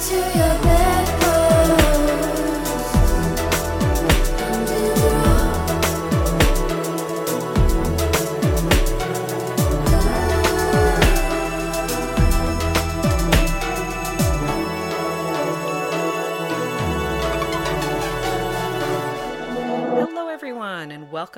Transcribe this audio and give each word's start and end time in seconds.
to 0.00 0.14
your 0.14 0.62
bed. 0.62 0.87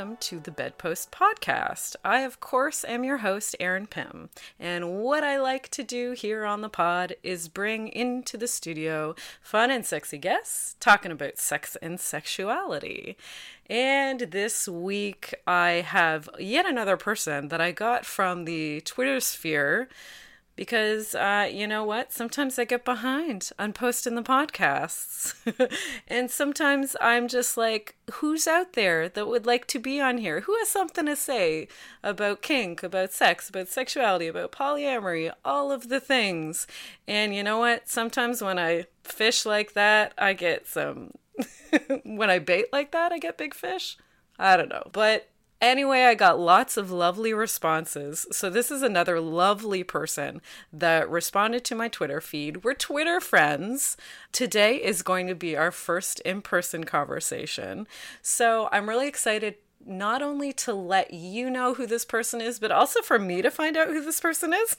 Welcome 0.00 0.16
to 0.16 0.40
the 0.40 0.50
Bedpost 0.50 1.10
Podcast. 1.10 1.94
I, 2.02 2.20
of 2.20 2.40
course, 2.40 2.86
am 2.86 3.04
your 3.04 3.18
host, 3.18 3.54
Erin 3.60 3.86
Pym, 3.86 4.30
and 4.58 5.02
what 5.02 5.22
I 5.22 5.38
like 5.38 5.68
to 5.72 5.84
do 5.84 6.12
here 6.12 6.46
on 6.46 6.62
the 6.62 6.70
pod 6.70 7.16
is 7.22 7.48
bring 7.48 7.88
into 7.88 8.38
the 8.38 8.48
studio 8.48 9.14
fun 9.42 9.70
and 9.70 9.84
sexy 9.84 10.16
guests 10.16 10.74
talking 10.80 11.12
about 11.12 11.36
sex 11.36 11.76
and 11.82 12.00
sexuality. 12.00 13.18
And 13.68 14.20
this 14.20 14.66
week, 14.66 15.34
I 15.46 15.84
have 15.86 16.30
yet 16.38 16.64
another 16.64 16.96
person 16.96 17.48
that 17.48 17.60
I 17.60 17.70
got 17.70 18.06
from 18.06 18.46
the 18.46 18.80
Twitter 18.80 19.20
sphere 19.20 19.90
because 20.60 21.14
uh, 21.14 21.48
you 21.50 21.66
know 21.66 21.84
what? 21.84 22.12
Sometimes 22.12 22.58
I 22.58 22.66
get 22.66 22.84
behind 22.84 23.48
on 23.58 23.72
posting 23.72 24.14
the 24.14 24.22
podcasts. 24.22 25.34
and 26.06 26.30
sometimes 26.30 26.94
I'm 27.00 27.28
just 27.28 27.56
like, 27.56 27.96
who's 28.12 28.46
out 28.46 28.74
there 28.74 29.08
that 29.08 29.26
would 29.26 29.46
like 29.46 29.66
to 29.68 29.78
be 29.78 30.02
on 30.02 30.18
here? 30.18 30.42
Who 30.42 30.54
has 30.58 30.68
something 30.68 31.06
to 31.06 31.16
say 31.16 31.66
about 32.04 32.42
kink, 32.42 32.82
about 32.82 33.14
sex, 33.14 33.48
about 33.48 33.68
sexuality, 33.68 34.26
about 34.26 34.52
polyamory, 34.52 35.32
all 35.46 35.72
of 35.72 35.88
the 35.88 35.98
things? 35.98 36.66
And 37.08 37.34
you 37.34 37.42
know 37.42 37.56
what? 37.56 37.88
Sometimes 37.88 38.42
when 38.42 38.58
I 38.58 38.84
fish 39.02 39.46
like 39.46 39.72
that, 39.72 40.12
I 40.18 40.34
get 40.34 40.66
some. 40.68 41.12
when 42.04 42.28
I 42.28 42.38
bait 42.38 42.66
like 42.70 42.90
that, 42.90 43.12
I 43.12 43.18
get 43.18 43.38
big 43.38 43.54
fish. 43.54 43.96
I 44.38 44.58
don't 44.58 44.68
know. 44.68 44.90
But 44.92 45.30
Anyway, 45.60 46.04
I 46.04 46.14
got 46.14 46.38
lots 46.38 46.78
of 46.78 46.90
lovely 46.90 47.34
responses. 47.34 48.26
So, 48.32 48.48
this 48.48 48.70
is 48.70 48.82
another 48.82 49.20
lovely 49.20 49.84
person 49.84 50.40
that 50.72 51.10
responded 51.10 51.64
to 51.66 51.74
my 51.74 51.88
Twitter 51.88 52.20
feed. 52.22 52.64
We're 52.64 52.74
Twitter 52.74 53.20
friends. 53.20 53.98
Today 54.32 54.76
is 54.76 55.02
going 55.02 55.26
to 55.26 55.34
be 55.34 55.56
our 55.56 55.70
first 55.70 56.20
in 56.20 56.40
person 56.40 56.84
conversation. 56.84 57.86
So, 58.22 58.70
I'm 58.72 58.88
really 58.88 59.06
excited 59.06 59.56
not 59.84 60.22
only 60.22 60.52
to 60.52 60.72
let 60.72 61.12
you 61.12 61.50
know 61.50 61.74
who 61.74 61.86
this 61.86 62.06
person 62.06 62.40
is, 62.40 62.58
but 62.58 62.70
also 62.70 63.02
for 63.02 63.18
me 63.18 63.42
to 63.42 63.50
find 63.50 63.76
out 63.76 63.88
who 63.88 64.02
this 64.02 64.20
person 64.20 64.54
is. 64.54 64.76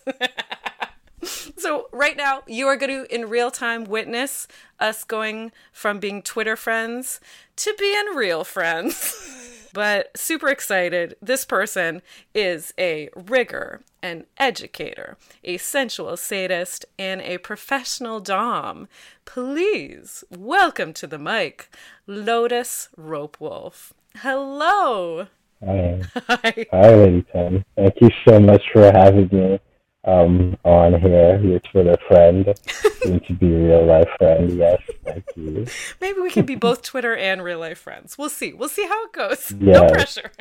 so 1.58 1.88
right 1.92 2.18
now 2.18 2.42
you 2.48 2.66
are 2.66 2.76
going 2.76 3.06
to 3.06 3.14
in 3.14 3.30
real 3.30 3.52
time 3.52 3.84
witness 3.84 4.48
us 4.80 5.04
going 5.04 5.52
from 5.72 6.00
being 6.00 6.20
twitter 6.22 6.56
friends 6.56 7.20
to 7.56 7.76
being 7.78 8.16
real 8.16 8.44
friends 8.44 9.50
but 9.74 10.18
super 10.18 10.50
excited. 10.50 11.16
This 11.22 11.46
person 11.46 12.02
is 12.34 12.74
a 12.78 13.10
rigger, 13.16 13.82
an 14.02 14.26
educator, 14.38 15.18
a 15.44 15.58
sensual 15.58 16.18
sadist, 16.18 16.86
and 16.98 17.22
a 17.22 17.38
professional 17.40 18.20
Dom. 18.20 18.88
Please 19.26 20.24
welcome 20.30 20.94
to 20.94 21.08
the 21.08 21.20
mic, 21.20 21.70
Lotus 22.08 22.90
Ropewolf. 22.98 23.92
Hello. 24.18 25.28
Hi. 25.66 26.02
Hi. 26.28 26.66
Hi, 26.72 26.96
Lady 26.96 27.22
Pym. 27.22 27.64
Thank 27.76 27.96
you 28.02 28.10
so 28.28 28.40
much 28.40 28.64
for 28.74 28.92
having 28.92 29.30
me 29.32 29.60
um, 30.04 30.58
on 30.64 31.00
here, 31.00 31.40
your 31.42 31.60
Twitter 31.60 31.98
friend, 32.08 32.54
soon 33.02 33.20
to 33.22 33.34
be 33.34 33.48
real 33.48 33.86
life 33.86 34.10
friend. 34.18 34.58
Yes, 34.58 34.82
thank 35.06 35.26
you. 35.36 35.66
Maybe 36.00 36.20
we 36.20 36.32
can 36.32 36.46
be 36.46 36.56
both 36.56 36.82
Twitter 36.82 37.16
and 37.16 37.44
real 37.44 37.60
life 37.60 37.80
friends. 37.80 38.18
We'll 38.18 38.30
see. 38.30 38.54
We'll 38.54 38.70
see 38.70 38.88
how 38.88 39.06
it 39.06 39.14
goes. 39.14 39.54
Yes. 39.60 39.82
No 39.82 39.90
pressure. 39.90 40.32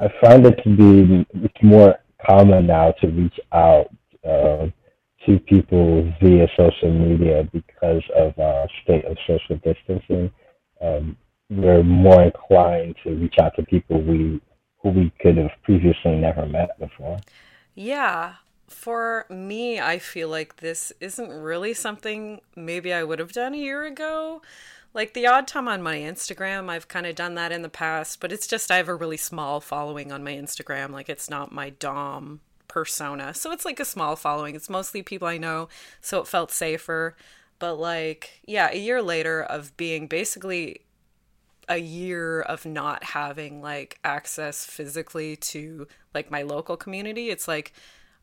I 0.00 0.08
find 0.20 0.46
it 0.46 0.58
to 0.64 0.76
be 0.76 1.26
it's 1.34 1.62
more 1.62 1.96
common 2.26 2.66
now 2.66 2.92
to 3.00 3.06
reach 3.08 3.38
out 3.52 3.88
uh, 4.24 4.66
to 5.26 5.38
people 5.46 6.12
via 6.20 6.48
social 6.56 6.92
media 6.92 7.48
because 7.52 8.02
of 8.16 8.36
uh, 8.38 8.66
state 8.82 9.04
of 9.04 9.16
social 9.26 9.56
distancing. 9.62 10.30
Um, 10.80 11.16
we're 11.50 11.82
more 11.82 12.22
inclined 12.22 12.96
to 13.04 13.10
reach 13.10 13.34
out 13.40 13.54
to 13.56 13.62
people 13.62 14.00
we 14.02 14.40
who 14.82 14.88
we 14.88 15.12
could 15.20 15.36
have 15.36 15.50
previously 15.62 16.16
never 16.16 16.46
met 16.46 16.78
before. 16.80 17.20
Yeah. 17.74 18.34
For 18.68 19.26
me, 19.28 19.78
I 19.80 19.98
feel 19.98 20.28
like 20.28 20.56
this 20.56 20.92
isn't 21.00 21.30
really 21.30 21.74
something 21.74 22.40
maybe 22.56 22.92
I 22.92 23.04
would 23.04 23.18
have 23.18 23.32
done 23.32 23.54
a 23.54 23.58
year 23.58 23.84
ago. 23.84 24.40
Like 24.94 25.14
the 25.14 25.26
odd 25.26 25.46
time 25.46 25.68
on 25.68 25.82
my 25.82 25.96
Instagram, 25.96 26.68
I've 26.68 26.88
kind 26.88 27.06
of 27.06 27.14
done 27.14 27.34
that 27.34 27.52
in 27.52 27.62
the 27.62 27.68
past, 27.68 28.20
but 28.20 28.32
it's 28.32 28.46
just 28.46 28.70
I 28.70 28.76
have 28.76 28.88
a 28.88 28.94
really 28.94 29.16
small 29.16 29.60
following 29.60 30.12
on 30.12 30.24
my 30.24 30.32
Instagram. 30.32 30.90
Like 30.90 31.08
it's 31.08 31.30
not 31.30 31.52
my 31.52 31.70
Dom 31.70 32.40
persona. 32.68 33.34
So 33.34 33.52
it's 33.52 33.64
like 33.64 33.80
a 33.80 33.84
small 33.84 34.16
following. 34.16 34.54
It's 34.54 34.70
mostly 34.70 35.02
people 35.02 35.28
I 35.28 35.38
know, 35.38 35.68
so 36.00 36.20
it 36.20 36.28
felt 36.28 36.50
safer. 36.50 37.16
But 37.58 37.74
like, 37.74 38.40
yeah, 38.46 38.70
a 38.72 38.76
year 38.78 39.02
later 39.02 39.42
of 39.42 39.76
being 39.76 40.08
basically 40.08 40.82
a 41.68 41.78
year 41.78 42.40
of 42.40 42.66
not 42.66 43.04
having 43.04 43.62
like 43.62 43.98
access 44.04 44.64
physically 44.64 45.36
to 45.36 45.86
like 46.14 46.30
my 46.30 46.42
local 46.42 46.76
community 46.76 47.30
it's 47.30 47.48
like 47.48 47.72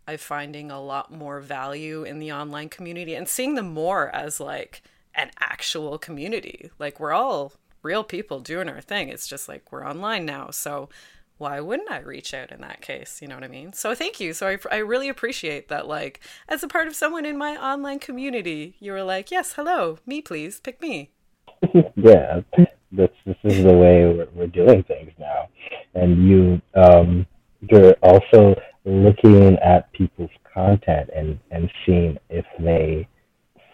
i'm 0.07 0.17
finding 0.17 0.71
a 0.71 0.81
lot 0.81 1.11
more 1.11 1.39
value 1.39 2.03
in 2.03 2.19
the 2.19 2.31
online 2.31 2.69
community 2.69 3.13
and 3.13 3.27
seeing 3.27 3.55
them 3.55 3.73
more 3.73 4.13
as 4.15 4.39
like 4.39 4.81
an 5.15 5.29
actual 5.39 5.97
community 5.97 6.71
like 6.79 6.99
we're 6.99 7.13
all 7.13 7.53
real 7.81 8.03
people 8.03 8.39
doing 8.39 8.69
our 8.69 8.81
thing 8.81 9.09
it's 9.09 9.27
just 9.27 9.47
like 9.47 9.71
we're 9.71 9.87
online 9.87 10.25
now 10.25 10.49
so 10.49 10.89
why 11.37 11.61
wouldn't 11.61 11.89
I 11.89 11.99
reach 11.99 12.33
out 12.33 12.51
in 12.51 12.59
that 12.59 12.81
case? 12.81 13.21
You 13.21 13.29
know 13.29 13.35
what 13.35 13.45
I 13.45 13.47
mean? 13.47 13.71
So 13.71 13.95
thank 13.95 14.19
you. 14.19 14.33
So 14.33 14.45
I, 14.45 14.57
I 14.69 14.77
really 14.79 15.07
appreciate 15.07 15.69
that, 15.69 15.87
like, 15.87 16.19
as 16.49 16.63
a 16.63 16.67
part 16.67 16.89
of 16.89 16.97
someone 16.97 17.23
in 17.23 17.37
my 17.37 17.55
online 17.55 17.99
community, 17.99 18.75
you 18.81 18.91
were 18.91 19.03
like, 19.03 19.31
yes, 19.31 19.53
hello, 19.53 19.99
me, 20.05 20.21
please, 20.21 20.59
pick 20.59 20.81
me. 20.81 21.11
yeah 21.95 22.41
this 22.91 23.09
this 23.25 23.35
is 23.43 23.63
the 23.63 23.73
way 23.73 24.05
we're, 24.05 24.27
we're 24.33 24.47
doing 24.47 24.83
things 24.83 25.11
now 25.19 25.47
and 25.93 26.27
you 26.27 26.61
um 26.75 27.25
you're 27.69 27.95
also 28.01 28.55
looking 28.85 29.57
at 29.59 29.91
people's 29.93 30.31
content 30.53 31.09
and 31.15 31.39
and 31.51 31.69
seeing 31.85 32.17
if 32.29 32.45
they 32.59 33.07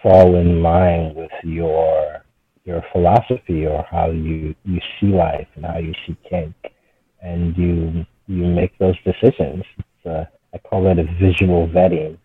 fall 0.02 0.36
in 0.36 0.62
line 0.62 1.14
with 1.16 1.32
your 1.44 2.24
your 2.66 2.84
philosophy 2.92 3.66
or 3.66 3.86
how 3.90 4.10
you 4.12 4.56
you 4.66 4.80
see 5.00 5.08
life 5.08 5.48
and 5.56 5.66
how 5.66 5.78
you 5.78 5.94
see 6.06 6.18
kink 6.30 6.56
and 7.22 7.56
you 7.58 8.06
you 8.28 8.46
make 8.46 8.78
those 8.78 8.96
decisions. 9.04 9.64
Uh, 10.06 10.26
i 10.54 10.58
call 10.60 10.88
it 10.88 11.00
a 11.00 11.06
visual 11.20 11.68
vetting. 11.68 12.18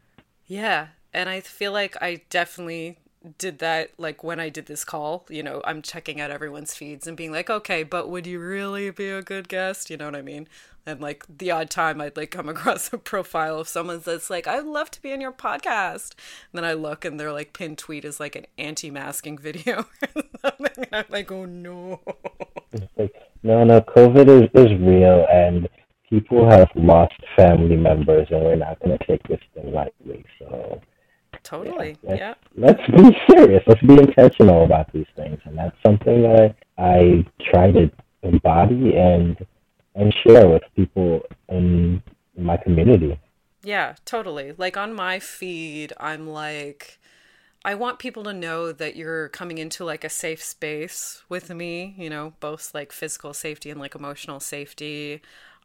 Yeah. 0.46 0.88
And 1.12 1.28
i 1.28 1.40
feel 1.40 1.72
like 1.72 1.96
i 2.02 2.22
definitely 2.30 2.98
did 3.38 3.58
that 3.58 3.90
like 3.98 4.24
when 4.24 4.40
I 4.40 4.48
did 4.48 4.66
this 4.66 4.84
call, 4.84 5.26
you 5.28 5.42
know, 5.42 5.60
I'm 5.64 5.82
checking 5.82 6.20
out 6.20 6.30
everyone's 6.30 6.74
feeds 6.74 7.06
and 7.06 7.16
being 7.16 7.32
like, 7.32 7.50
okay, 7.50 7.82
but 7.82 8.08
would 8.08 8.26
you 8.26 8.40
really 8.40 8.90
be 8.90 9.08
a 9.08 9.22
good 9.22 9.48
guest? 9.48 9.90
You 9.90 9.96
know 9.96 10.06
what 10.06 10.16
I 10.16 10.22
mean? 10.22 10.48
And 10.86 11.00
like 11.00 11.24
the 11.28 11.50
odd 11.50 11.68
time 11.68 12.00
I'd 12.00 12.16
like 12.16 12.30
come 12.30 12.48
across 12.48 12.92
a 12.92 12.98
profile 12.98 13.58
of 13.58 13.68
someone 13.68 14.00
that's 14.04 14.30
like, 14.30 14.46
I'd 14.46 14.64
love 14.64 14.90
to 14.92 15.02
be 15.02 15.12
in 15.12 15.20
your 15.20 15.32
podcast. 15.32 16.14
And 16.52 16.54
then 16.54 16.64
I 16.64 16.72
look 16.72 17.04
and 17.04 17.20
their 17.20 17.32
like 17.32 17.52
pinned 17.52 17.78
tweet 17.78 18.04
is 18.04 18.20
like 18.20 18.36
an 18.36 18.46
anti 18.56 18.90
masking 18.90 19.36
video. 19.36 19.86
and 20.14 20.86
I'm 20.92 21.04
like, 21.10 21.30
oh 21.30 21.44
no. 21.44 22.00
No, 23.42 23.64
no, 23.64 23.80
COVID 23.80 24.28
is, 24.28 24.48
is 24.54 24.80
real 24.80 25.26
and 25.30 25.68
people 26.08 26.48
have 26.50 26.68
lost 26.74 27.14
family 27.36 27.76
members 27.76 28.28
and 28.30 28.42
we're 28.42 28.56
not 28.56 28.78
going 28.80 28.96
to 28.96 29.06
take 29.06 29.22
this 29.28 29.40
thing 29.54 29.72
lightly. 29.72 30.24
So 30.38 30.80
Totally. 31.42 31.96
Yeah. 32.02 32.34
Let's, 32.56 32.80
let's 32.88 33.10
be 33.10 33.18
serious. 33.30 33.62
Let's 33.66 33.82
be 33.82 33.94
intentional 33.94 34.64
about 34.64 34.92
these 34.92 35.06
things, 35.16 35.40
and 35.44 35.56
that's 35.56 35.76
something 35.84 36.22
that 36.22 36.56
I 36.78 37.24
try 37.50 37.72
to 37.72 37.90
embody 38.22 38.96
and 38.96 39.36
and 39.94 40.14
share 40.24 40.48
with 40.48 40.62
people 40.76 41.22
in 41.48 42.02
my 42.36 42.56
community. 42.56 43.18
Yeah, 43.62 43.94
totally. 44.04 44.54
Like 44.56 44.76
on 44.76 44.94
my 44.94 45.18
feed, 45.18 45.92
I'm 45.98 46.28
like 46.28 47.00
I 47.64 47.74
want 47.74 47.98
people 47.98 48.24
to 48.24 48.32
know 48.32 48.72
that 48.72 48.96
you're 48.96 49.28
coming 49.28 49.58
into 49.58 49.84
like 49.84 50.02
a 50.02 50.08
safe 50.08 50.42
space 50.42 51.22
with 51.28 51.50
me, 51.50 51.94
you 51.98 52.08
know, 52.08 52.32
both 52.40 52.72
like 52.74 52.90
physical 52.90 53.34
safety 53.34 53.68
and 53.70 53.78
like 53.78 53.94
emotional 53.94 54.40
safety. 54.40 55.20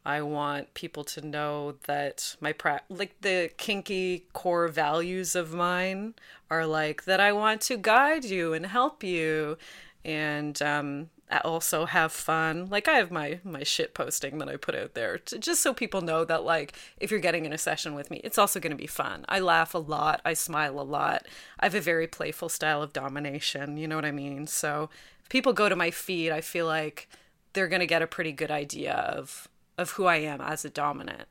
I 0.06 0.22
want 0.22 0.72
people 0.74 1.02
to 1.04 1.26
know 1.26 1.74
that 1.86 2.36
my 2.40 2.52
pra- 2.52 2.82
like 2.88 3.20
the 3.22 3.50
kinky 3.56 4.26
core 4.32 4.68
values 4.68 5.34
of 5.34 5.52
mine 5.52 6.14
are 6.48 6.64
like 6.64 7.04
that 7.06 7.18
I 7.18 7.32
want 7.32 7.60
to 7.62 7.76
guide 7.76 8.24
you 8.24 8.52
and 8.52 8.66
help 8.66 9.02
you 9.02 9.58
and 10.04 10.62
um, 10.62 11.10
also 11.44 11.86
have 11.86 12.12
fun. 12.12 12.68
Like 12.70 12.86
I 12.86 12.92
have 12.94 13.10
my 13.10 13.40
my 13.42 13.64
shit 13.64 13.94
posting 13.94 14.38
that 14.38 14.48
I 14.48 14.56
put 14.56 14.76
out 14.76 14.94
there 14.94 15.18
to, 15.18 15.38
just 15.38 15.60
so 15.60 15.74
people 15.74 16.00
know 16.00 16.24
that 16.24 16.44
like 16.44 16.74
if 16.98 17.10
you're 17.10 17.18
getting 17.18 17.44
in 17.44 17.52
a 17.52 17.58
session 17.58 17.94
with 17.96 18.08
me, 18.08 18.20
it's 18.22 18.38
also 18.38 18.60
going 18.60 18.70
to 18.70 18.76
be 18.76 18.86
fun. 18.86 19.24
I 19.28 19.40
laugh 19.40 19.74
a 19.74 19.78
lot, 19.78 20.20
I 20.24 20.34
smile 20.34 20.78
a 20.78 20.82
lot. 20.82 21.26
I 21.58 21.66
have 21.66 21.74
a 21.74 21.80
very 21.80 22.06
playful 22.06 22.48
style 22.48 22.80
of 22.80 22.92
domination, 22.92 23.76
you 23.76 23.88
know 23.88 23.96
what 23.96 24.04
I 24.04 24.12
mean? 24.12 24.46
So 24.46 24.88
if 25.20 25.28
people 25.28 25.52
go 25.52 25.68
to 25.68 25.74
my 25.74 25.90
feed, 25.90 26.30
I 26.30 26.40
feel 26.42 26.66
like 26.66 27.08
they're 27.54 27.68
going 27.68 27.80
to 27.80 27.86
get 27.86 28.02
a 28.02 28.06
pretty 28.06 28.32
good 28.32 28.52
idea 28.52 28.94
of 28.94 29.48
of 29.78 29.92
who 29.92 30.04
I 30.06 30.16
am 30.16 30.40
as 30.40 30.64
a 30.64 30.70
dominant. 30.70 31.28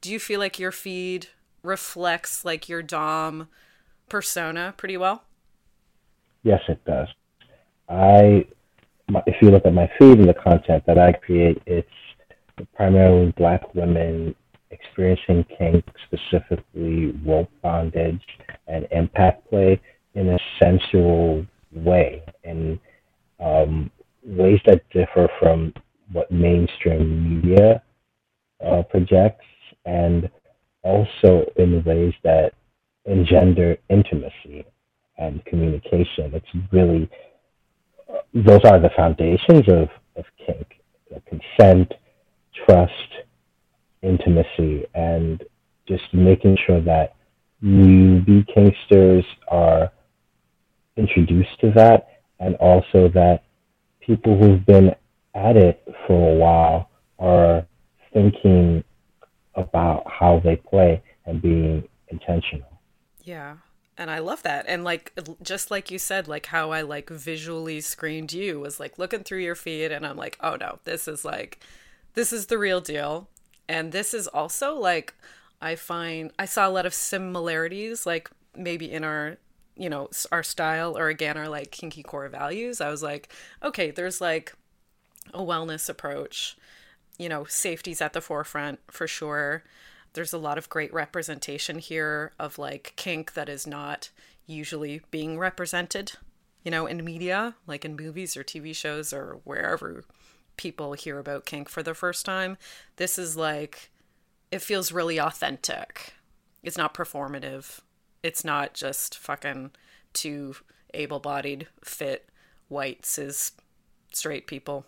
Do 0.00 0.10
you 0.10 0.18
feel 0.18 0.40
like 0.40 0.58
your 0.58 0.72
feed 0.72 1.28
reflects 1.62 2.44
like 2.44 2.68
your 2.68 2.82
dom 2.82 3.48
persona 4.08 4.74
pretty 4.76 4.96
well? 4.96 5.24
Yes, 6.42 6.60
it 6.68 6.82
does. 6.84 7.08
I 7.88 8.46
if 9.26 9.42
you 9.42 9.50
look 9.50 9.66
at 9.66 9.74
my 9.74 9.90
feed 9.98 10.18
and 10.18 10.28
the 10.28 10.34
content 10.34 10.84
that 10.86 10.98
I 10.98 11.12
create, 11.12 11.60
it's 11.66 11.88
primarily 12.74 13.32
black 13.36 13.74
women 13.74 14.34
experiencing 14.70 15.44
kink, 15.58 15.84
specifically 16.06 17.12
rope 17.26 17.50
bondage 17.62 18.22
and 18.68 18.86
impact 18.92 19.48
play 19.50 19.80
in 20.14 20.28
a 20.28 20.38
sensual 20.62 21.44
way, 21.72 22.22
in 22.44 22.78
um, 23.40 23.90
ways 24.24 24.60
that 24.66 24.88
differ 24.90 25.28
from 25.40 25.72
what 26.12 26.30
mainstream 26.30 27.42
media 27.42 27.82
uh, 28.64 28.82
projects, 28.90 29.44
and 29.84 30.30
also 30.82 31.44
in 31.56 31.82
ways 31.84 32.14
that 32.24 32.52
engender 33.06 33.76
intimacy 33.88 34.64
and 35.18 35.44
communication. 35.44 36.32
It's 36.34 36.46
really 36.72 37.08
those 38.34 38.60
are 38.64 38.80
the 38.80 38.90
foundations 38.96 39.68
of, 39.68 39.88
of 40.16 40.24
kink 40.44 40.66
consent, 41.26 41.92
trust, 42.64 42.92
intimacy, 44.02 44.86
and 44.94 45.42
just 45.88 46.02
making 46.12 46.56
sure 46.66 46.80
that 46.80 47.16
newbie 47.62 48.46
kinksters 48.54 49.24
are 49.48 49.90
introduced 50.96 51.58
to 51.60 51.70
that, 51.74 52.08
and 52.38 52.54
also 52.56 53.08
that 53.08 53.42
people 54.00 54.38
who've 54.38 54.64
been 54.66 54.94
at 55.34 55.56
it 55.56 55.82
for 56.06 56.32
a 56.32 56.34
while 56.34 56.90
are 57.18 57.66
thinking 58.12 58.82
about 59.54 60.10
how 60.10 60.40
they 60.40 60.56
play 60.56 61.02
and 61.26 61.40
being 61.42 61.88
intentional. 62.08 62.80
Yeah 63.22 63.56
and 64.00 64.10
I 64.10 64.18
love 64.20 64.42
that. 64.44 64.64
And 64.66 64.82
like 64.82 65.12
just 65.42 65.70
like 65.70 65.90
you 65.90 65.98
said, 65.98 66.26
like 66.26 66.46
how 66.46 66.70
I 66.70 66.80
like 66.80 67.10
visually 67.10 67.82
screened 67.82 68.32
you 68.32 68.58
was 68.58 68.80
like 68.80 68.98
looking 68.98 69.22
through 69.22 69.40
your 69.40 69.54
feed 69.54 69.92
and 69.92 70.06
I'm 70.06 70.16
like, 70.16 70.38
"Oh 70.40 70.56
no, 70.58 70.78
this 70.84 71.06
is 71.06 71.22
like 71.22 71.60
this 72.14 72.32
is 72.32 72.46
the 72.46 72.56
real 72.56 72.80
deal." 72.80 73.28
And 73.68 73.92
this 73.92 74.14
is 74.14 74.26
also 74.26 74.74
like 74.74 75.14
I 75.60 75.76
find 75.76 76.32
I 76.38 76.46
saw 76.46 76.66
a 76.66 76.70
lot 76.70 76.86
of 76.86 76.94
similarities 76.94 78.06
like 78.06 78.30
maybe 78.56 78.90
in 78.90 79.04
our 79.04 79.36
you 79.76 79.90
know 79.90 80.08
our 80.32 80.42
style 80.42 80.96
or 80.96 81.08
again 81.08 81.36
our 81.36 81.50
like 81.50 81.70
kinky 81.70 82.02
core 82.02 82.28
values. 82.30 82.80
I 82.80 82.88
was 82.88 83.02
like, 83.02 83.30
"Okay, 83.62 83.90
there's 83.90 84.20
like 84.20 84.54
a 85.32 85.40
wellness 85.40 85.88
approach. 85.88 86.56
You 87.18 87.28
know, 87.28 87.44
safety's 87.44 88.00
at 88.00 88.12
the 88.12 88.20
forefront 88.20 88.80
for 88.90 89.06
sure." 89.06 89.62
there's 90.12 90.32
a 90.32 90.38
lot 90.38 90.58
of 90.58 90.68
great 90.68 90.92
representation 90.92 91.78
here 91.78 92.32
of 92.38 92.58
like 92.58 92.92
kink 92.96 93.34
that 93.34 93.48
is 93.48 93.66
not 93.66 94.10
usually 94.46 95.02
being 95.10 95.38
represented, 95.38 96.12
you 96.64 96.70
know, 96.70 96.86
in 96.86 97.04
media, 97.04 97.54
like 97.66 97.84
in 97.84 97.96
movies 97.96 98.36
or 98.36 98.42
TV 98.42 98.74
shows 98.74 99.12
or 99.12 99.40
wherever 99.44 100.04
people 100.56 100.94
hear 100.94 101.18
about 101.18 101.46
kink 101.46 101.68
for 101.68 101.82
the 101.82 101.94
first 101.94 102.26
time. 102.26 102.58
This 102.96 103.18
is 103.18 103.36
like, 103.36 103.90
it 104.50 104.60
feels 104.60 104.92
really 104.92 105.18
authentic. 105.18 106.14
It's 106.62 106.76
not 106.76 106.92
performative. 106.92 107.80
It's 108.22 108.44
not 108.44 108.74
just 108.74 109.16
fucking 109.16 109.70
two 110.12 110.56
able 110.92 111.20
bodied, 111.20 111.68
fit, 111.84 112.28
white, 112.68 113.06
cis, 113.06 113.52
straight 114.12 114.48
people. 114.48 114.84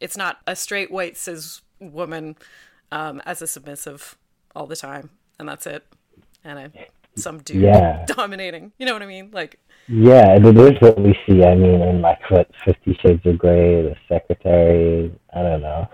It's 0.00 0.16
not 0.16 0.38
a 0.46 0.56
straight, 0.56 0.90
white, 0.90 1.16
cis 1.16 1.62
woman 1.80 2.36
um, 2.90 3.22
as 3.24 3.42
a 3.42 3.46
submissive 3.46 4.16
all 4.54 4.66
the 4.66 4.76
time, 4.76 5.10
and 5.38 5.48
that's 5.48 5.66
it. 5.66 5.84
And 6.44 6.58
I 6.58 6.70
some 7.16 7.38
dude 7.38 7.62
yeah. 7.62 8.04
dominating. 8.08 8.72
You 8.78 8.86
know 8.86 8.92
what 8.92 9.02
I 9.02 9.06
mean? 9.06 9.30
Like 9.32 9.58
yeah, 9.88 10.36
it 10.36 10.44
is 10.44 10.80
what 10.80 11.00
we 11.00 11.18
see. 11.26 11.44
I 11.44 11.54
mean, 11.54 11.80
in 11.80 12.02
like 12.02 12.18
what 12.30 12.50
Fifty 12.64 12.98
Shades 13.02 13.24
of 13.24 13.38
Grey, 13.38 13.82
The 13.82 13.96
Secretary. 14.08 15.12
I 15.34 15.42
don't 15.42 15.62
know. 15.62 15.88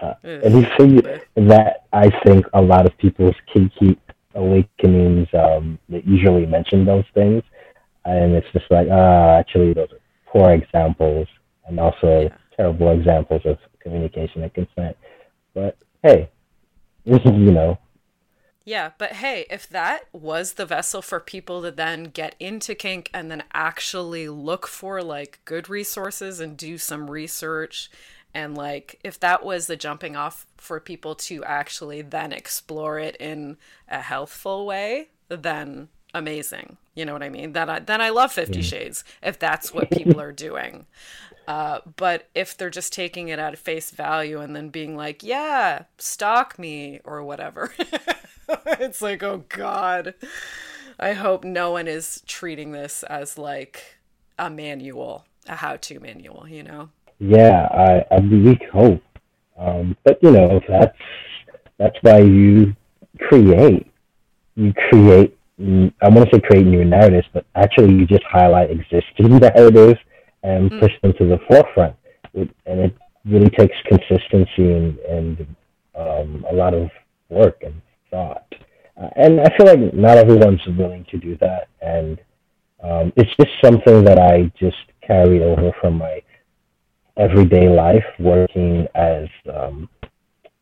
Uh, 0.00 0.14
anything 0.22 1.02
that 1.34 1.86
I 1.92 2.10
think 2.24 2.46
a 2.52 2.62
lot 2.62 2.86
of 2.86 2.96
people's 2.98 3.34
kinky 3.52 3.98
awakenings 4.34 5.26
um, 5.34 5.78
that 5.88 6.06
usually 6.06 6.46
mention 6.46 6.84
those 6.84 7.04
things, 7.14 7.42
and 8.04 8.34
it's 8.34 8.46
just 8.52 8.70
like, 8.70 8.86
ah, 8.90 8.94
uh, 8.94 9.38
actually, 9.38 9.72
those 9.72 9.90
are 9.92 10.00
poor 10.26 10.52
examples, 10.52 11.26
and 11.66 11.80
also 11.80 12.22
yeah. 12.22 12.36
Terrible 12.58 12.90
examples 12.90 13.42
of 13.46 13.56
communication 13.80 14.42
and 14.42 14.52
consent. 14.52 14.96
But 15.54 15.78
hey, 16.02 16.28
you 17.04 17.18
know 17.52 17.78
yeah, 18.68 18.90
but 18.98 19.12
hey, 19.12 19.46
if 19.48 19.66
that 19.70 20.08
was 20.12 20.52
the 20.52 20.66
vessel 20.66 21.00
for 21.00 21.20
people 21.20 21.62
to 21.62 21.70
then 21.70 22.04
get 22.04 22.34
into 22.38 22.74
kink 22.74 23.08
and 23.14 23.30
then 23.30 23.44
actually 23.54 24.28
look 24.28 24.66
for 24.66 25.02
like 25.02 25.40
good 25.46 25.70
resources 25.70 26.38
and 26.38 26.54
do 26.54 26.76
some 26.76 27.10
research 27.10 27.90
and 28.34 28.54
like 28.54 29.00
if 29.02 29.18
that 29.20 29.42
was 29.42 29.68
the 29.68 29.76
jumping 29.76 30.16
off 30.16 30.44
for 30.58 30.80
people 30.80 31.14
to 31.14 31.42
actually 31.44 32.02
then 32.02 32.30
explore 32.30 32.98
it 32.98 33.16
in 33.16 33.56
a 33.88 34.02
healthful 34.02 34.66
way, 34.66 35.08
then 35.30 35.88
amazing. 36.12 36.76
You 36.94 37.06
know 37.06 37.14
what 37.14 37.22
I 37.22 37.30
mean? 37.30 37.54
Then 37.54 37.70
I 37.70 37.78
then 37.78 38.02
I 38.02 38.10
love 38.10 38.32
50 38.32 38.60
Shades 38.60 39.02
if 39.22 39.38
that's 39.38 39.72
what 39.72 39.90
people 39.90 40.20
are 40.20 40.32
doing. 40.32 40.84
Uh, 41.48 41.80
but 41.96 42.28
if 42.34 42.54
they're 42.54 42.68
just 42.68 42.92
taking 42.92 43.28
it 43.28 43.38
at 43.38 43.56
face 43.56 43.90
value 43.90 44.38
and 44.38 44.54
then 44.54 44.68
being 44.68 44.94
like, 44.94 45.22
yeah, 45.22 45.84
stalk 45.96 46.58
me 46.58 47.00
or 47.04 47.24
whatever, 47.24 47.72
it's 48.66 49.00
like, 49.00 49.22
oh 49.22 49.44
God. 49.48 50.12
I 51.00 51.14
hope 51.14 51.44
no 51.44 51.70
one 51.70 51.88
is 51.88 52.22
treating 52.26 52.72
this 52.72 53.02
as 53.04 53.38
like 53.38 53.96
a 54.38 54.50
manual, 54.50 55.24
a 55.46 55.56
how 55.56 55.76
to 55.76 55.98
manual, 56.00 56.46
you 56.46 56.64
know? 56.64 56.90
Yeah, 57.18 57.66
I, 57.70 58.14
I 58.14 58.18
really 58.18 58.60
hope. 58.70 59.02
Um, 59.56 59.96
but, 60.04 60.22
you 60.22 60.32
know, 60.32 60.60
that's, 60.68 60.98
that's 61.78 61.96
why 62.02 62.18
you 62.18 62.76
create. 63.20 63.90
You 64.54 64.74
create, 64.90 65.38
I 65.58 66.08
want 66.10 66.28
to 66.28 66.36
say 66.36 66.40
create 66.42 66.66
new 66.66 66.84
narratives, 66.84 67.26
but 67.32 67.46
actually 67.54 67.94
you 67.94 68.06
just 68.06 68.24
highlight 68.24 68.70
existing 68.70 69.38
narratives 69.38 69.98
and 70.42 70.70
mm. 70.70 70.80
push 70.80 70.92
them 71.02 71.12
to 71.18 71.24
the 71.24 71.38
forefront. 71.48 71.96
It, 72.34 72.50
and 72.66 72.80
it 72.80 72.96
really 73.24 73.50
takes 73.50 73.76
consistency 73.86 74.72
and, 74.72 74.98
and 74.98 75.56
um, 75.94 76.44
a 76.50 76.54
lot 76.54 76.74
of 76.74 76.90
work 77.28 77.62
and 77.62 77.80
thought. 78.10 78.46
Uh, 79.00 79.08
and 79.16 79.40
I 79.40 79.56
feel 79.56 79.66
like 79.66 79.94
not 79.94 80.18
everyone's 80.18 80.60
willing 80.78 81.04
to 81.10 81.18
do 81.18 81.36
that. 81.38 81.68
And 81.80 82.18
um, 82.82 83.12
it's 83.16 83.30
just 83.36 83.50
something 83.62 84.04
that 84.04 84.18
I 84.18 84.52
just 84.58 84.76
carry 85.06 85.42
over 85.42 85.72
from 85.80 85.98
my 85.98 86.22
everyday 87.16 87.68
life 87.68 88.04
working 88.20 88.86
as 88.94 89.26
um, 89.52 89.88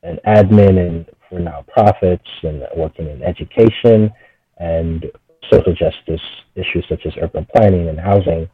an 0.03 0.19
admin 0.27 0.79
and 0.79 1.07
for 1.29 1.41
nonprofits 1.41 2.21
and 2.43 2.63
working 2.77 3.09
in 3.09 3.23
education 3.23 4.11
and 4.59 5.07
social 5.53 5.75
justice 5.75 6.21
issues 6.55 6.85
such 6.89 7.05
as 7.07 7.13
urban 7.21 7.47
planning 7.55 7.89
and 7.89 8.01
housing. 8.01 8.49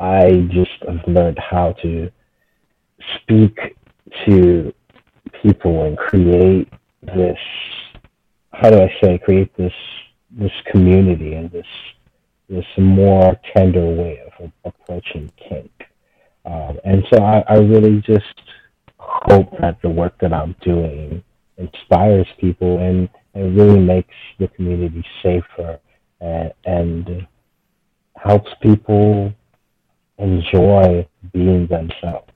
I 0.00 0.48
just 0.50 0.70
have 0.88 1.06
learned 1.06 1.38
how 1.38 1.72
to 1.82 2.10
speak 3.16 3.58
to 4.26 4.72
people 5.42 5.84
and 5.84 5.96
create 5.96 6.68
this 7.02 7.38
how 8.52 8.70
do 8.70 8.80
I 8.80 8.92
say 9.00 9.18
create 9.18 9.54
this 9.56 9.72
this 10.30 10.52
community 10.70 11.34
and 11.34 11.50
this 11.50 11.66
this 12.48 12.64
more 12.76 13.38
tender 13.56 13.86
way 13.86 14.20
of 14.38 14.50
approaching 14.64 15.30
kink. 15.36 15.70
Um, 16.44 16.80
and 16.84 17.04
so 17.12 17.22
I, 17.22 17.44
I 17.48 17.58
really 17.58 18.00
just 18.00 18.42
hope 18.98 19.50
that 19.60 19.80
the 19.82 19.88
work 19.88 20.18
that 20.20 20.32
I'm 20.32 20.56
doing 20.60 21.22
inspires 21.58 22.26
people 22.38 22.78
and, 22.78 23.08
and 23.34 23.56
really 23.56 23.78
makes 23.78 24.14
the 24.38 24.48
community 24.48 25.04
safer 25.22 25.78
and, 26.20 26.52
and 26.64 27.26
helps 28.16 28.50
people 28.60 29.32
enjoy 30.20 31.06
being 31.32 31.66
themselves. 31.66 32.30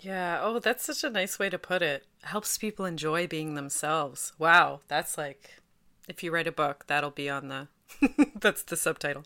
Yeah. 0.00 0.40
Oh, 0.42 0.58
that's 0.58 0.84
such 0.84 1.04
a 1.04 1.10
nice 1.10 1.38
way 1.38 1.50
to 1.50 1.58
put 1.58 1.82
it. 1.82 2.06
Helps 2.22 2.58
people 2.58 2.84
enjoy 2.84 3.26
being 3.26 3.54
themselves. 3.54 4.32
Wow. 4.38 4.80
That's 4.88 5.18
like, 5.18 5.60
if 6.08 6.22
you 6.22 6.30
write 6.30 6.46
a 6.46 6.52
book, 6.52 6.84
that'll 6.86 7.10
be 7.10 7.28
on 7.28 7.48
the, 7.48 7.68
that's 8.40 8.62
the 8.62 8.76
subtitle. 8.76 9.24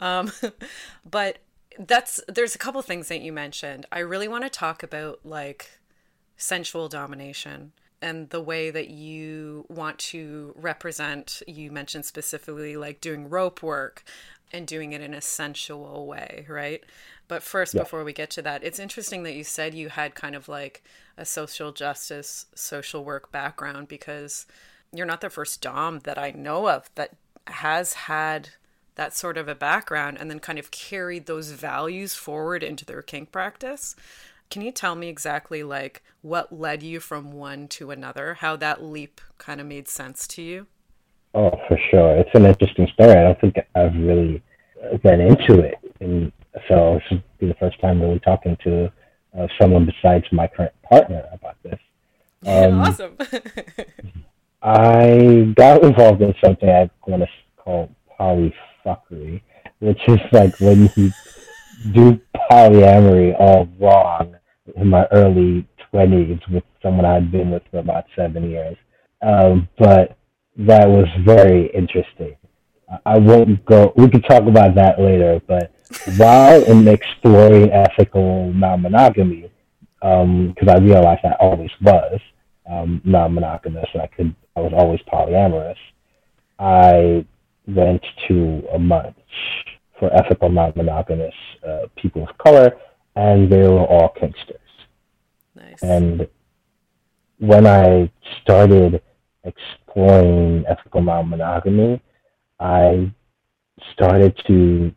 Um, 0.00 0.32
but 1.08 1.38
that's 1.78 2.20
there's 2.26 2.54
a 2.54 2.58
couple 2.58 2.82
things 2.82 3.08
that 3.08 3.20
you 3.20 3.32
mentioned. 3.32 3.86
I 3.92 4.00
really 4.00 4.28
want 4.28 4.44
to 4.44 4.50
talk 4.50 4.82
about 4.82 5.20
like 5.24 5.78
sensual 6.36 6.88
domination 6.88 7.72
and 8.02 8.30
the 8.30 8.40
way 8.40 8.70
that 8.70 8.88
you 8.88 9.66
want 9.68 9.98
to 9.98 10.54
represent 10.56 11.42
you 11.46 11.70
mentioned 11.70 12.04
specifically 12.04 12.76
like 12.76 13.00
doing 13.00 13.28
rope 13.28 13.62
work 13.62 14.04
and 14.52 14.66
doing 14.66 14.92
it 14.92 15.00
in 15.00 15.14
a 15.14 15.20
sensual 15.20 16.06
way, 16.06 16.46
right? 16.48 16.82
But 17.28 17.42
first, 17.42 17.74
yeah. 17.74 17.82
before 17.82 18.04
we 18.04 18.12
get 18.12 18.30
to 18.30 18.42
that, 18.42 18.64
it's 18.64 18.78
interesting 18.78 19.22
that 19.22 19.34
you 19.34 19.44
said 19.44 19.74
you 19.74 19.88
had 19.88 20.14
kind 20.14 20.34
of 20.34 20.48
like 20.48 20.82
a 21.16 21.24
social 21.24 21.72
justice, 21.72 22.46
social 22.54 23.04
work 23.04 23.30
background 23.30 23.88
because 23.88 24.46
you're 24.92 25.06
not 25.06 25.20
the 25.20 25.30
first 25.30 25.60
Dom 25.60 26.00
that 26.00 26.18
I 26.18 26.32
know 26.32 26.68
of 26.68 26.90
that 26.96 27.16
has 27.46 27.92
had 27.92 28.50
that 28.96 29.14
sort 29.14 29.38
of 29.38 29.48
a 29.48 29.54
background 29.54 30.18
and 30.20 30.30
then 30.30 30.40
kind 30.40 30.58
of 30.58 30.70
carried 30.70 31.26
those 31.26 31.52
values 31.52 32.14
forward 32.14 32.62
into 32.62 32.84
their 32.84 33.02
kink 33.02 33.30
practice. 33.32 33.94
Can 34.50 34.62
you 34.62 34.72
tell 34.72 34.96
me 34.96 35.08
exactly 35.08 35.62
like 35.62 36.02
what 36.22 36.52
led 36.52 36.82
you 36.82 36.98
from 36.98 37.32
one 37.32 37.68
to 37.68 37.92
another? 37.92 38.34
How 38.34 38.56
that 38.56 38.82
leap 38.82 39.20
kind 39.38 39.60
of 39.60 39.66
made 39.66 39.88
sense 39.88 40.26
to 40.28 40.42
you? 40.42 40.66
Oh, 41.34 41.50
for 41.68 41.78
sure. 41.90 42.16
It's 42.16 42.30
an 42.34 42.46
interesting 42.46 42.88
story. 42.94 43.12
I 43.12 43.22
don't 43.22 43.40
think 43.40 43.56
I've 43.74 43.94
really 43.94 44.42
been 45.02 45.20
into 45.20 45.60
it. 45.60 45.76
And 46.00 46.32
so 46.68 46.94
this 46.94 47.02
would 47.10 47.22
be 47.38 47.46
the 47.46 47.54
first 47.54 47.80
time 47.80 48.00
really 48.00 48.18
talking 48.20 48.56
to 48.64 48.92
uh, 49.38 49.46
someone 49.60 49.86
besides 49.86 50.24
my 50.32 50.48
current 50.48 50.72
partner 50.82 51.24
about 51.32 51.56
this. 51.62 51.78
Um, 52.46 52.80
awesome. 52.80 53.16
I 54.62 55.52
got 55.56 55.82
involved 55.84 56.22
in 56.22 56.34
something 56.42 56.68
I 56.68 56.90
want 57.06 57.22
to 57.22 57.28
call 57.56 57.90
polyfuckery, 58.18 59.40
which 59.78 60.00
is 60.08 60.18
like 60.32 60.58
when 60.60 60.90
you 60.96 61.10
do 61.92 62.20
polyamory 62.50 63.34
all 63.38 63.68
wrong 63.78 64.36
in 64.76 64.88
my 64.88 65.06
early 65.12 65.66
20s 65.92 66.40
with 66.52 66.64
someone 66.82 67.04
I'd 67.04 67.30
been 67.30 67.50
with 67.50 67.62
for 67.70 67.78
about 67.78 68.04
seven 68.16 68.50
years. 68.50 68.76
Um, 69.22 69.68
but 69.78 70.16
that 70.66 70.88
was 70.88 71.06
very 71.24 71.66
interesting. 71.74 72.36
I 73.06 73.18
won't 73.18 73.64
go, 73.64 73.92
we 73.96 74.08
could 74.08 74.24
talk 74.24 74.42
about 74.42 74.74
that 74.74 75.00
later, 75.00 75.40
but 75.46 75.72
while 76.16 76.62
in 76.64 76.86
exploring 76.88 77.70
ethical 77.70 78.52
non 78.52 78.82
monogamy, 78.82 79.50
because 80.00 80.22
um, 80.22 80.68
I 80.68 80.78
realized 80.78 81.24
I 81.24 81.32
always 81.40 81.70
was 81.80 82.20
um, 82.68 83.00
non 83.04 83.34
monogamous 83.34 83.86
and 83.92 84.02
I 84.02 84.06
could, 84.08 84.34
I 84.56 84.60
was 84.60 84.72
always 84.74 85.00
polyamorous, 85.12 85.76
I 86.58 87.24
went 87.66 88.04
to 88.28 88.62
a 88.74 88.78
munch 88.78 89.16
for 89.98 90.12
ethical 90.12 90.50
non 90.50 90.72
monogamous 90.76 91.34
uh, 91.66 91.86
people 91.96 92.28
of 92.28 92.36
color, 92.38 92.72
and 93.16 93.50
they 93.50 93.62
were 93.62 93.84
all 93.84 94.12
kinksters. 94.20 94.56
Nice. 95.54 95.82
And 95.82 96.28
when 97.38 97.66
I 97.66 98.10
started 98.42 99.02
exploring 99.90 100.64
ethical 100.68 101.02
non 101.02 101.28
monogamy, 101.28 102.00
I 102.58 103.12
started 103.92 104.38
to 104.46 104.92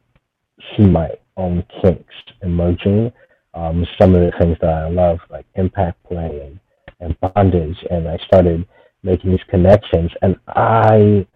see 0.76 0.84
my 0.84 1.10
own 1.38 1.64
kinks 1.82 2.14
emerging. 2.42 3.12
Um, 3.54 3.86
some 4.00 4.16
of 4.16 4.22
the 4.22 4.32
things 4.40 4.58
that 4.62 4.70
I 4.70 4.90
love, 4.90 5.20
like 5.30 5.46
impact 5.56 6.04
play 6.06 6.42
and, 6.46 6.60
and 7.00 7.34
bondage, 7.36 7.78
and 7.90 8.08
I 8.08 8.18
started 8.26 8.68
making 9.04 9.32
these 9.32 9.40
connections, 9.50 10.12
and 10.22 10.38
I 10.48 11.28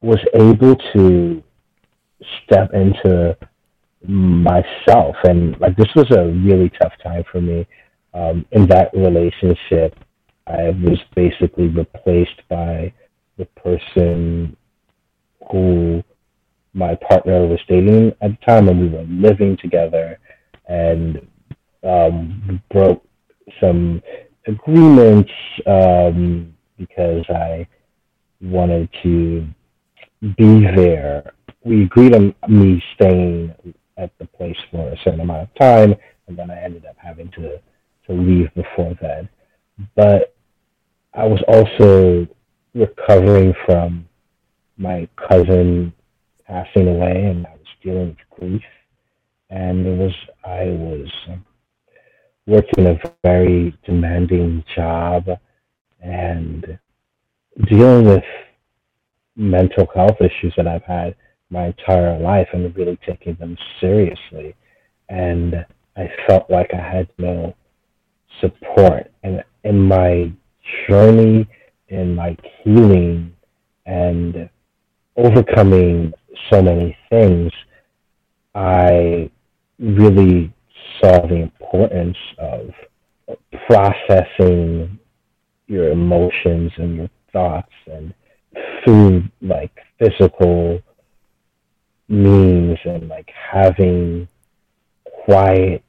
was 0.00 0.20
able 0.34 0.76
to 0.94 1.42
step 2.44 2.72
into 2.72 3.36
myself, 4.06 5.16
and 5.24 5.58
like 5.60 5.76
this 5.76 5.88
was 5.96 6.10
a 6.12 6.26
really 6.26 6.70
tough 6.80 6.92
time 7.02 7.24
for 7.30 7.40
me. 7.40 7.66
Um, 8.14 8.46
in 8.52 8.66
that 8.68 8.90
relationship, 8.94 9.94
I 10.48 10.70
was 10.70 10.98
basically 11.14 11.68
replaced 11.68 12.40
by 12.48 12.92
the 13.36 13.44
person 13.44 14.56
who 15.50 16.02
my 16.72 16.94
partner 16.94 17.46
was 17.46 17.60
dating 17.68 18.12
at 18.20 18.30
the 18.30 18.46
time, 18.46 18.68
and 18.68 18.80
we 18.80 18.88
were 18.88 19.04
living 19.08 19.56
together, 19.60 20.18
and 20.66 21.26
um, 21.84 22.62
broke 22.70 23.04
some 23.60 24.02
agreements 24.46 25.30
um, 25.66 26.54
because 26.76 27.24
I 27.28 27.66
wanted 28.40 28.88
to 29.02 29.46
be 30.36 30.66
there. 30.74 31.32
We 31.64 31.84
agreed 31.84 32.14
on 32.14 32.34
me 32.48 32.82
staying 32.94 33.54
at 33.96 34.16
the 34.18 34.26
place 34.26 34.56
for 34.70 34.88
a 34.88 34.96
certain 35.04 35.20
amount 35.20 35.42
of 35.42 35.54
time, 35.56 35.94
and 36.26 36.38
then 36.38 36.50
I 36.50 36.62
ended 36.62 36.86
up 36.86 36.96
having 36.98 37.30
to 37.32 37.60
to 38.06 38.14
leave 38.14 38.52
before 38.54 38.96
then. 39.02 39.28
But 39.94 40.34
I 41.18 41.24
was 41.24 41.42
also 41.48 42.28
recovering 42.74 43.52
from 43.66 44.08
my 44.76 45.08
cousin 45.28 45.92
passing 46.46 46.86
away, 46.86 47.24
and 47.24 47.44
I 47.44 47.54
was 47.54 47.66
dealing 47.82 48.08
with 48.10 48.38
grief. 48.38 48.62
And 49.50 49.84
it 49.84 49.98
was 49.98 50.14
I 50.44 50.66
was 50.66 51.08
working 52.46 52.86
a 52.86 53.00
very 53.24 53.76
demanding 53.84 54.62
job 54.76 55.24
and 56.00 56.78
dealing 57.68 58.04
with 58.04 58.24
mental 59.34 59.88
health 59.92 60.20
issues 60.20 60.54
that 60.56 60.68
I've 60.68 60.84
had 60.84 61.16
my 61.50 61.66
entire 61.66 62.16
life 62.20 62.46
and 62.52 62.76
really 62.76 62.98
taking 63.04 63.34
them 63.40 63.56
seriously. 63.80 64.54
And 65.08 65.66
I 65.96 66.10
felt 66.28 66.48
like 66.48 66.70
I 66.72 66.96
had 66.96 67.08
no 67.18 67.56
support. 68.40 69.10
And 69.24 69.42
in 69.64 69.80
my 69.80 70.30
journey, 70.88 71.48
in 71.88 72.14
my 72.14 72.36
healing, 72.62 73.32
and 73.86 74.48
overcoming 75.16 76.12
so 76.50 76.62
many 76.62 76.96
things, 77.10 77.50
I 78.54 79.30
really 79.78 80.52
saw 81.00 81.26
the 81.26 81.36
importance 81.36 82.16
of 82.38 82.70
processing 83.66 84.98
your 85.66 85.90
emotions 85.90 86.72
and 86.76 86.96
your 86.96 87.10
thoughts 87.32 87.72
and 87.86 88.14
through 88.84 89.24
like 89.42 89.72
physical 89.98 90.80
means 92.08 92.78
and 92.84 93.08
like 93.08 93.30
having 93.52 94.26
quiet 95.24 95.82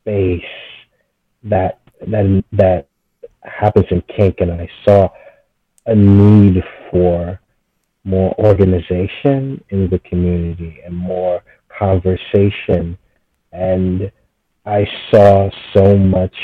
space 0.00 0.42
that 1.42 1.80
that 2.06 2.44
that 2.52 2.86
happens 3.42 3.86
in 3.90 4.02
kink 4.16 4.36
and 4.40 4.52
I 4.52 4.68
saw 4.84 5.08
a 5.86 5.94
need 5.94 6.62
for 6.90 7.40
more 8.04 8.34
organization 8.38 9.62
in 9.70 9.88
the 9.90 9.98
community 10.00 10.80
and 10.84 10.96
more 10.96 11.42
conversation. 11.78 12.98
And 13.52 14.10
I 14.64 14.86
saw 15.10 15.50
so 15.74 15.96
much 15.96 16.34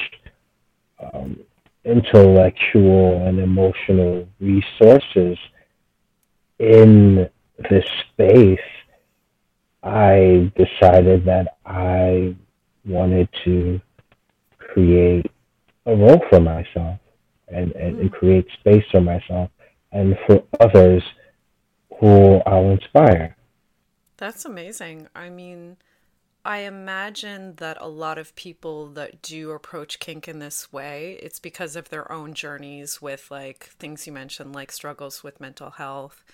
um, 1.00 1.38
intellectual 1.84 3.26
and 3.26 3.38
emotional 3.38 4.28
resources 4.40 5.38
in 6.58 7.28
this 7.70 7.84
space. 8.12 8.58
I 9.82 10.52
decided 10.56 11.24
that 11.24 11.56
I 11.64 12.34
wanted 12.84 13.28
to 13.44 13.80
create 14.58 15.30
a 15.88 15.96
role 15.96 16.22
for 16.28 16.40
myself 16.40 16.98
and, 17.48 17.72
and, 17.72 17.94
mm-hmm. 17.94 18.00
and 18.02 18.12
create 18.12 18.46
space 18.60 18.84
for 18.90 19.00
myself 19.00 19.50
and 19.90 20.16
for 20.26 20.42
others 20.60 21.02
who 21.98 22.40
I'll 22.46 22.70
inspire. 22.70 23.36
That's 24.18 24.44
amazing. 24.44 25.08
I 25.14 25.30
mean, 25.30 25.76
I 26.44 26.58
imagine 26.58 27.54
that 27.56 27.78
a 27.80 27.88
lot 27.88 28.18
of 28.18 28.34
people 28.36 28.88
that 28.88 29.22
do 29.22 29.50
approach 29.50 29.98
kink 29.98 30.28
in 30.28 30.38
this 30.38 30.72
way, 30.72 31.18
it's 31.22 31.38
because 31.40 31.76
of 31.76 31.88
their 31.88 32.10
own 32.12 32.34
journeys 32.34 33.02
with 33.02 33.30
like 33.30 33.64
things 33.78 34.06
you 34.06 34.12
mentioned, 34.12 34.54
like 34.54 34.72
struggles 34.72 35.22
with 35.22 35.40
mental 35.40 35.70
health, 35.70 36.24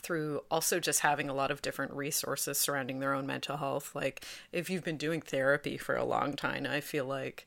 through 0.00 0.40
also 0.50 0.80
just 0.80 1.00
having 1.00 1.28
a 1.28 1.34
lot 1.34 1.50
of 1.50 1.62
different 1.62 1.92
resources 1.92 2.58
surrounding 2.58 3.00
their 3.00 3.14
own 3.14 3.26
mental 3.26 3.56
health. 3.56 3.94
Like 3.94 4.24
if 4.52 4.68
you've 4.68 4.84
been 4.84 4.96
doing 4.96 5.20
therapy 5.20 5.76
for 5.76 5.96
a 5.96 6.04
long 6.04 6.34
time, 6.34 6.66
I 6.68 6.80
feel 6.80 7.04
like 7.04 7.46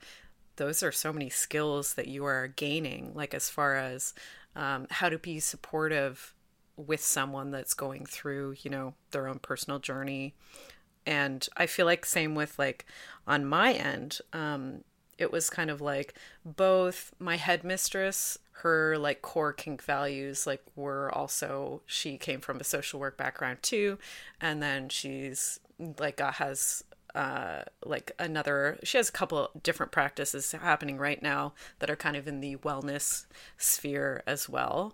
those 0.58 0.84
are 0.84 0.92
so 0.92 1.14
many 1.14 1.30
skills 1.30 1.94
that 1.94 2.08
you 2.08 2.26
are 2.26 2.48
gaining, 2.48 3.12
like 3.16 3.34
as 3.34 3.50
far 3.50 3.76
as 3.76 4.14
um, 4.56 4.88
how 4.90 5.10
to 5.10 5.18
be 5.18 5.40
supportive 5.40 6.34
with 6.76 7.02
someone 7.02 7.52
that's 7.52 7.74
going 7.74 8.06
through, 8.06 8.56
you 8.62 8.70
know, 8.70 8.94
their 9.12 9.28
own 9.28 9.40
personal 9.40 9.80
journey. 9.80 10.36
And 11.06 11.48
I 11.56 11.66
feel 11.66 11.86
like 11.86 12.06
same 12.06 12.36
with 12.36 12.60
like 12.60 12.86
on 13.26 13.46
my 13.46 13.74
end, 13.74 14.20
um, 14.34 14.84
it 15.18 15.32
was 15.32 15.50
kind 15.50 15.72
of 15.72 15.82
like 15.82 16.14
both 16.46 17.14
my 17.20 17.38
headmistress, 17.38 18.38
her 18.62 18.98
like 18.98 19.22
core 19.22 19.54
kink 19.54 19.84
values 19.84 20.48
like 20.48 20.64
were 20.76 21.14
also 21.14 21.82
she 21.86 22.18
came 22.18 22.42
from 22.42 22.60
a 22.60 22.64
social 22.64 23.00
work 23.00 23.16
background 23.16 23.60
too 23.62 24.00
and 24.42 24.64
then 24.64 24.90
she's 24.90 25.60
like 26.00 26.20
uh, 26.20 26.32
has 26.32 26.84
uh, 27.18 27.64
like 27.84 28.12
another 28.20 28.78
she 28.84 28.98
has 28.98 29.10
a 29.10 29.12
couple 29.12 29.50
different 29.64 29.92
practices 29.92 30.52
happening 30.52 30.98
right 30.98 31.22
now 31.22 31.54
that 31.80 31.90
are 31.90 31.96
kind 31.96 32.16
of 32.16 32.28
in 32.28 32.42
the 32.42 32.56
wellness 32.58 33.26
sphere 33.58 34.24
as 34.28 34.48
well. 34.48 34.94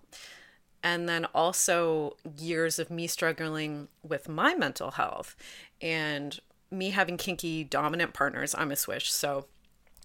And 0.81 1.07
then 1.07 1.25
also 1.33 2.15
years 2.37 2.79
of 2.79 2.89
me 2.89 3.07
struggling 3.07 3.89
with 4.03 4.27
my 4.27 4.55
mental 4.55 4.91
health 4.91 5.35
and 5.81 6.39
me 6.71 6.89
having 6.89 7.17
kinky 7.17 7.63
dominant 7.63 8.13
partners 8.13 8.55
i'm 8.57 8.71
a 8.71 8.75
switch 8.75 9.13
so 9.13 9.45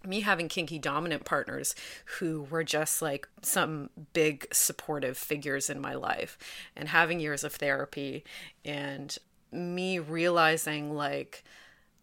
me 0.04 0.20
having 0.20 0.48
kinky 0.48 0.78
dominant 0.78 1.24
partners 1.24 1.74
who 2.18 2.42
were 2.50 2.62
just 2.62 3.02
like 3.02 3.26
some 3.42 3.90
big 4.12 4.46
supportive 4.52 5.16
figures 5.16 5.68
in 5.68 5.80
my 5.80 5.94
life 5.94 6.38
and 6.76 6.90
having 6.90 7.18
years 7.18 7.42
of 7.42 7.54
therapy 7.54 8.22
and 8.64 9.18
me 9.50 9.98
realizing 9.98 10.94
like 10.94 11.42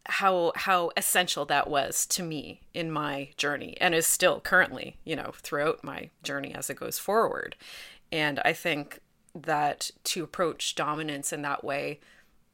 how 0.07 0.51
how 0.55 0.91
essential 0.95 1.45
that 1.45 1.69
was 1.69 2.05
to 2.05 2.21
me 2.21 2.61
in 2.73 2.91
my 2.91 3.29
journey 3.37 3.75
and 3.81 3.95
is 3.95 4.05
still 4.05 4.39
currently 4.39 4.97
you 5.03 5.15
know 5.15 5.31
throughout 5.37 5.83
my 5.83 6.09
journey 6.21 6.53
as 6.53 6.69
it 6.69 6.77
goes 6.77 6.99
forward 6.99 7.55
and 8.11 8.39
i 8.45 8.53
think 8.53 8.99
that 9.33 9.89
to 10.03 10.23
approach 10.23 10.75
dominance 10.75 11.33
in 11.33 11.41
that 11.41 11.63
way 11.63 11.99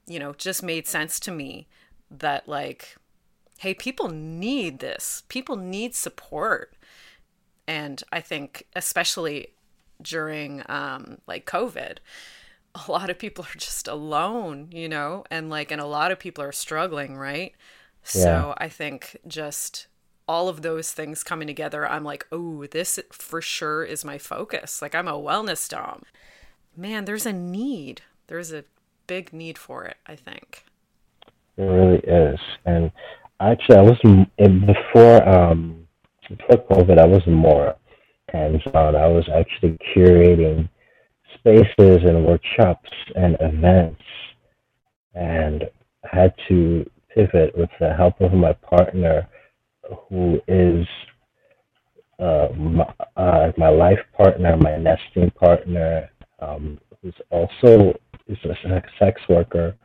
you 0.07 0.17
know 0.17 0.33
just 0.33 0.63
made 0.63 0.87
sense 0.87 1.19
to 1.19 1.31
me 1.31 1.67
that 2.09 2.47
like 2.47 2.95
hey, 3.61 3.75
people 3.75 4.09
need 4.09 4.79
this. 4.79 5.21
People 5.29 5.55
need 5.55 5.93
support. 5.93 6.73
And 7.67 8.03
I 8.11 8.19
think, 8.19 8.65
especially 8.75 9.49
during 10.01 10.63
um, 10.67 11.19
like 11.27 11.45
COVID, 11.45 11.97
a 12.75 12.91
lot 12.91 13.09
of 13.09 13.19
people 13.19 13.45
are 13.45 13.57
just 13.57 13.87
alone, 13.87 14.69
you 14.71 14.89
know, 14.89 15.23
and 15.29 15.49
like, 15.49 15.71
and 15.71 15.81
a 15.81 15.85
lot 15.85 16.11
of 16.11 16.19
people 16.19 16.43
are 16.43 16.51
struggling, 16.51 17.17
right? 17.17 17.53
Yeah. 18.15 18.23
So 18.23 18.53
I 18.57 18.69
think 18.69 19.17
just 19.27 19.87
all 20.27 20.47
of 20.47 20.61
those 20.61 20.91
things 20.91 21.23
coming 21.23 21.47
together, 21.47 21.87
I'm 21.87 22.03
like, 22.03 22.25
oh, 22.31 22.65
this 22.67 22.99
for 23.11 23.41
sure 23.41 23.83
is 23.83 24.05
my 24.05 24.17
focus. 24.17 24.81
Like, 24.81 24.95
I'm 24.95 25.07
a 25.07 25.13
wellness 25.13 25.67
dom. 25.69 26.03
Man, 26.75 27.05
there's 27.05 27.25
a 27.25 27.33
need. 27.33 28.01
There's 28.27 28.53
a 28.53 28.63
big 29.07 29.33
need 29.33 29.57
for 29.57 29.83
it, 29.83 29.97
I 30.07 30.15
think. 30.15 30.63
It 31.57 31.63
really 31.63 31.99
is. 31.99 32.39
And 32.65 32.91
Actually, 33.41 33.77
I 33.77 33.81
was 33.81 33.97
before 34.37 35.27
um 35.27 35.87
before 36.29 36.63
COVID. 36.69 36.99
I 36.99 37.07
was 37.07 37.25
more 37.25 37.75
hands-on. 38.31 38.95
I 38.95 39.07
was 39.07 39.27
actually 39.35 39.79
curating 39.95 40.69
spaces 41.41 41.99
and 42.03 42.25
workshops 42.25 42.89
and 43.15 43.35
events, 43.41 44.01
and 45.13 45.63
had 46.03 46.33
to 46.47 46.89
pivot 47.13 47.57
with 47.57 47.69
the 47.79 47.93
help 47.93 48.21
of 48.21 48.33
my 48.33 48.53
partner, 48.53 49.27
who 50.07 50.39
is 50.47 50.85
uh, 52.19 52.47
my, 52.55 52.93
uh, 53.17 53.51
my 53.57 53.69
life 53.69 53.99
partner, 54.15 54.55
my 54.57 54.77
nesting 54.77 55.31
partner, 55.31 56.09
um, 56.39 56.79
who's 57.01 57.15
also 57.31 57.93
is 58.27 58.37
a 58.45 58.81
sex 58.99 59.19
worker, 59.27 59.75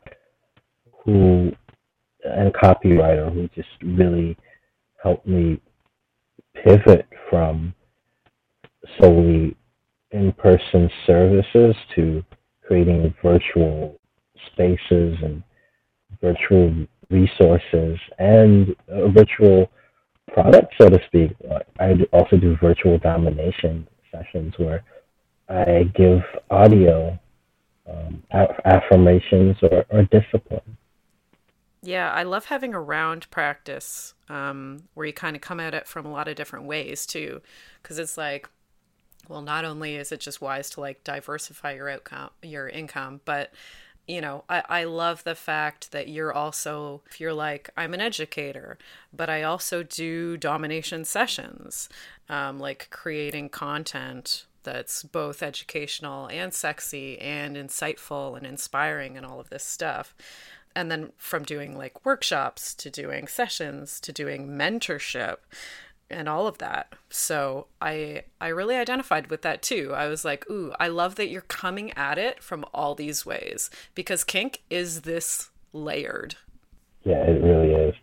who 1.05 1.51
and 2.25 2.53
copywriter 2.53 3.33
who 3.33 3.49
just 3.55 3.69
really 3.83 4.37
helped 5.03 5.27
me 5.27 5.61
pivot 6.65 7.07
from 7.31 7.75
solely 9.01 9.57
in-person 10.17 10.91
services 11.07 11.75
to 11.95 12.25
creating 12.67 13.15
virtual 13.23 13.99
spaces 14.47 15.17
and 15.23 15.43
virtual 16.21 16.87
resources 17.11 17.99
and 18.19 18.75
a 18.89 19.09
virtual 19.11 19.71
product, 20.33 20.75
so 20.81 20.89
to 20.89 20.99
speak. 21.07 21.31
I 21.79 21.95
also 22.13 22.37
do 22.37 22.57
virtual 22.61 22.99
domination 22.99 23.87
sessions 24.11 24.55
where 24.57 24.83
I 25.49 25.91
give 25.95 26.23
audio 26.50 27.19
um, 27.89 28.23
affirmations 28.65 29.57
or, 29.63 29.85
or 29.91 30.02
discipline. 30.05 30.76
Yeah, 31.83 32.11
I 32.11 32.25
love 32.25 32.47
having 32.47 32.75
a 32.75 32.81
round 32.81 33.31
practice 33.31 34.15
um, 34.29 34.89
where 34.95 35.07
you 35.07 35.13
kind 35.13 35.37
of 35.37 35.43
come 35.43 35.61
at 35.61 35.75
it 35.75 35.87
from 35.87 36.05
a 36.05 36.11
lot 36.11 36.26
of 36.26 36.35
different 36.35 36.65
ways 36.67 37.07
too, 37.07 37.41
because 37.81 38.00
it's 38.00 38.19
like, 38.19 38.49
well, 39.28 39.43
not 39.43 39.65
only 39.65 39.97
is 39.97 40.12
it 40.12 40.21
just 40.21 40.41
wise 40.41 40.71
to 40.71 40.80
like 40.80 41.04
diversify 41.04 41.73
your 41.73 41.89
outcome, 41.89 42.30
your 42.43 42.69
income, 42.69 43.21
but 43.25 43.52
you 44.06 44.21
know, 44.21 44.45
I, 44.49 44.62
I 44.69 44.84
love 44.84 45.25
the 45.25 45.34
fact 45.34 45.91
that 45.91 46.08
you're 46.08 46.32
also, 46.32 47.02
if 47.10 47.21
you're 47.21 47.34
like, 47.34 47.71
I'm 47.76 47.93
an 47.93 48.00
educator, 48.00 48.78
but 49.12 49.28
I 49.28 49.43
also 49.43 49.82
do 49.82 50.36
domination 50.36 51.04
sessions, 51.04 51.89
um, 52.28 52.60
like 52.60 52.89
creating 52.91 53.49
content 53.49 54.47
that's 54.62 55.02
both 55.02 55.43
educational 55.43 56.26
and 56.28 56.52
sexy 56.54 57.19
and 57.19 57.56
insightful 57.56 58.36
and 58.36 58.47
inspiring 58.47 59.17
and 59.17 59.26
all 59.26 59.41
of 59.41 59.50
this 59.50 59.65
stuff. 59.65 60.15
And 60.75 60.91
then 60.91 61.12
from 61.17 61.45
doing 61.45 61.76
like 61.76 62.04
workshops 62.04 62.75
to 62.75 62.91
doing 62.91 63.26
sessions 63.28 63.99
to 64.00 64.12
doing 64.12 64.49
mentorship 64.49 65.36
and 66.10 66.28
all 66.28 66.47
of 66.47 66.58
that. 66.58 66.92
So 67.08 67.66
I 67.80 68.23
I 68.40 68.49
really 68.49 68.76
identified 68.76 69.28
with 69.28 69.42
that 69.42 69.62
too. 69.62 69.92
I 69.95 70.06
was 70.06 70.25
like, 70.25 70.49
"Ooh, 70.50 70.73
I 70.78 70.88
love 70.88 71.16
that 71.16 71.28
you're 71.28 71.42
coming 71.42 71.92
at 71.92 72.19
it 72.19 72.42
from 72.42 72.64
all 72.73 72.95
these 72.95 73.26
ways 73.26 73.71
because 73.95 74.25
kink 74.25 74.62
is 74.71 75.02
this 75.02 75.50
layered." 75.73 76.36
Yeah, 77.04 77.23
it 77.23 77.42
really 77.42 77.73
is. 77.73 77.95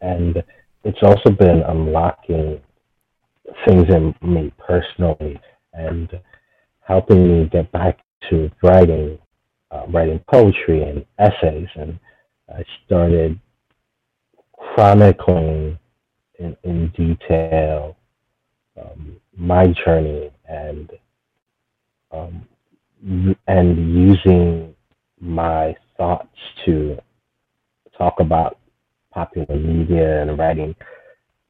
And 0.00 0.42
it's 0.84 1.02
also 1.02 1.30
been 1.30 1.62
unlocking 1.62 2.60
things 3.66 3.86
in 3.88 4.14
me 4.22 4.52
personally 4.58 5.40
and 5.72 6.10
helping 6.80 7.26
me 7.26 7.48
get 7.48 7.70
back 7.72 8.00
to 8.30 8.50
writing 8.62 9.18
uh, 9.70 9.84
writing 9.88 10.20
poetry 10.30 10.82
and 10.82 11.04
essays 11.18 11.68
and 11.76 11.98
I 12.48 12.64
started 12.84 13.38
chronicling 14.56 15.78
in, 16.42 16.56
in 16.64 16.88
detail 16.96 17.96
um, 18.80 19.16
my 19.36 19.66
journey 19.84 20.30
and 20.48 20.90
um, 22.10 22.46
and 23.46 23.94
using 23.94 24.74
my 25.20 25.74
thoughts 25.96 26.36
to 26.64 26.98
talk 27.96 28.20
about 28.20 28.58
popular 29.12 29.56
media 29.56 30.22
and 30.22 30.38
writing 30.38 30.74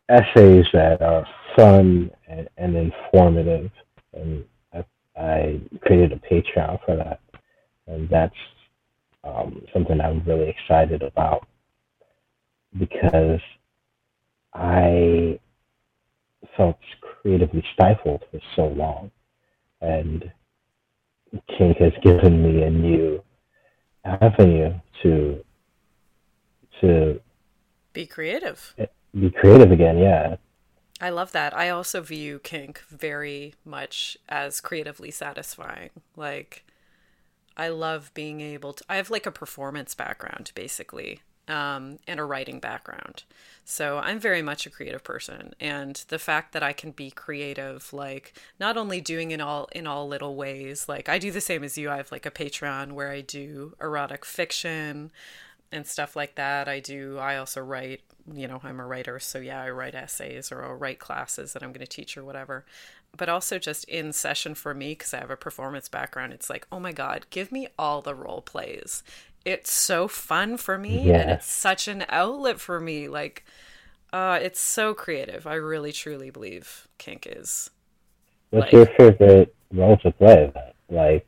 essays 0.09 0.65
that 0.73 1.01
are 1.03 1.27
fun 1.57 2.11
and, 2.29 2.49
and 2.57 2.77
informative. 2.77 3.71
And 4.13 4.45
I, 4.73 4.85
I 5.17 5.61
created 5.83 6.13
a 6.13 6.17
Patreon 6.17 6.85
for 6.85 6.97
that, 6.97 7.21
and 7.87 8.09
that's 8.09 8.35
um, 9.25 9.63
something 9.73 10.01
I'm 10.01 10.23
really 10.25 10.49
excited 10.49 11.03
about 11.03 11.47
because 12.79 13.41
I 14.55 15.39
felt 16.57 16.79
creatively 17.01 17.65
stifled 17.75 18.23
for 18.31 18.41
so 18.57 18.69
long. 18.69 19.11
And 19.81 20.31
kink 21.57 21.79
has 21.79 21.93
given 22.03 22.43
me 22.43 22.63
a 22.63 22.71
new 22.71 23.23
avenue 24.05 24.75
to 25.03 25.45
to 26.81 27.21
be 27.93 28.07
creative. 28.07 28.75
Eh, 28.79 28.87
be 29.19 29.31
creative 29.31 29.71
again, 29.71 29.99
yeah. 29.99 30.37
I 31.01 31.11
love 31.11 31.33
that. 31.33 31.57
I 31.57 31.69
also 31.69 32.01
view 32.01 32.39
kink 32.39 32.83
very 32.89 33.55
much 33.65 34.17
as 34.29 34.61
creatively 34.61 35.11
satisfying. 35.11 35.91
Like 36.17 36.65
I 37.57 37.69
love 37.69 38.13
being 38.15 38.41
able 38.41 38.73
to. 38.75 38.85
I 38.89 38.97
have 38.97 39.11
like 39.11 39.27
a 39.27 39.33
performance 39.33 39.95
background, 39.95 40.53
basically, 40.55 41.21
um, 41.49 41.99
and 42.07 42.21
a 42.21 42.25
writing 42.25 42.61
background. 42.61 43.25
So 43.65 43.99
I'm 43.99 44.19
very 44.19 44.43
much 44.43 44.67
a 44.67 44.71
creative 44.71 45.05
person, 45.05 45.55
and 45.61 46.05
the 46.09 46.19
fact 46.19 46.53
that 46.53 46.63
I 46.63 46.73
can 46.73 46.91
be 46.91 47.11
creative, 47.11 47.93
like 47.93 48.35
not 48.59 48.77
only 48.77 49.01
doing 49.01 49.31
in 49.31 49.41
all 49.41 49.69
in 49.73 49.87
all 49.87 50.09
little 50.09 50.35
ways, 50.35 50.89
like 50.89 51.09
I 51.09 51.19
do 51.19 51.31
the 51.31 51.41
same 51.41 51.63
as 51.63 51.79
you. 51.79 51.89
I 51.91 51.99
have 51.99 52.11
like 52.11 52.27
a 52.27 52.31
Patreon 52.31 52.93
where 52.93 53.11
I 53.11 53.21
do 53.21 53.77
erotic 53.81 54.25
fiction 54.25 55.13
and 55.71 55.87
stuff 55.87 56.17
like 56.17 56.35
that. 56.35 56.69
I 56.69 56.81
do. 56.81 57.19
I 57.19 57.37
also 57.37 57.61
write. 57.61 58.01
You 58.33 58.47
know, 58.47 58.61
I'm 58.63 58.79
a 58.79 58.87
writer, 58.87 59.19
so 59.19 59.41
yeah, 59.41 59.61
I 59.61 59.71
write 59.71 59.97
essays 59.97 60.53
or 60.53 60.65
I'll 60.65 60.75
write 60.75 61.01
classes 61.01 61.55
that 61.55 61.63
I'm 61.65 61.73
going 61.73 61.85
to 61.85 61.91
teach 61.91 62.17
or 62.17 62.25
whatever 62.25 62.65
but 63.17 63.29
also 63.29 63.59
just 63.59 63.85
in 63.85 64.13
session 64.13 64.55
for 64.55 64.75
me 64.75 64.93
because 64.93 65.13
I 65.13 65.19
have 65.19 65.31
a 65.31 65.37
performance 65.37 65.89
background. 65.89 66.33
It's 66.33 66.49
like, 66.49 66.67
oh 66.73 66.81
my 66.81 66.93
god, 66.93 67.27
give 67.31 67.53
me 67.53 67.69
all 67.79 68.01
the 68.01 68.15
role 68.15 68.41
plays. 68.41 69.03
It's 69.45 69.73
so 69.73 70.07
fun 70.09 70.57
for 70.57 70.79
me, 70.79 71.11
and 71.11 71.31
it's 71.33 71.47
such 71.51 71.89
an 71.89 72.05
outlet 72.09 72.61
for 72.61 72.79
me. 72.81 73.09
Like, 73.09 73.45
uh, 74.13 74.39
it's 74.41 74.61
so 74.61 74.95
creative. 74.95 75.47
I 75.47 75.55
really 75.55 75.93
truly 75.93 76.31
believe 76.31 76.87
kink 76.99 77.27
is. 77.31 77.71
What's 78.51 78.65
Like- 78.65 78.73
your 78.73 78.87
favorite 78.87 79.55
role 79.73 79.97
to 79.99 80.11
play? 80.13 80.53
Like, 80.91 81.27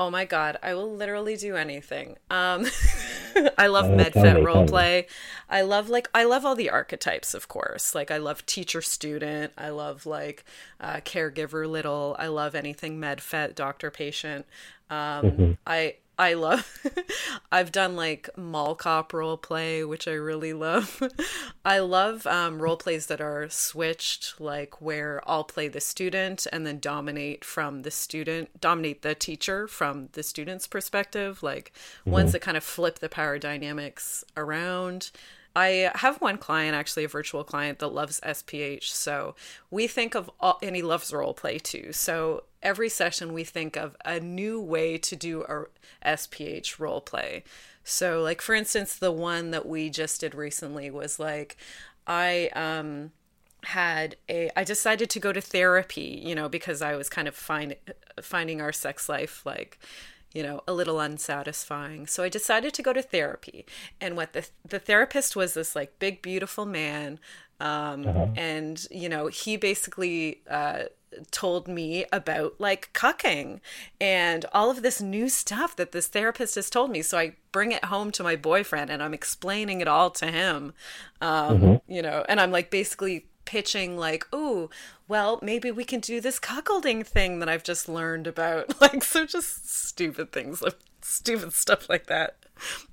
Oh 0.00 0.10
my 0.10 0.24
god, 0.24 0.58
I 0.62 0.74
will 0.74 0.94
literally 0.94 1.36
do 1.36 1.56
anything. 1.56 2.16
Um 2.30 2.66
I 3.58 3.66
love 3.66 3.86
Oh, 3.86 3.96
tell 4.12 4.22
medfet 4.24 4.36
me, 4.36 4.46
tell 4.52 4.64
me. 4.66 4.70
roleplay. 4.70 5.06
I 5.48 5.62
love 5.62 5.88
like 5.88 6.08
I 6.14 6.22
love 6.22 6.44
all 6.44 6.54
the 6.54 6.70
archetypes, 6.70 7.34
of 7.34 7.48
course. 7.48 7.96
Like 7.96 8.10
I 8.12 8.18
love 8.18 8.46
teacher 8.46 8.80
student. 8.80 9.52
I 9.58 9.70
love 9.70 10.06
like 10.06 10.44
uh, 10.80 10.96
caregiver 11.04 11.68
little. 11.68 12.14
I 12.18 12.28
love 12.28 12.54
anything 12.54 13.00
medfet 13.00 13.56
doctor 13.56 13.90
patient. 13.90 14.46
Um 14.88 14.96
Mm-hmm. 15.24 15.52
I 15.66 15.96
I 16.18 16.34
love 16.34 16.80
I've 17.52 17.70
done 17.70 17.94
like 17.94 18.28
mall 18.36 18.74
cop 18.74 19.12
role 19.12 19.36
play, 19.36 19.84
which 19.84 20.08
I 20.08 20.12
really 20.12 20.52
love. 20.52 21.00
I 21.64 21.78
love 21.78 22.26
um, 22.26 22.60
role 22.60 22.76
plays 22.76 23.06
that 23.06 23.20
are 23.20 23.48
switched, 23.48 24.40
like 24.40 24.80
where 24.80 25.22
I'll 25.26 25.44
play 25.44 25.68
the 25.68 25.80
student 25.80 26.46
and 26.52 26.66
then 26.66 26.80
dominate 26.80 27.44
from 27.44 27.82
the 27.82 27.90
student, 27.90 28.60
dominate 28.60 29.02
the 29.02 29.14
teacher 29.14 29.68
from 29.68 30.08
the 30.12 30.22
student's 30.22 30.66
perspective, 30.66 31.42
like 31.42 31.72
ones 32.04 32.32
that 32.32 32.40
kind 32.40 32.56
of 32.56 32.64
flip 32.64 32.98
the 32.98 33.08
power 33.08 33.38
dynamics 33.38 34.24
around. 34.36 35.10
I 35.56 35.90
have 35.96 36.20
one 36.20 36.38
client, 36.38 36.76
actually 36.76 37.04
a 37.04 37.08
virtual 37.08 37.44
client 37.44 37.78
that 37.80 37.88
loves 37.88 38.20
SPH. 38.20 38.84
So 38.84 39.34
we 39.70 39.86
think 39.86 40.14
of 40.14 40.30
all, 40.40 40.58
and 40.62 40.76
he 40.76 40.82
loves 40.82 41.12
role 41.12 41.34
play 41.34 41.58
too. 41.58 41.92
So 41.92 42.44
every 42.62 42.88
session 42.88 43.32
we 43.32 43.44
think 43.44 43.76
of 43.76 43.96
a 44.04 44.20
new 44.20 44.60
way 44.60 44.98
to 44.98 45.16
do 45.16 45.42
a 45.42 45.66
SPH 46.06 46.78
role 46.78 47.00
play. 47.00 47.44
So 47.84 48.22
like 48.22 48.40
for 48.40 48.54
instance, 48.54 48.96
the 48.96 49.12
one 49.12 49.50
that 49.50 49.66
we 49.66 49.90
just 49.90 50.20
did 50.20 50.34
recently 50.34 50.90
was 50.90 51.18
like 51.18 51.56
I 52.06 52.50
um 52.54 53.12
had 53.64 54.16
a 54.28 54.50
I 54.56 54.64
decided 54.64 55.10
to 55.10 55.20
go 55.20 55.32
to 55.32 55.40
therapy, 55.40 56.22
you 56.24 56.34
know, 56.34 56.48
because 56.48 56.82
I 56.82 56.94
was 56.96 57.08
kind 57.08 57.26
of 57.26 57.34
find, 57.34 57.74
finding 58.22 58.60
our 58.60 58.72
sex 58.72 59.08
life 59.08 59.44
like 59.44 59.78
you 60.32 60.42
know, 60.42 60.62
a 60.68 60.72
little 60.72 61.00
unsatisfying. 61.00 62.06
So 62.06 62.22
I 62.22 62.28
decided 62.28 62.74
to 62.74 62.82
go 62.82 62.92
to 62.92 63.02
therapy. 63.02 63.64
And 64.00 64.16
what 64.16 64.32
the 64.32 64.46
the 64.64 64.78
therapist 64.78 65.36
was 65.36 65.54
this 65.54 65.74
like 65.74 65.98
big 65.98 66.22
beautiful 66.22 66.66
man 66.66 67.18
um 67.60 68.06
and 68.36 68.86
you 68.90 69.08
know, 69.08 69.26
he 69.28 69.56
basically 69.56 70.42
uh 70.48 70.84
told 71.30 71.68
me 71.68 72.04
about 72.12 72.54
like 72.58 72.90
cucking 72.92 73.60
and 74.00 74.44
all 74.52 74.70
of 74.70 74.82
this 74.82 75.00
new 75.00 75.28
stuff 75.28 75.74
that 75.76 75.92
this 75.92 76.06
therapist 76.06 76.54
has 76.54 76.70
told 76.70 76.90
me. 76.90 77.02
So 77.02 77.18
I 77.18 77.34
bring 77.50 77.72
it 77.72 77.86
home 77.86 78.10
to 78.12 78.22
my 78.22 78.36
boyfriend 78.36 78.90
and 78.90 79.02
I'm 79.02 79.14
explaining 79.14 79.80
it 79.80 79.88
all 79.88 80.10
to 80.10 80.26
him. 80.26 80.74
Um, 81.20 81.80
you 81.88 82.02
know, 82.02 82.24
and 82.28 82.40
I'm 82.40 82.50
like 82.50 82.70
basically 82.70 83.26
pitching 83.48 83.96
like, 83.96 84.26
"Oh, 84.32 84.68
well, 85.08 85.40
maybe 85.42 85.70
we 85.70 85.84
can 85.84 86.00
do 86.00 86.20
this 86.20 86.38
cuckolding 86.38 87.04
thing 87.06 87.38
that 87.40 87.48
I've 87.48 87.64
just 87.64 87.88
learned 87.88 88.26
about." 88.26 88.74
Like 88.80 89.02
so 89.02 89.26
just 89.26 89.68
stupid 89.68 90.32
things, 90.32 90.62
like 90.62 90.78
stupid 91.02 91.52
stuff 91.54 91.88
like 91.88 92.06
that. 92.06 92.36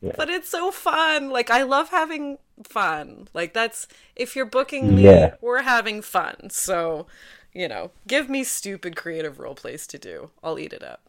But 0.01 0.29
it's 0.29 0.49
so 0.49 0.71
fun. 0.71 1.29
Like 1.29 1.49
I 1.49 1.63
love 1.63 1.89
having 1.89 2.37
fun. 2.63 3.27
Like 3.33 3.53
that's 3.53 3.87
if 4.15 4.35
you're 4.35 4.45
booking 4.45 4.95
me, 4.95 5.03
Yeah. 5.05 5.35
we're 5.41 5.63
having 5.63 6.01
fun. 6.01 6.49
So, 6.49 7.07
you 7.53 7.67
know, 7.67 7.91
give 8.07 8.29
me 8.29 8.43
stupid 8.43 8.95
creative 8.95 9.39
role 9.39 9.55
plays 9.55 9.87
to 9.87 9.97
do. 9.97 10.31
I'll 10.43 10.59
eat 10.59 10.73
it 10.73 10.83
up. 10.83 11.01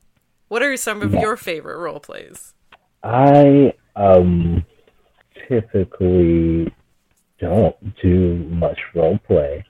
What 0.49 0.63
are 0.63 0.77
some 0.77 1.03
of 1.03 1.13
your 1.15 1.37
favorite 1.37 1.79
role 1.79 2.01
plays? 2.01 2.55
I 3.03 3.75
um 3.95 4.65
typically 5.49 6.73
don't 7.41 7.77
do 8.03 8.37
much 8.51 8.79
role 8.95 9.19
play. 9.27 9.65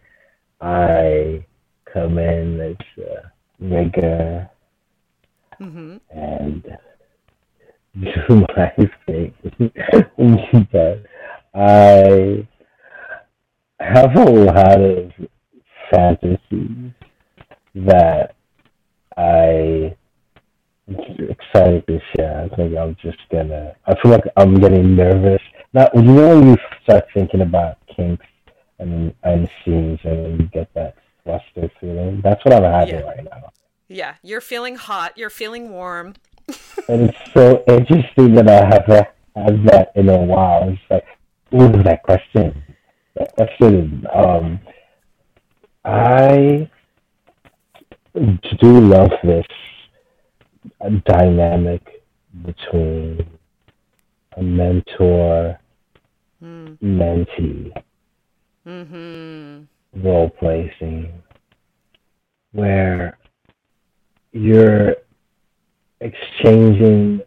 I 0.60 1.44
come 1.92 2.18
in 2.18 2.60
as 2.60 2.76
a 3.04 3.32
rigger 3.60 4.50
Mm-hmm. 5.60 5.96
and 6.10 6.62
do 7.98 8.46
my 8.56 8.72
thing. 9.06 9.32
but 10.72 11.02
I 11.54 12.46
have 13.80 14.16
a 14.16 14.24
lot 14.24 14.80
of 14.80 15.12
fantasies 15.90 16.92
that 17.74 18.34
I 19.16 19.96
excited 20.88 21.86
to 21.86 22.00
share. 22.16 22.48
I 22.50 22.56
think 22.56 22.76
I'm 22.76 22.96
just 23.02 23.18
gonna. 23.30 23.74
I 23.86 23.94
feel 24.00 24.10
like 24.12 24.24
I'm 24.36 24.54
getting 24.60 24.94
nervous. 24.96 25.42
Not 25.72 25.94
you 25.94 26.02
know 26.02 26.38
when 26.38 26.48
you 26.50 26.56
start 26.84 27.06
thinking 27.12 27.40
about 27.42 27.78
kinks 27.94 28.24
and 28.78 29.14
and 29.24 29.48
scenes 29.64 29.98
and 30.04 30.40
you 30.40 30.46
get 30.48 30.72
that 30.74 30.96
flustered 31.24 31.70
feeling. 31.80 32.20
That's 32.22 32.44
what 32.44 32.54
I'm 32.54 32.62
having 32.62 32.94
Yeah. 32.96 33.00
right 33.02 33.24
now. 33.24 33.50
Yeah, 33.88 34.14
you're 34.22 34.40
feeling 34.40 34.76
hot, 34.76 35.16
you're 35.16 35.30
feeling 35.30 35.70
warm. 35.70 36.14
And 36.88 37.10
it's 37.10 37.32
so 37.34 37.64
interesting 37.66 38.34
that 38.34 38.48
I 38.48 38.64
haven't 38.64 39.08
had 39.34 39.64
that 39.66 39.90
in 39.96 40.08
a 40.08 40.16
while. 40.16 40.68
It's 40.68 40.80
like, 40.88 41.04
ooh, 41.52 41.82
that 41.82 42.04
question. 42.04 42.62
That 43.16 43.34
question. 43.34 44.06
Um, 44.14 44.60
I 45.84 46.70
do 48.60 48.80
love 48.80 49.10
this 49.24 49.46
dynamic 51.06 52.02
between 52.44 53.26
a 54.36 54.42
mentor 54.42 55.58
Mm. 56.42 56.76
mentee 56.82 57.72
Mhm. 58.66 59.66
role 60.02 60.28
play 60.30 60.72
scene 60.78 61.22
where 62.52 63.18
you're 64.32 64.96
exchanging 66.00 67.20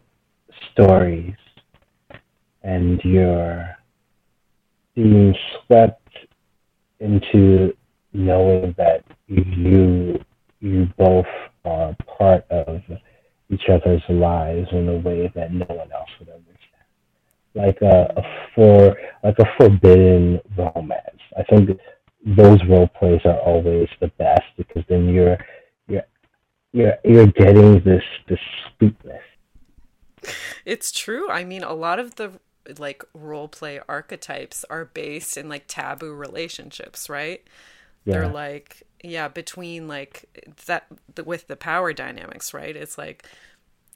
stories 0.70 1.34
and 2.62 3.00
you're 3.04 3.76
being 4.94 5.34
swept 5.66 6.16
into 7.00 7.74
knowing 8.12 8.74
that 8.76 9.04
you 9.26 10.22
you 10.60 10.86
both 10.96 11.26
are 11.64 11.96
part 12.18 12.44
of 12.50 12.80
each 13.50 13.68
other's 13.68 14.02
lives 14.08 14.68
in 14.72 14.88
a 14.88 14.96
way 14.96 15.30
that 15.34 15.52
no 15.52 15.66
one 15.66 15.90
else 15.92 16.10
would 16.18 16.28
understand. 16.28 16.56
Like 17.54 17.78
a, 17.82 18.12
a 18.16 18.22
for 18.54 18.96
like 19.24 19.38
a 19.38 19.46
forbidden 19.58 20.40
romance. 20.56 21.20
I 21.36 21.42
think 21.42 21.78
those 22.24 22.60
role 22.68 22.88
plays 22.88 23.20
are 23.24 23.38
always 23.38 23.88
the 24.00 24.08
best 24.18 24.44
because 24.56 24.84
then 24.88 25.08
you're 25.08 25.38
you're 25.88 26.06
you're 26.72 26.94
you're 27.04 27.26
getting 27.26 27.80
this 27.82 28.04
this 28.28 28.38
sweetness. 28.78 29.22
It's 30.64 30.92
true. 30.92 31.28
I 31.30 31.44
mean, 31.44 31.64
a 31.64 31.74
lot 31.74 31.98
of 31.98 32.16
the 32.16 32.38
like 32.78 33.02
role 33.14 33.48
play 33.48 33.80
archetypes 33.88 34.64
are 34.70 34.84
based 34.84 35.36
in 35.36 35.48
like 35.48 35.64
taboo 35.66 36.12
relationships, 36.12 37.08
right? 37.08 37.42
They're 38.04 38.28
like 38.28 38.82
yeah, 39.02 39.28
between 39.28 39.88
like 39.88 40.24
that 40.66 40.86
the, 41.14 41.24
with 41.24 41.46
the 41.46 41.56
power 41.56 41.92
dynamics, 41.92 42.52
right? 42.52 42.74
It's 42.76 42.98
like 42.98 43.24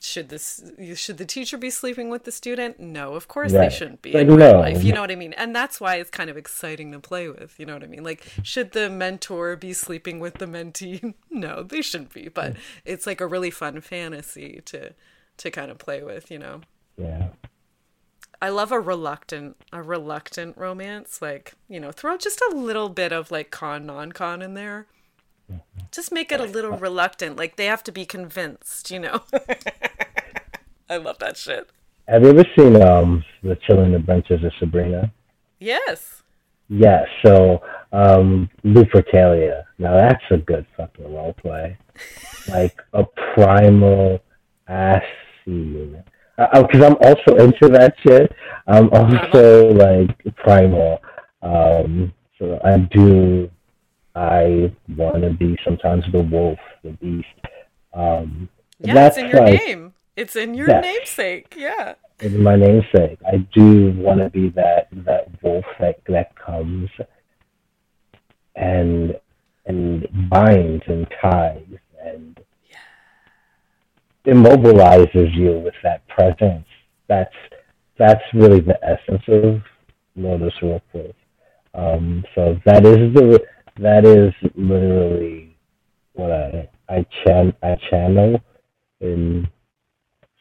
should 0.01 0.29
this 0.29 0.63
should 0.95 1.17
the 1.17 1.25
teacher 1.25 1.57
be 1.57 1.71
sleeping 1.71 2.11
with 2.11 2.25
the 2.25 2.33
student? 2.33 2.79
No, 2.79 3.15
of 3.15 3.27
course 3.27 3.53
Right. 3.53 3.71
they 3.71 3.75
shouldn't 3.75 4.03
be 4.03 4.13
Like, 4.13 4.23
in 4.23 4.37
real 4.37 4.53
no. 4.53 4.59
life. 4.61 4.85
You 4.85 4.93
know 4.93 5.01
what 5.01 5.11
I 5.11 5.17
mean? 5.17 5.33
And 5.35 5.57
that's 5.57 5.81
why 5.81 5.97
it's 5.97 6.11
kind 6.11 6.29
of 6.29 6.37
exciting 6.37 6.93
to 6.93 7.01
play 7.01 7.29
with. 7.29 7.59
You 7.59 7.67
know 7.67 7.75
what 7.75 7.83
I 7.83 7.87
mean? 7.87 8.05
Like, 8.05 8.23
should 8.43 8.73
the 8.73 8.91
mentor 8.91 9.57
be 9.57 9.73
sleeping 9.73 10.21
with 10.21 10.35
the 10.35 10.47
mentee? 10.47 11.15
No, 11.31 11.63
they 11.63 11.83
shouldn't 11.83 12.13
be. 12.13 12.29
But 12.29 12.55
mm. 12.55 12.59
it's 12.85 13.07
like 13.07 13.21
a 13.21 13.27
really 13.27 13.51
fun 13.51 13.81
fantasy 13.81 14.61
to 14.67 14.93
to 15.39 15.51
kind 15.51 15.71
of 15.71 15.79
play 15.79 16.03
with. 16.03 16.31
You 16.31 16.39
know. 16.39 16.61
Yeah. 16.97 17.29
I 18.45 18.51
love 18.51 18.73
a 18.73 18.79
reluctant 18.79 19.57
a 19.73 19.83
reluctant 19.83 20.59
romance. 20.59 21.23
Like, 21.23 21.55
you 21.67 21.81
know, 21.81 21.91
throw 21.93 22.19
just 22.19 22.43
a 22.43 22.55
little 22.55 22.91
bit 22.91 23.11
of 23.11 23.31
like 23.31 23.51
con 23.51 23.87
non 23.87 24.13
con 24.13 24.43
in 24.43 24.53
there. 24.53 24.87
Just 25.91 26.13
make 26.13 26.31
it 26.31 26.41
a 26.41 26.45
little 26.45 26.73
reluctant. 26.89 27.39
Like 27.39 27.57
they 27.57 27.65
have 27.65 27.83
to 27.85 27.91
be 27.91 28.05
convinced, 28.05 28.91
you 28.91 28.99
know. 28.99 29.23
I 30.91 30.99
love 30.99 31.19
that 31.21 31.39
shit. 31.39 31.71
Have 32.07 32.23
you 32.23 32.39
ever 32.39 32.45
seen 32.55 32.83
um 32.83 33.25
the 33.43 33.57
Chilling 33.67 33.95
Adventures 33.95 34.45
of 34.45 34.53
Sabrina? 34.59 35.11
Yes. 35.59 36.23
Yeah, 36.69 37.07
so 37.25 37.63
um 37.93 38.51
Lupercalia. 38.63 39.65
Now 39.79 39.95
that's 39.95 40.25
a 40.31 40.37
good 40.37 40.67
fucking 40.77 41.15
role 41.15 41.33
play. 41.33 41.79
Like 42.47 42.79
a 42.93 43.05
primal 43.35 44.21
ass 44.69 45.03
scene. 45.47 46.05
Because 46.37 46.83
I'm 46.83 46.97
also 47.01 47.37
into 47.37 47.69
that 47.69 47.95
shit. 48.03 48.33
I'm 48.67 48.91
also 48.93 49.69
like 49.73 50.11
primal. 50.37 51.01
Um, 51.43 52.13
so 52.39 52.61
I 52.65 52.79
do. 52.79 53.51
I 54.17 54.73
want 54.97 55.23
to 55.23 55.31
be 55.31 55.57
sometimes 55.65 56.05
the 56.13 56.21
wolf, 56.23 56.59
the 56.83 56.91
beast. 56.93 57.27
Um, 57.93 58.49
Yeah, 58.81 58.95
that's 58.95 59.17
it's 59.17 59.25
in 59.25 59.31
your 59.31 59.41
like 59.41 59.61
name. 59.67 59.93
It's 60.17 60.37
in 60.37 60.55
your 60.55 60.81
namesake. 60.81 61.55
Yeah. 61.57 61.95
in 62.21 62.43
my 62.43 62.57
namesake. 62.57 63.19
I 63.27 63.39
do 63.53 63.93
want 63.97 64.21
to 64.21 64.31
be 64.31 64.49
that 64.51 64.89
that 65.05 65.29
wolf 65.43 65.65
that 65.81 66.01
that 66.09 66.35
comes 66.37 66.89
and 68.57 69.17
and 69.67 70.07
binds 70.31 70.85
and 70.87 71.07
ties 71.21 71.67
and 72.05 72.34
immobilizes 74.27 75.35
you 75.35 75.59
with 75.59 75.75
that 75.83 76.07
presence. 76.09 76.67
That's 77.09 77.35
that's 77.99 78.23
really 78.33 78.61
the 78.61 78.79
essence 78.83 79.23
of 79.29 79.63
Lotus 80.17 80.55
Ropewolf. 80.63 81.15
Um, 81.75 82.25
so 82.35 82.59
that 82.65 82.85
is 82.87 83.15
the 83.15 83.41
that 83.79 84.05
is 84.05 84.33
literally 84.55 85.57
what 86.13 86.31
I 86.31 86.69
I 86.89 87.07
chan 87.25 87.55
I 87.63 87.77
channel, 87.91 88.41
and 89.01 89.49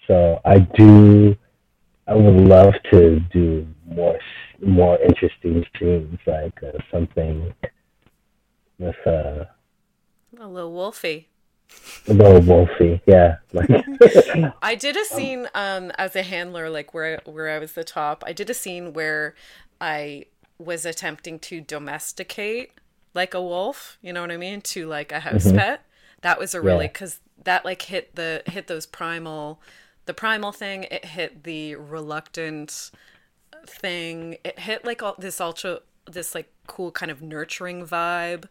so 0.08 0.40
I 0.46 0.60
do. 0.60 1.36
I 2.06 2.16
would 2.16 2.48
love 2.48 2.74
to 2.92 3.20
do 3.32 3.68
more 3.88 4.18
more 4.62 4.98
interesting 5.02 5.66
scenes, 5.80 6.20
like 6.28 6.62
uh, 6.64 6.78
something 6.92 7.54
with 8.78 8.96
uh, 9.06 9.46
a 10.40 10.48
little 10.48 10.74
wolfie. 10.74 11.28
A 12.08 12.14
little 12.14 12.42
wolfie, 12.42 13.02
yeah. 13.06 13.38
I 14.62 14.76
did 14.76 14.98
a 14.98 15.06
scene 15.06 15.48
um, 15.56 15.92
as 15.98 16.16
a 16.18 16.24
handler, 16.24 16.70
like 16.70 16.94
where 16.94 17.22
where 17.26 17.50
I 17.50 17.60
was 17.60 17.74
the 17.74 17.86
top. 17.86 18.24
I 18.28 18.34
did 18.34 18.50
a 18.50 18.54
scene 18.54 18.92
where 18.92 19.36
I 19.80 20.26
was 20.58 20.86
attempting 20.86 21.40
to 21.40 21.62
domesticate 21.62 22.72
like 23.14 23.34
a 23.34 23.42
wolf, 23.42 23.98
you 24.02 24.12
know 24.12 24.22
what 24.22 24.32
I 24.32 24.38
mean, 24.38 24.62
to 24.62 24.88
like 24.88 25.12
a 25.12 25.22
house 25.22 25.46
mm-hmm. 25.46 25.58
pet. 25.58 25.86
That 26.22 26.40
was 26.40 26.54
a 26.54 26.62
really 26.62 26.88
because 26.88 27.20
yeah. 27.38 27.44
that 27.46 27.66
like 27.66 27.84
hit 27.84 28.16
the 28.16 28.44
hit 28.48 28.68
those 28.68 28.86
primal, 28.86 29.62
the 30.06 30.14
primal 30.14 30.52
thing. 30.52 30.84
It 30.86 31.06
hit 31.06 31.44
the 31.44 31.76
reluctant 31.76 32.92
thing. 33.66 34.38
It 34.44 34.60
hit 34.60 34.84
like 34.84 35.02
all 35.02 35.16
this 35.18 35.40
ultra 35.40 35.80
this 36.10 36.36
like 36.36 36.52
cool 36.68 36.92
kind 36.92 37.12
of 37.12 37.22
nurturing 37.22 37.86
vibe, 37.86 38.46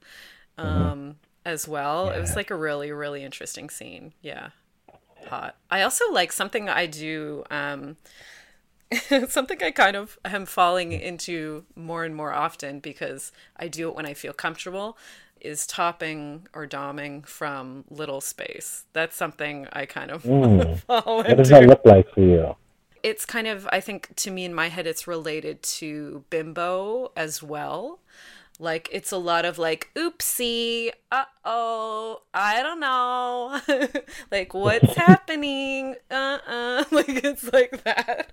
mm-hmm. 0.59 0.67
um. 0.67 1.17
As 1.45 1.67
well. 1.67 2.07
Yeah. 2.07 2.19
It 2.19 2.21
was 2.21 2.37
like 2.37 2.51
a 2.51 2.57
really 2.57 2.93
really 2.93 3.25
interesting 3.25 3.71
scene. 3.71 4.13
Yeah, 4.23 4.51
hot. 5.29 5.57
I 5.71 5.83
also 5.83 6.11
like 6.13 6.33
something 6.33 6.69
I 6.69 6.87
do. 6.87 7.45
Um, 7.51 7.97
something 9.29 9.63
I 9.63 9.71
kind 9.71 9.97
of 9.97 10.19
am 10.25 10.47
falling 10.47 10.93
into 10.93 11.65
more 11.75 12.05
and 12.05 12.15
more 12.15 12.33
often 12.33 12.81
because 12.81 13.33
I 13.57 13.69
do 13.69 13.89
it 13.89 13.95
when 13.95 14.07
I 14.07 14.15
feel 14.15 14.33
comfortable 14.33 14.99
is 15.43 15.67
topping 15.67 16.47
or 16.55 16.67
doming 16.67 17.27
from 17.27 17.85
little 17.91 18.21
space. 18.21 18.85
That's 18.93 19.17
something 19.17 19.67
I 19.73 19.87
kind 19.87 20.11
of 20.11 20.23
mm. 20.23 20.79
fall 20.87 21.21
into. 21.21 21.31
What 21.31 21.37
does 21.37 21.49
that 21.49 21.67
look 21.67 21.85
like 21.85 22.13
for 22.15 22.21
you? 22.21 22.57
It's 23.03 23.27
kind 23.27 23.49
of, 23.49 23.69
I 23.73 23.81
think 23.81 24.15
to 24.17 24.31
me 24.31 24.45
in 24.45 24.55
my 24.55 24.69
head, 24.69 24.87
it's 24.87 25.09
related 25.09 25.63
to 25.65 26.25
bimbo 26.31 27.11
as 27.17 27.43
well. 27.43 27.99
Like 28.63 28.89
it's 28.93 29.13
a 29.13 29.19
lot 29.19 29.45
of 29.45 29.59
like, 29.59 29.91
oopsie, 29.97 30.91
uh 31.11 31.25
oh, 31.45 32.23
I 32.33 32.63
don't 32.63 32.81
know, 32.81 33.61
like 34.31 34.55
what's 34.55 34.95
happening, 34.97 35.97
uh 36.11 36.39
uh, 36.47 36.85
like 36.93 37.25
it's 37.25 37.53
like 37.53 37.83
that. 37.85 38.31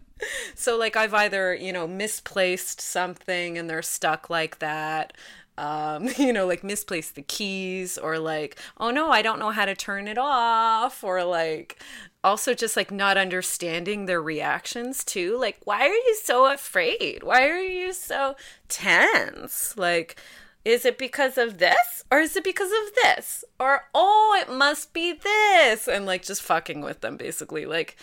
So 0.56 0.78
like 0.78 0.96
I've 0.96 1.14
either 1.14 1.54
you 1.56 1.74
know 1.74 1.88
misplaced 1.88 2.80
something 2.82 3.58
and 3.58 3.70
they're 3.70 3.82
stuck 3.82 4.30
like 4.30 4.60
that, 4.60 5.14
um, 5.58 6.08
you 6.18 6.32
know, 6.32 6.48
like 6.48 6.64
misplaced 6.64 7.16
the 7.16 7.22
keys 7.22 7.98
or 7.98 8.18
like, 8.20 8.58
oh 8.80 8.92
no, 8.92 9.12
I 9.12 9.22
don't 9.22 9.40
know 9.40 9.52
how 9.52 9.66
to 9.66 9.76
turn 9.76 10.08
it 10.08 10.18
off 10.18 11.04
or 11.04 11.24
like 11.24 11.82
also 12.24 12.54
just 12.54 12.76
like 12.76 12.92
not 12.92 13.18
understanding 13.18 14.06
their 14.06 14.22
reactions 14.22 15.04
too. 15.04 15.38
Like, 15.38 15.60
why 15.64 15.88
are 15.88 15.94
you 15.94 16.18
so 16.22 16.52
afraid? 16.52 17.24
Why 17.24 17.48
are 17.48 17.62
you 17.62 17.94
so 17.94 18.36
tense? 18.68 19.78
Like, 19.78 20.20
is 20.66 20.86
it 20.86 20.98
because 20.98 21.38
of 21.38 21.58
this 21.58 22.04
or 22.12 22.20
is 22.20 22.36
it 22.36 22.44
because 22.44 22.72
of 22.72 22.94
this? 23.04 23.44
Or, 23.60 23.86
oh, 23.94 24.38
it 24.42 24.52
must 24.52 24.94
be 24.94 25.14
this. 25.14 25.88
And 25.88 26.06
like 26.06 26.24
just 26.24 26.42
fucking 26.42 26.82
with 26.82 27.02
them 27.02 27.18
basically. 27.18 27.66
Like, 27.66 27.96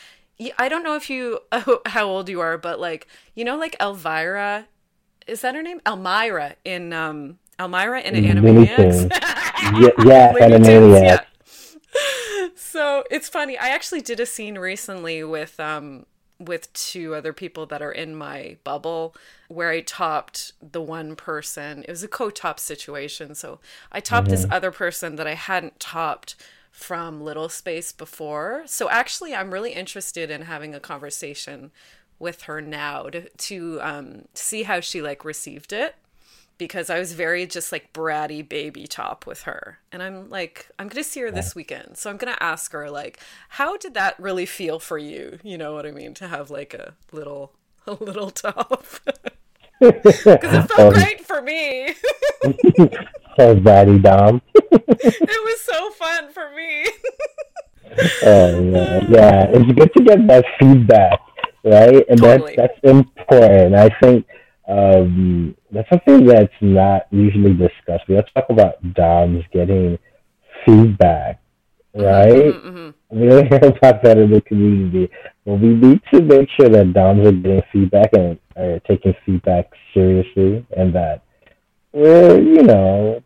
I 0.58 0.68
don't 0.68 0.82
know 0.82 0.96
if 0.96 1.10
you, 1.10 1.40
how 1.86 2.06
old 2.06 2.28
you 2.28 2.40
are, 2.40 2.58
but 2.58 2.80
like, 2.80 3.06
you 3.34 3.44
know, 3.44 3.56
like 3.56 3.76
Elvira, 3.80 4.66
is 5.26 5.42
that 5.42 5.54
her 5.54 5.62
name? 5.62 5.80
Elmyra 5.80 6.54
in, 6.64 6.92
um, 6.92 7.38
Elmyra 7.58 8.02
in 8.02 8.14
Animaniacs. 8.24 9.10
yeah, 9.10 9.90
yeah 10.04 10.32
Animaniacs. 10.32 11.02
Yeah 11.02 11.20
so 12.76 13.04
it's 13.10 13.28
funny. 13.28 13.56
I 13.56 13.68
actually 13.68 14.02
did 14.02 14.20
a 14.20 14.26
scene 14.26 14.58
recently 14.58 15.24
with 15.24 15.58
um 15.58 16.04
with 16.38 16.70
two 16.74 17.14
other 17.14 17.32
people 17.32 17.64
that 17.64 17.80
are 17.80 17.92
in 17.92 18.14
my 18.14 18.58
bubble 18.64 19.16
where 19.48 19.70
I 19.70 19.80
topped 19.80 20.52
the 20.60 20.82
one 20.82 21.16
person. 21.16 21.82
It 21.84 21.90
was 21.90 22.02
a 22.02 22.08
co-top 22.08 22.60
situation. 22.60 23.34
So 23.34 23.58
I 23.90 24.00
topped 24.00 24.26
mm-hmm. 24.26 24.42
this 24.42 24.46
other 24.50 24.70
person 24.70 25.16
that 25.16 25.26
I 25.26 25.32
hadn't 25.32 25.80
topped 25.80 26.36
from 26.70 27.22
Little 27.22 27.48
Space 27.48 27.90
before. 27.90 28.64
So 28.66 28.90
actually 28.90 29.34
I'm 29.34 29.50
really 29.50 29.72
interested 29.72 30.30
in 30.30 30.42
having 30.42 30.74
a 30.74 30.80
conversation 30.80 31.70
with 32.18 32.42
her 32.42 32.60
now 32.60 33.04
to 33.04 33.30
to 33.30 33.80
um, 33.80 34.28
see 34.34 34.64
how 34.64 34.80
she 34.80 35.00
like 35.00 35.24
received 35.24 35.72
it 35.72 35.94
because 36.58 36.90
I 36.90 36.98
was 36.98 37.12
very 37.12 37.46
just 37.46 37.72
like 37.72 37.92
bratty 37.92 38.46
baby 38.46 38.86
top 38.86 39.26
with 39.26 39.42
her. 39.42 39.78
And 39.92 40.02
I'm 40.02 40.30
like, 40.30 40.68
I'm 40.78 40.88
going 40.88 41.02
to 41.02 41.08
see 41.08 41.20
her 41.20 41.30
this 41.30 41.54
weekend. 41.54 41.96
So 41.96 42.10
I'm 42.10 42.16
going 42.16 42.32
to 42.32 42.42
ask 42.42 42.72
her, 42.72 42.90
like, 42.90 43.20
how 43.50 43.76
did 43.76 43.94
that 43.94 44.18
really 44.18 44.46
feel 44.46 44.78
for 44.78 44.98
you? 44.98 45.38
You 45.42 45.58
know 45.58 45.74
what 45.74 45.86
I 45.86 45.90
mean? 45.90 46.14
To 46.14 46.28
have 46.28 46.50
like 46.50 46.74
a 46.74 46.94
little, 47.12 47.52
a 47.86 47.92
little 47.92 48.30
top. 48.30 48.84
Because 49.78 50.24
it 50.24 50.42
felt 50.72 50.78
um, 50.78 50.92
great 50.94 51.20
for 51.26 51.42
me. 51.42 51.92
so 53.36 53.54
bratty, 53.56 54.00
Dom. 54.00 54.40
it 54.54 55.44
was 55.44 55.60
so 55.60 55.90
fun 55.90 56.32
for 56.32 56.50
me. 56.56 56.86
Oh 58.24 58.70
yeah, 58.72 59.04
yeah, 59.08 59.46
it's 59.50 59.72
good 59.72 59.92
to 59.94 60.02
get 60.02 60.26
that 60.28 60.44
feedback, 60.58 61.20
right? 61.62 62.04
And 62.08 62.18
totally. 62.18 62.56
that's 62.56 62.72
that's 62.82 62.90
important. 62.90 63.74
I 63.74 63.90
think 64.00 64.26
um, 64.68 65.56
that's 65.70 65.88
something 65.88 66.26
that's 66.26 66.52
not 66.60 67.06
usually 67.10 67.54
discussed. 67.54 68.08
We 68.08 68.16
have 68.16 68.26
to 68.26 68.32
talk 68.34 68.46
about 68.50 68.94
DOMs 68.94 69.44
getting 69.52 69.98
feedback, 70.64 71.40
right? 71.94 72.32
Mm-hmm, 72.32 72.68
mm-hmm. 72.68 73.20
We 73.20 73.28
don't 73.28 73.46
hear 73.50 73.58
about 73.58 74.02
that 74.02 74.18
in 74.18 74.30
the 74.30 74.40
community. 74.40 75.10
But 75.44 75.54
we 75.54 75.68
need 75.68 76.00
to 76.12 76.20
make 76.20 76.48
sure 76.58 76.68
that 76.68 76.92
DOMs 76.92 77.26
are 77.26 77.32
getting 77.32 77.62
feedback 77.72 78.10
and 78.14 78.38
are 78.56 78.80
taking 78.80 79.14
feedback 79.24 79.70
seriously 79.94 80.66
and 80.76 80.94
that 80.94 81.22
we're, 81.92 82.40
you 82.40 82.62
know, 82.62 83.22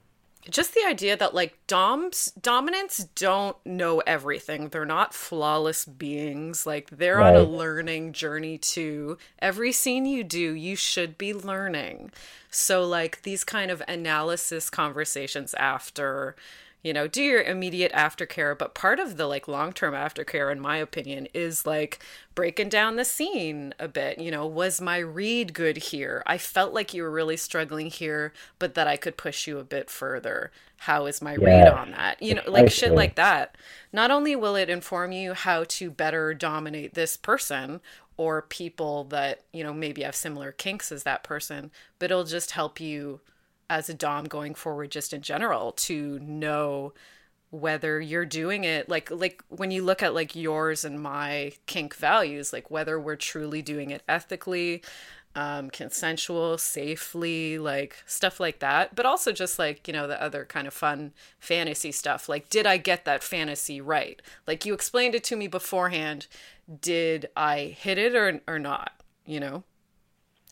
just 0.50 0.74
the 0.74 0.84
idea 0.86 1.16
that 1.16 1.34
like 1.34 1.56
doms 1.66 2.32
dominants 2.40 3.04
don't 3.14 3.56
know 3.64 4.00
everything. 4.00 4.68
They're 4.68 4.84
not 4.84 5.14
flawless 5.14 5.84
beings. 5.84 6.66
Like 6.66 6.90
they're 6.90 7.18
right. 7.18 7.34
on 7.34 7.40
a 7.40 7.44
learning 7.44 8.12
journey 8.12 8.58
too. 8.58 9.18
Every 9.38 9.72
scene 9.72 10.06
you 10.06 10.24
do 10.24 10.52
you 10.52 10.76
should 10.76 11.16
be 11.16 11.32
learning. 11.32 12.10
So 12.50 12.84
like 12.84 13.22
these 13.22 13.44
kind 13.44 13.70
of 13.70 13.82
analysis 13.86 14.70
conversations 14.70 15.54
after 15.54 16.34
you 16.82 16.92
know 16.92 17.06
do 17.06 17.22
your 17.22 17.42
immediate 17.42 17.92
aftercare 17.92 18.56
but 18.56 18.74
part 18.74 18.98
of 18.98 19.16
the 19.16 19.26
like 19.26 19.46
long-term 19.48 19.94
aftercare 19.94 20.50
in 20.50 20.60
my 20.60 20.76
opinion 20.76 21.28
is 21.34 21.66
like 21.66 22.02
breaking 22.34 22.68
down 22.68 22.96
the 22.96 23.04
scene 23.04 23.74
a 23.78 23.88
bit. 23.88 24.18
You 24.18 24.30
know 24.30 24.46
was 24.46 24.80
my 24.80 24.98
read 24.98 25.52
good 25.52 25.76
here? 25.76 26.22
I 26.26 26.38
felt 26.38 26.72
like 26.72 26.94
you 26.94 27.02
were 27.02 27.10
really 27.10 27.36
struggling 27.36 27.88
here 27.88 28.32
but 28.58 28.74
that 28.74 28.86
i 28.86 28.96
could 28.96 29.16
push 29.16 29.46
you 29.46 29.58
a 29.58 29.64
bit 29.64 29.90
further. 29.90 30.50
How 30.78 31.04
is 31.06 31.20
my 31.20 31.34
read 31.34 31.68
on 31.68 31.90
that? 31.90 32.22
You 32.22 32.36
know 32.36 32.42
like 32.46 32.70
shit 32.70 32.92
like 32.92 33.16
that. 33.16 33.56
Not 33.92 34.10
only 34.10 34.34
will 34.34 34.56
it 34.56 34.70
inform 34.70 35.12
you 35.12 35.34
how 35.34 35.64
to 35.64 35.90
better 35.90 36.32
dominate 36.32 36.94
this 36.94 37.16
person 37.16 37.80
or 38.16 38.42
people 38.42 39.04
that 39.04 39.40
you 39.52 39.64
know 39.64 39.72
maybe 39.72 40.02
have 40.02 40.14
similar 40.14 40.52
kinks 40.52 40.92
as 40.92 41.04
that 41.04 41.22
person 41.22 41.70
but 41.98 42.10
it'll 42.10 42.24
just 42.24 42.50
help 42.50 42.78
you 42.78 43.20
as 43.70 43.88
a 43.88 43.94
dom 43.94 44.24
going 44.26 44.54
forward 44.54 44.90
just 44.90 45.14
in 45.14 45.22
general 45.22 45.72
to 45.72 46.18
know 46.18 46.92
whether 47.50 48.00
you're 48.00 48.26
doing 48.26 48.64
it 48.64 48.88
like 48.88 49.10
like 49.10 49.42
when 49.48 49.70
you 49.70 49.82
look 49.82 50.02
at 50.02 50.14
like 50.14 50.36
yours 50.36 50.84
and 50.84 51.02
my 51.02 51.52
kink 51.66 51.94
values 51.94 52.52
like 52.52 52.70
whether 52.70 53.00
we're 53.00 53.16
truly 53.16 53.62
doing 53.62 53.90
it 53.90 54.02
ethically 54.08 54.82
um 55.36 55.70
consensual 55.70 56.58
safely 56.58 57.58
like 57.58 58.02
stuff 58.06 58.40
like 58.40 58.58
that. 58.58 58.94
But 58.94 59.06
also 59.06 59.32
just 59.32 59.58
like 59.58 59.86
you 59.86 59.94
know 59.94 60.06
the 60.06 60.20
other 60.20 60.44
kind 60.44 60.66
of 60.66 60.74
fun 60.74 61.12
fantasy 61.38 61.92
stuff. 61.92 62.28
Like 62.28 62.48
did 62.48 62.66
i 62.66 62.76
get 62.76 63.04
that 63.04 63.22
fantasy 63.22 63.80
right? 63.80 64.20
Like 64.46 64.66
you 64.66 64.74
explained 64.74 65.14
it 65.14 65.24
to 65.24 65.36
me 65.36 65.46
beforehand. 65.46 66.26
Did 66.80 67.28
i 67.36 67.76
hit 67.78 67.98
it 67.98 68.14
or 68.16 68.40
or 68.48 68.58
not? 68.58 68.92
You 69.24 69.40
know 69.40 69.64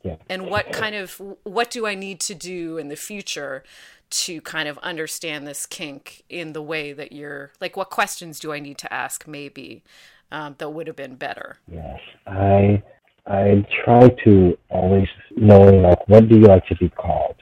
yeah. 0.03 0.17
And 0.29 0.49
what 0.49 0.73
kind 0.73 0.95
of 0.95 1.21
what 1.43 1.71
do 1.71 1.87
I 1.87 1.95
need 1.95 2.21
to 2.21 2.35
do 2.35 2.79
in 2.79 2.89
the 2.89 2.97
future 2.97 3.65
to 4.11 4.41
kind 4.41 4.69
of 4.69 4.79
understand 4.79 5.47
this 5.47 5.67
kink 5.67 6.23
in 6.29 6.53
the 6.53 6.63
way 6.63 6.93
that 6.93 7.13
you're 7.13 7.53
like 7.61 7.77
what 7.77 7.91
questions 7.91 8.41
do 8.41 8.53
I 8.53 8.61
need 8.61 8.79
to 8.79 8.93
ask 8.93 9.27
maybe 9.27 9.83
um, 10.31 10.55
that 10.59 10.71
would 10.71 10.87
have 10.87 10.97
been 10.97 11.17
better? 11.17 11.59
Yes. 11.71 12.01
I 12.27 12.83
I 13.27 13.67
try 13.85 14.09
to 14.25 14.57
always 14.71 15.09
know 15.37 15.61
like 15.61 16.09
what 16.09 16.29
do 16.29 16.37
you 16.37 16.47
like 16.47 16.67
to 16.67 16.77
be 16.77 16.89
called? 16.89 17.37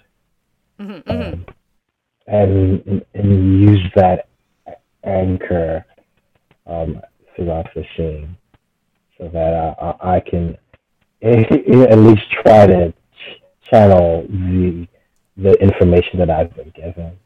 Mm-hmm, 0.81 1.11
mm-hmm. 1.11 1.35
Um, 1.35 1.47
and 2.27 3.05
and 3.15 3.63
use 3.63 3.93
that 3.95 4.29
anchor 5.05 5.85
um, 6.67 7.01
throughout 7.35 7.67
the 7.75 7.85
scene, 7.97 8.37
so 9.17 9.29
that 9.29 9.77
I, 9.81 10.17
I 10.17 10.21
can 10.21 10.57
at 11.23 11.99
least 11.99 12.31
try 12.31 12.67
to 12.67 12.95
channel 13.63 14.27
the 14.29 14.87
the 15.37 15.53
information 15.63 16.19
that 16.19 16.31
I've 16.31 16.55
been 16.55 16.71
given. 16.71 17.19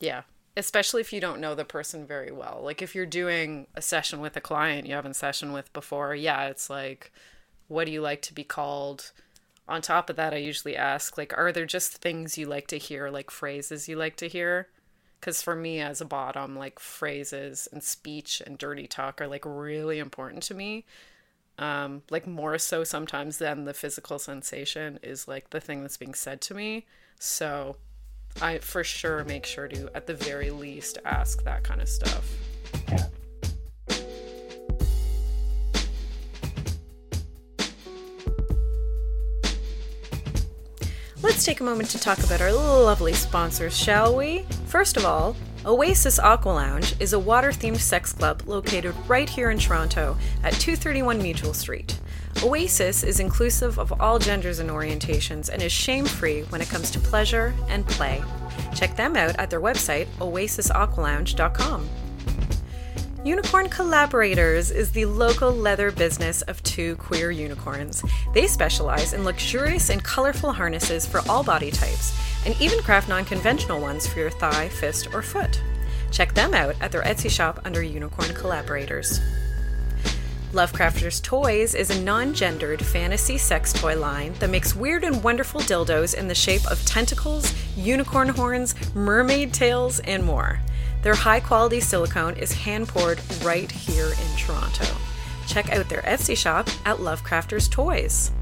Yeah, 0.00 0.22
especially 0.56 1.00
if 1.00 1.12
you 1.12 1.20
don't 1.20 1.40
know 1.40 1.54
the 1.54 1.64
person 1.64 2.06
very 2.06 2.30
well. 2.30 2.60
Like 2.62 2.82
if 2.82 2.94
you're 2.94 3.06
doing 3.06 3.66
a 3.74 3.82
session 3.82 4.20
with 4.20 4.36
a 4.36 4.40
client 4.40 4.86
you 4.86 4.94
haven't 4.94 5.16
session 5.16 5.52
with 5.52 5.72
before, 5.72 6.14
yeah, 6.14 6.46
it's 6.46 6.68
like, 6.68 7.10
what 7.68 7.86
do 7.86 7.92
you 7.92 8.00
like 8.00 8.22
to 8.22 8.34
be 8.34 8.44
called? 8.44 9.12
On 9.66 9.82
top 9.82 10.08
of 10.08 10.16
that, 10.16 10.32
I 10.32 10.38
usually 10.38 10.76
ask, 10.76 11.18
like, 11.18 11.36
are 11.36 11.52
there 11.52 11.66
just 11.66 11.98
things 11.98 12.38
you 12.38 12.46
like 12.46 12.66
to 12.68 12.78
hear, 12.78 13.10
like 13.10 13.30
phrases 13.30 13.88
you 13.88 13.96
like 13.96 14.16
to 14.16 14.28
hear? 14.28 14.68
Because 15.20 15.42
for 15.42 15.54
me 15.54 15.80
as 15.80 16.00
a 16.00 16.06
bottom, 16.06 16.56
like 16.56 16.78
phrases 16.78 17.68
and 17.72 17.82
speech 17.82 18.40
and 18.46 18.56
dirty 18.56 18.86
talk 18.86 19.20
are 19.20 19.26
like 19.26 19.44
really 19.44 19.98
important 19.98 20.42
to 20.44 20.54
me. 20.54 20.84
Um, 21.58 22.02
like 22.08 22.26
more 22.26 22.56
so 22.58 22.84
sometimes 22.84 23.38
than 23.38 23.64
the 23.64 23.74
physical 23.74 24.20
sensation 24.20 25.00
is 25.02 25.26
like 25.26 25.50
the 25.50 25.60
thing 25.60 25.82
that's 25.82 25.96
being 25.96 26.14
said 26.14 26.40
to 26.42 26.54
me. 26.54 26.86
So 27.18 27.76
I 28.40 28.58
for 28.58 28.84
sure 28.84 29.24
make 29.24 29.44
sure 29.44 29.66
to, 29.66 29.90
at 29.94 30.06
the 30.06 30.14
very 30.14 30.50
least, 30.50 30.98
ask 31.04 31.42
that 31.42 31.64
kind 31.64 31.80
of 31.80 31.88
stuff. 31.88 32.36
Yeah. 32.88 33.08
Let's 41.20 41.44
take 41.44 41.58
a 41.58 41.64
moment 41.64 41.90
to 41.90 41.98
talk 41.98 42.18
about 42.22 42.40
our 42.40 42.52
lovely 42.52 43.12
sponsors, 43.12 43.76
shall 43.76 44.16
we? 44.16 44.46
First 44.66 44.96
of 44.96 45.04
all, 45.04 45.34
Oasis 45.68 46.18
Aqua 46.18 46.48
Lounge 46.52 46.94
is 46.98 47.12
a 47.12 47.18
water 47.18 47.50
themed 47.50 47.76
sex 47.76 48.10
club 48.10 48.42
located 48.46 48.94
right 49.06 49.28
here 49.28 49.50
in 49.50 49.58
Toronto 49.58 50.16
at 50.42 50.54
231 50.54 51.20
Mutual 51.20 51.52
Street. 51.52 52.00
Oasis 52.42 53.02
is 53.02 53.20
inclusive 53.20 53.78
of 53.78 54.00
all 54.00 54.18
genders 54.18 54.60
and 54.60 54.70
orientations 54.70 55.50
and 55.50 55.62
is 55.62 55.70
shame 55.70 56.06
free 56.06 56.40
when 56.44 56.62
it 56.62 56.70
comes 56.70 56.90
to 56.92 56.98
pleasure 56.98 57.52
and 57.68 57.86
play. 57.86 58.24
Check 58.74 58.96
them 58.96 59.14
out 59.14 59.36
at 59.36 59.50
their 59.50 59.60
website, 59.60 60.06
oasisaqualounge.com. 60.20 61.86
Unicorn 63.24 63.68
Collaborators 63.68 64.70
is 64.70 64.92
the 64.92 65.04
local 65.04 65.52
leather 65.52 65.90
business 65.90 66.40
of 66.42 66.62
two 66.62 66.96
queer 66.96 67.30
unicorns. 67.30 68.02
They 68.32 68.46
specialize 68.46 69.12
in 69.12 69.22
luxurious 69.22 69.90
and 69.90 70.02
colorful 70.02 70.52
harnesses 70.52 71.04
for 71.04 71.20
all 71.28 71.42
body 71.42 71.70
types, 71.70 72.16
and 72.44 72.60
even 72.60 72.82
craft 72.82 73.08
non 73.08 73.24
conventional 73.24 73.80
ones 73.80 74.06
for 74.06 74.18
your 74.18 74.30
thigh, 74.30 74.68
fist, 74.68 75.14
or 75.14 75.22
foot. 75.22 75.60
Check 76.10 76.34
them 76.34 76.54
out 76.54 76.74
at 76.80 76.92
their 76.92 77.02
Etsy 77.02 77.30
shop 77.30 77.60
under 77.64 77.82
Unicorn 77.82 78.34
Collaborators. 78.34 79.20
Lovecrafters 80.52 81.22
Toys 81.22 81.74
is 81.74 81.90
a 81.90 82.02
non 82.02 82.32
gendered 82.32 82.82
fantasy 82.82 83.36
sex 83.36 83.72
toy 83.72 83.98
line 83.98 84.32
that 84.38 84.48
makes 84.48 84.74
weird 84.74 85.04
and 85.04 85.22
wonderful 85.22 85.60
dildos 85.60 86.14
in 86.14 86.26
the 86.26 86.34
shape 86.34 86.64
of 86.70 86.82
tentacles, 86.86 87.54
unicorn 87.76 88.30
horns, 88.30 88.74
mermaid 88.94 89.52
tails, 89.52 90.00
and 90.00 90.24
more. 90.24 90.58
Their 91.02 91.14
high 91.14 91.40
quality 91.40 91.80
silicone 91.80 92.34
is 92.36 92.52
hand 92.52 92.88
poured 92.88 93.20
right 93.42 93.70
here 93.70 94.06
in 94.06 94.36
Toronto. 94.38 94.86
Check 95.46 95.70
out 95.70 95.88
their 95.90 96.02
Etsy 96.02 96.36
shop 96.36 96.68
at 96.86 96.96
Lovecrafters 96.96 97.70
Toys. 97.70 98.32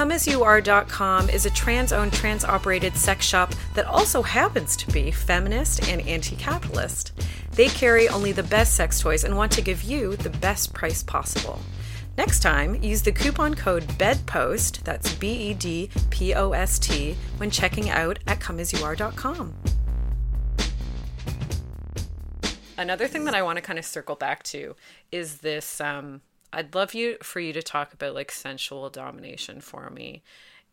ComeAsYouAre.com 0.00 1.28
is 1.28 1.44
a 1.44 1.50
trans 1.50 1.92
owned, 1.92 2.14
trans 2.14 2.42
operated 2.42 2.96
sex 2.96 3.26
shop 3.26 3.52
that 3.74 3.84
also 3.84 4.22
happens 4.22 4.74
to 4.74 4.90
be 4.90 5.10
feminist 5.10 5.86
and 5.90 6.00
anti 6.08 6.36
capitalist. 6.36 7.12
They 7.50 7.68
carry 7.68 8.08
only 8.08 8.32
the 8.32 8.42
best 8.42 8.76
sex 8.76 8.98
toys 8.98 9.24
and 9.24 9.36
want 9.36 9.52
to 9.52 9.60
give 9.60 9.82
you 9.82 10.16
the 10.16 10.30
best 10.30 10.72
price 10.72 11.02
possible. 11.02 11.58
Next 12.16 12.40
time, 12.40 12.82
use 12.82 13.02
the 13.02 13.12
coupon 13.12 13.54
code 13.54 13.86
BEDPOST, 13.98 14.84
that's 14.84 15.14
B 15.16 15.50
E 15.50 15.52
D 15.52 15.90
P 16.08 16.32
O 16.32 16.52
S 16.52 16.78
T, 16.78 17.14
when 17.36 17.50
checking 17.50 17.90
out 17.90 18.20
at 18.26 18.40
comeasyouare.com. 18.40 19.54
Another 22.78 23.06
thing 23.06 23.26
that 23.26 23.34
I 23.34 23.42
want 23.42 23.58
to 23.58 23.62
kind 23.62 23.78
of 23.78 23.84
circle 23.84 24.16
back 24.16 24.44
to 24.44 24.76
is 25.12 25.40
this 25.40 25.78
um, 25.78 26.22
I'd 26.52 26.74
love 26.74 26.94
you 26.94 27.16
for 27.22 27.40
you 27.40 27.52
to 27.52 27.62
talk 27.62 27.92
about 27.92 28.14
like 28.14 28.32
sensual 28.32 28.90
domination 28.90 29.60
for 29.60 29.90
me 29.90 30.22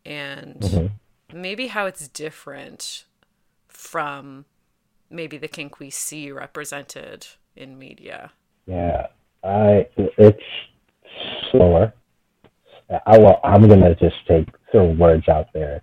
and 0.04 0.60
mm-hmm. 0.60 1.40
maybe 1.40 1.68
how 1.68 1.86
it's 1.86 2.08
different 2.08 3.04
from 3.68 4.44
maybe 5.10 5.38
the 5.38 5.48
kink 5.48 5.78
we 5.78 5.90
see 5.90 6.30
represented 6.30 7.26
in 7.56 7.78
media. 7.78 8.32
Yeah, 8.66 9.08
I 9.44 9.86
it's 9.96 10.42
slower. 11.50 11.92
I 13.06 13.18
well, 13.18 13.40
I'm 13.44 13.68
gonna 13.68 13.94
just 13.94 14.16
take 14.26 14.48
throw 14.72 14.90
words 14.90 15.28
out 15.28 15.48
there. 15.52 15.82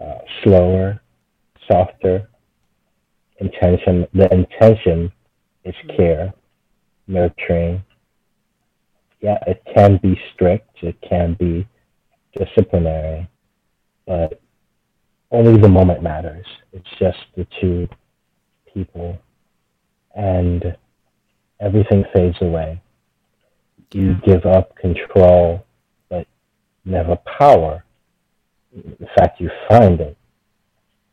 Uh, 0.00 0.18
slower, 0.42 1.00
softer, 1.70 2.28
intention. 3.38 4.06
The 4.14 4.32
intention 4.32 5.12
is 5.64 5.74
mm-hmm. 5.74 5.96
care, 5.96 6.34
nurturing, 7.06 7.84
yeah, 9.24 9.38
it 9.46 9.62
can 9.74 9.98
be 10.02 10.20
strict, 10.34 10.82
it 10.82 11.00
can 11.00 11.32
be 11.40 11.66
disciplinary, 12.36 13.26
but 14.06 14.38
only 15.30 15.58
the 15.58 15.68
moment 15.68 16.02
matters. 16.02 16.44
It's 16.74 16.90
just 16.98 17.16
the 17.34 17.46
two 17.58 17.88
people, 18.72 19.18
and 20.14 20.76
everything 21.58 22.04
fades 22.14 22.36
away. 22.42 22.82
You 23.94 24.16
give 24.26 24.44
up 24.44 24.76
control, 24.76 25.64
but 26.10 26.26
never 26.84 27.16
power. 27.38 27.82
In 28.74 29.08
fact, 29.16 29.40
you 29.40 29.50
find 29.70 30.00
it 30.02 30.18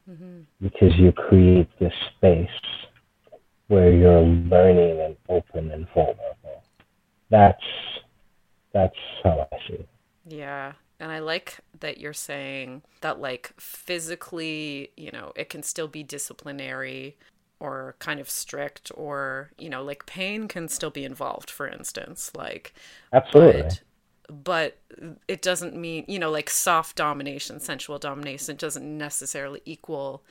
mm-hmm. 0.09 0.41
because 0.61 0.93
you 0.97 1.13
create 1.13 1.69
this 1.79 1.93
space 2.17 2.49
where 3.67 3.93
you're 3.93 4.21
learning 4.21 4.99
and 4.99 5.15
open 5.29 5.71
and 5.71 5.87
vulnerable. 5.93 6.61
That's 7.31 7.63
that's 8.73 8.95
how 9.23 9.47
I 9.51 9.57
see 9.67 9.73
it. 9.73 9.89
Yeah. 10.27 10.73
And 10.99 11.11
I 11.11 11.17
like 11.17 11.57
that 11.79 11.97
you're 11.97 12.13
saying 12.13 12.83
that, 13.01 13.19
like, 13.19 13.53
physically, 13.59 14.91
you 14.95 15.09
know, 15.11 15.33
it 15.35 15.49
can 15.49 15.63
still 15.63 15.87
be 15.87 16.03
disciplinary 16.03 17.17
or 17.59 17.95
kind 17.97 18.19
of 18.19 18.29
strict, 18.29 18.91
or, 18.93 19.49
you 19.57 19.67
know, 19.67 19.83
like 19.83 20.05
pain 20.05 20.47
can 20.47 20.67
still 20.67 20.91
be 20.91 21.03
involved, 21.03 21.49
for 21.49 21.67
instance. 21.67 22.31
Like, 22.35 22.75
absolutely. 23.13 23.63
But, 23.63 23.81
but 24.43 24.77
it 25.27 25.41
doesn't 25.41 25.75
mean, 25.75 26.05
you 26.07 26.19
know, 26.19 26.29
like 26.29 26.51
soft 26.51 26.97
domination, 26.97 27.59
sensual 27.59 27.97
domination 27.97 28.55
doesn't 28.55 28.97
necessarily 28.97 29.61
equal 29.65 30.23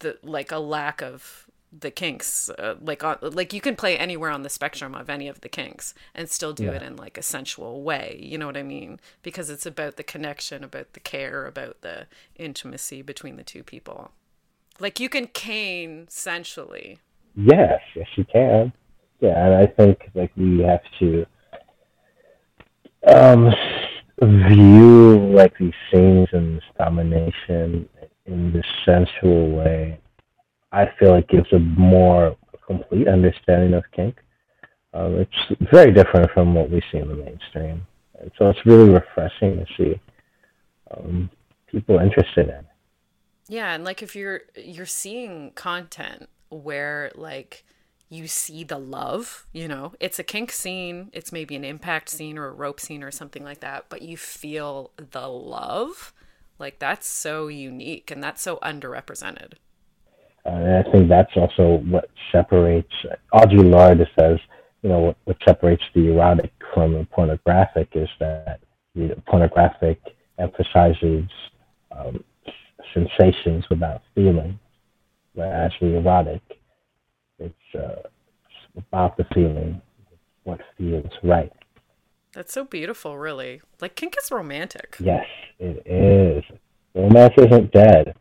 the, 0.00 0.18
like, 0.24 0.50
a 0.50 0.58
lack 0.58 1.00
of 1.00 1.47
the 1.76 1.90
kinks 1.90 2.48
uh, 2.50 2.76
like 2.80 3.04
on 3.04 3.18
like 3.20 3.52
you 3.52 3.60
can 3.60 3.76
play 3.76 3.98
anywhere 3.98 4.30
on 4.30 4.42
the 4.42 4.48
spectrum 4.48 4.94
of 4.94 5.10
any 5.10 5.28
of 5.28 5.40
the 5.42 5.48
kinks 5.48 5.94
and 6.14 6.28
still 6.28 6.52
do 6.52 6.64
yeah. 6.64 6.72
it 6.72 6.82
in 6.82 6.96
like 6.96 7.18
a 7.18 7.22
sensual 7.22 7.82
way 7.82 8.18
you 8.22 8.38
know 8.38 8.46
what 8.46 8.56
i 8.56 8.62
mean? 8.62 8.98
Because 9.22 9.50
it's 9.50 9.66
about 9.66 9.96
the 9.96 10.02
connection 10.02 10.64
about 10.64 10.94
the 10.94 11.00
care 11.00 11.46
about 11.46 11.82
the 11.82 12.06
intimacy 12.36 13.02
between 13.02 13.36
the 13.36 13.44
two 13.44 13.62
people. 13.62 14.12
Like 14.80 15.00
you 15.00 15.08
can 15.08 15.26
cane 15.26 16.06
sensually. 16.08 16.98
Yes 17.36 17.80
yes 17.94 18.08
you 18.16 18.24
can. 18.24 18.72
Yeah 19.20 19.46
and 19.46 19.54
i 19.54 19.66
think 19.66 20.10
like 20.14 20.32
we 20.36 20.60
have 20.60 20.82
to 21.00 21.26
um 23.06 23.52
view 24.22 25.18
like 25.34 25.56
these 25.58 25.72
scenes 25.92 26.28
and 26.32 26.56
this 26.56 26.64
domination 26.78 27.88
in 28.26 28.52
this 28.52 28.66
sensual 28.84 29.50
way 29.50 30.00
I 30.72 30.90
feel 30.98 31.14
it 31.14 31.28
gives 31.28 31.52
a 31.52 31.58
more 31.58 32.36
complete 32.66 33.08
understanding 33.08 33.74
of 33.74 33.84
kink. 33.92 34.16
Um, 34.94 35.16
it's 35.16 35.60
very 35.72 35.92
different 35.92 36.30
from 36.32 36.54
what 36.54 36.70
we 36.70 36.82
see 36.90 36.98
in 36.98 37.08
the 37.08 37.14
mainstream, 37.14 37.86
and 38.20 38.30
so 38.38 38.48
it's 38.48 38.64
really 38.64 38.90
refreshing 38.90 39.58
to 39.58 39.66
see 39.76 40.00
um, 40.90 41.30
people 41.66 41.98
interested 41.98 42.48
in. 42.48 42.64
Yeah, 43.48 43.74
and 43.74 43.84
like 43.84 44.02
if 44.02 44.14
you're 44.14 44.42
you're 44.56 44.86
seeing 44.86 45.52
content 45.52 46.28
where 46.50 47.10
like 47.14 47.64
you 48.10 48.26
see 48.26 48.64
the 48.64 48.78
love, 48.78 49.46
you 49.52 49.68
know, 49.68 49.92
it's 50.00 50.18
a 50.18 50.24
kink 50.24 50.50
scene, 50.52 51.10
it's 51.12 51.32
maybe 51.32 51.54
an 51.56 51.64
impact 51.64 52.08
scene 52.08 52.38
or 52.38 52.46
a 52.46 52.52
rope 52.52 52.80
scene 52.80 53.02
or 53.02 53.10
something 53.10 53.44
like 53.44 53.60
that, 53.60 53.86
but 53.88 54.02
you 54.02 54.16
feel 54.16 54.90
the 54.96 55.28
love, 55.28 56.14
like 56.58 56.78
that's 56.78 57.06
so 57.06 57.48
unique 57.48 58.10
and 58.10 58.22
that's 58.22 58.40
so 58.40 58.56
underrepresented. 58.62 59.54
And 60.48 60.86
I 60.86 60.90
think 60.90 61.08
that's 61.08 61.32
also 61.36 61.82
what 61.88 62.08
separates 62.32 62.92
Audre 63.34 63.70
Lorde 63.70 64.08
says, 64.18 64.38
you 64.82 64.88
know, 64.88 65.00
what, 65.00 65.16
what 65.24 65.36
separates 65.46 65.82
the 65.94 66.08
erotic 66.10 66.52
from 66.72 66.94
the 66.94 67.06
pornographic 67.10 67.88
is 67.94 68.08
that 68.18 68.60
the 68.94 69.14
pornographic 69.26 70.00
emphasizes 70.38 71.24
um, 71.92 72.24
sensations 72.94 73.64
without 73.68 74.02
feeling, 74.14 74.58
whereas 75.34 75.72
the 75.80 75.96
erotic. 75.96 76.40
It's, 77.38 77.54
uh, 77.74 78.02
it's 78.46 78.86
about 78.88 79.16
the 79.16 79.26
feeling, 79.34 79.82
what 80.44 80.60
feels 80.78 81.12
right. 81.22 81.52
That's 82.32 82.52
so 82.52 82.64
beautiful, 82.64 83.18
really. 83.18 83.60
Like 83.80 83.96
kink 83.96 84.14
is 84.22 84.30
romantic. 84.30 84.96
Yes, 84.98 85.26
it 85.58 85.86
is. 85.86 86.44
Romance 86.94 87.34
isn't 87.36 87.70
dead. 87.70 88.14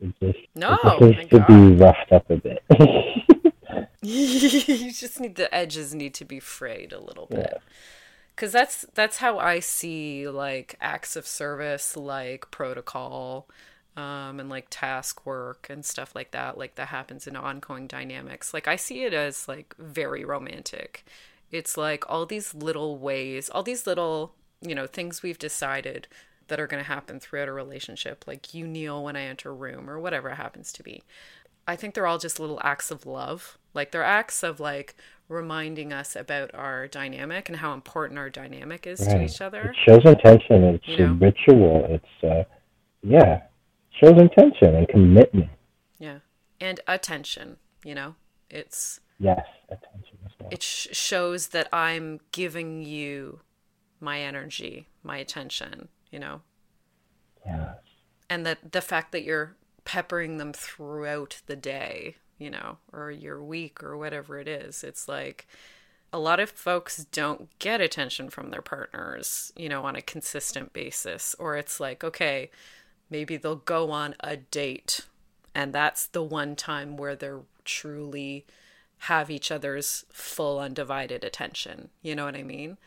It 0.00 0.14
just, 0.20 0.38
no, 0.54 0.74
it 0.74 0.80
just 0.82 1.00
needs 1.00 1.30
to 1.30 1.38
God. 1.38 1.46
be 1.46 1.74
roughed 1.74 2.12
up 2.12 2.30
a 2.30 2.36
bit. 2.36 2.62
you 4.02 4.92
just 4.92 5.20
need 5.20 5.36
the 5.36 5.52
edges 5.54 5.94
need 5.94 6.14
to 6.14 6.24
be 6.24 6.40
frayed 6.40 6.92
a 6.92 7.00
little 7.00 7.26
bit. 7.26 7.50
Yeah 7.52 7.58
because 8.38 8.52
that's 8.52 8.86
that's 8.94 9.16
how 9.16 9.38
I 9.38 9.58
see 9.58 10.28
like 10.28 10.76
acts 10.80 11.16
of 11.16 11.26
service, 11.26 11.96
like 11.96 12.48
protocol, 12.52 13.48
um, 13.96 14.38
and 14.38 14.48
like 14.48 14.68
task 14.70 15.26
work 15.26 15.66
and 15.68 15.84
stuff 15.84 16.14
like 16.14 16.30
that. 16.30 16.56
Like 16.56 16.76
that 16.76 16.88
happens 16.88 17.26
in 17.26 17.34
ongoing 17.34 17.88
dynamics. 17.88 18.54
Like 18.54 18.68
I 18.68 18.76
see 18.76 19.02
it 19.02 19.12
as 19.12 19.48
like 19.48 19.74
very 19.76 20.24
romantic. 20.24 21.04
It's 21.50 21.76
like 21.76 22.08
all 22.08 22.26
these 22.26 22.54
little 22.54 22.96
ways, 22.96 23.50
all 23.50 23.64
these 23.64 23.88
little 23.88 24.34
you 24.62 24.74
know 24.74 24.86
things 24.86 25.20
we've 25.22 25.38
decided 25.38 26.06
that 26.48 26.60
are 26.60 26.66
going 26.66 26.82
to 26.82 26.88
happen 26.88 27.20
throughout 27.20 27.48
a 27.48 27.52
relationship. 27.52 28.24
Like 28.26 28.52
you 28.52 28.66
kneel 28.66 29.02
when 29.04 29.16
I 29.16 29.22
enter 29.22 29.50
a 29.50 29.54
room 29.54 29.88
or 29.88 29.98
whatever 29.98 30.30
it 30.30 30.36
happens 30.36 30.72
to 30.72 30.82
be. 30.82 31.02
I 31.66 31.76
think 31.76 31.94
they're 31.94 32.06
all 32.06 32.18
just 32.18 32.40
little 32.40 32.60
acts 32.62 32.90
of 32.90 33.06
love. 33.06 33.58
Like 33.74 33.92
they're 33.92 34.02
acts 34.02 34.42
of 34.42 34.58
like 34.58 34.96
reminding 35.28 35.92
us 35.92 36.16
about 36.16 36.50
our 36.54 36.88
dynamic 36.88 37.48
and 37.48 37.58
how 37.58 37.74
important 37.74 38.18
our 38.18 38.30
dynamic 38.30 38.86
is 38.86 39.00
right. 39.00 39.18
to 39.18 39.24
each 39.24 39.40
other. 39.40 39.74
It 39.74 39.76
shows 39.86 40.04
intention. 40.04 40.64
It's 40.64 40.88
you 40.88 40.98
know? 40.98 41.10
a 41.10 41.14
ritual. 41.14 41.86
It's 41.90 42.24
uh, 42.24 42.44
yeah, 43.02 43.42
shows 44.02 44.18
intention 44.18 44.74
and 44.74 44.88
commitment. 44.88 45.50
Yeah, 45.98 46.20
and 46.60 46.80
attention. 46.88 47.58
You 47.84 47.94
know, 47.94 48.14
it's 48.48 49.00
yes, 49.18 49.44
attention 49.68 50.18
as 50.24 50.32
well. 50.40 50.48
It 50.50 50.62
sh- 50.62 50.88
shows 50.92 51.48
that 51.48 51.68
I'm 51.72 52.20
giving 52.32 52.82
you 52.82 53.40
my 54.00 54.20
energy, 54.20 54.88
my 55.02 55.18
attention. 55.18 55.88
You 56.10 56.18
know. 56.18 56.40
Yes. 57.44 57.76
And 58.30 58.44
that 58.46 58.72
the 58.72 58.80
fact 58.80 59.12
that 59.12 59.24
you're 59.24 59.56
peppering 59.84 60.36
them 60.36 60.52
throughout 60.52 61.40
the 61.46 61.56
day 61.56 62.16
you 62.38 62.50
know, 62.50 62.78
or 62.92 63.10
your 63.10 63.42
week 63.42 63.82
or 63.82 63.96
whatever 63.96 64.38
it 64.38 64.48
is. 64.48 64.84
It's 64.84 65.08
like 65.08 65.46
a 66.12 66.18
lot 66.18 66.40
of 66.40 66.50
folks 66.50 67.04
don't 67.04 67.48
get 67.58 67.80
attention 67.80 68.30
from 68.30 68.50
their 68.50 68.62
partners, 68.62 69.52
you 69.56 69.68
know, 69.68 69.84
on 69.84 69.96
a 69.96 70.02
consistent 70.02 70.72
basis. 70.72 71.34
Or 71.38 71.56
it's 71.56 71.80
like, 71.80 72.02
okay, 72.02 72.50
maybe 73.10 73.36
they'll 73.36 73.56
go 73.56 73.90
on 73.90 74.14
a 74.20 74.36
date 74.36 75.00
and 75.54 75.72
that's 75.72 76.06
the 76.06 76.22
one 76.22 76.54
time 76.54 76.96
where 76.96 77.16
they're 77.16 77.42
truly 77.64 78.46
have 79.02 79.30
each 79.30 79.50
other's 79.50 80.04
full 80.12 80.58
undivided 80.60 81.24
attention. 81.24 81.88
You 82.02 82.14
know 82.14 82.24
what 82.24 82.36
I 82.36 82.42
mean? 82.42 82.78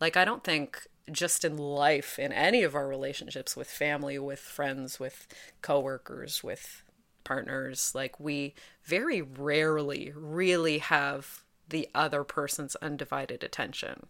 Like, 0.00 0.16
I 0.16 0.24
don't 0.24 0.44
think 0.44 0.86
just 1.10 1.44
in 1.44 1.56
life, 1.56 2.18
in 2.18 2.32
any 2.32 2.62
of 2.62 2.74
our 2.74 2.86
relationships 2.86 3.56
with 3.56 3.68
family, 3.68 4.18
with 4.18 4.40
friends, 4.40 5.00
with 5.00 5.26
coworkers, 5.62 6.42
with 6.42 6.82
partners, 7.24 7.92
like 7.94 8.18
we 8.18 8.54
very 8.84 9.20
rarely 9.20 10.12
really 10.16 10.78
have 10.78 11.44
the 11.68 11.88
other 11.94 12.24
person's 12.24 12.76
undivided 12.76 13.44
attention. 13.44 14.06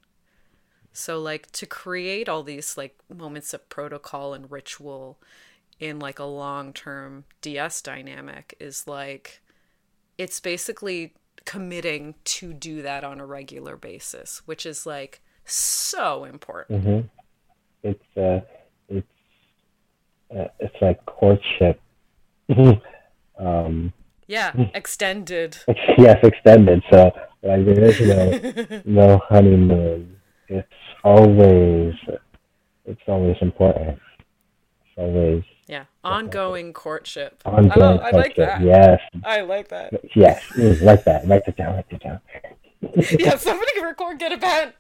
So 0.93 1.21
like 1.21 1.51
to 1.53 1.67
create 1.67 2.29
all 2.29 2.43
these 2.43 2.77
like 2.77 2.97
moments 3.15 3.53
of 3.53 3.69
protocol 3.69 4.35
and 4.35 4.51
ritual 4.51 5.19
in 5.81 5.99
like 5.99 6.19
a 6.19 6.25
long-term 6.25 7.25
DS 7.41 7.83
dynamic 7.83 8.55
is 8.59 8.87
like 8.87 9.41
it's 10.17 10.41
basically 10.41 11.15
committing 11.45 12.15
to 12.25 12.53
do 12.53 12.83
that 12.83 13.05
on 13.05 13.21
a 13.21 13.27
regular 13.27 13.77
basis, 13.77 14.43
which 14.45 14.67
is 14.67 14.87
like 14.87 15.23
so 15.53 16.25
important. 16.25 16.85
Mm-hmm. 16.85 17.07
It's 17.83 18.17
uh, 18.17 18.41
it's 18.89 19.07
uh, 20.35 20.49
it's 20.61 20.77
like 20.81 21.05
courtship. 21.07 21.81
Um, 23.39 23.93
yeah, 24.27 24.53
extended. 24.75 25.57
yes, 25.99 26.19
extended. 26.23 26.83
So 26.91 27.13
like 27.43 27.65
there 27.65 27.85
is 27.85 28.01
no 28.01 28.83
no 28.85 29.19
honeymoon. 29.29 30.17
It's 30.49 30.69
always 31.05 31.95
it's 32.85 33.01
always 33.07 33.37
important. 33.41 33.99
It's 34.81 34.97
always 34.97 35.45
yeah 35.67 35.85
ongoing 36.05 36.73
courtship. 36.73 37.43
Ongoing 37.45 38.01
I, 38.01 38.09
I 38.09 38.11
like 38.11 38.37
that. 38.37 38.61
Yes, 38.61 39.01
I 39.25 39.41
like 39.43 39.69
that. 39.69 39.93
Yes, 40.15 40.43
like 40.83 41.05
that. 41.05 41.27
Write 41.27 41.43
it 41.47 41.57
down. 41.57 41.77
Write 41.77 41.87
it 41.91 42.03
down. 42.03 42.21
yeah, 43.19 43.37
somebody 43.39 43.73
can 43.75 43.85
record. 43.85 44.19
Get 44.19 44.33
a 44.33 44.39
pen. 44.39 44.73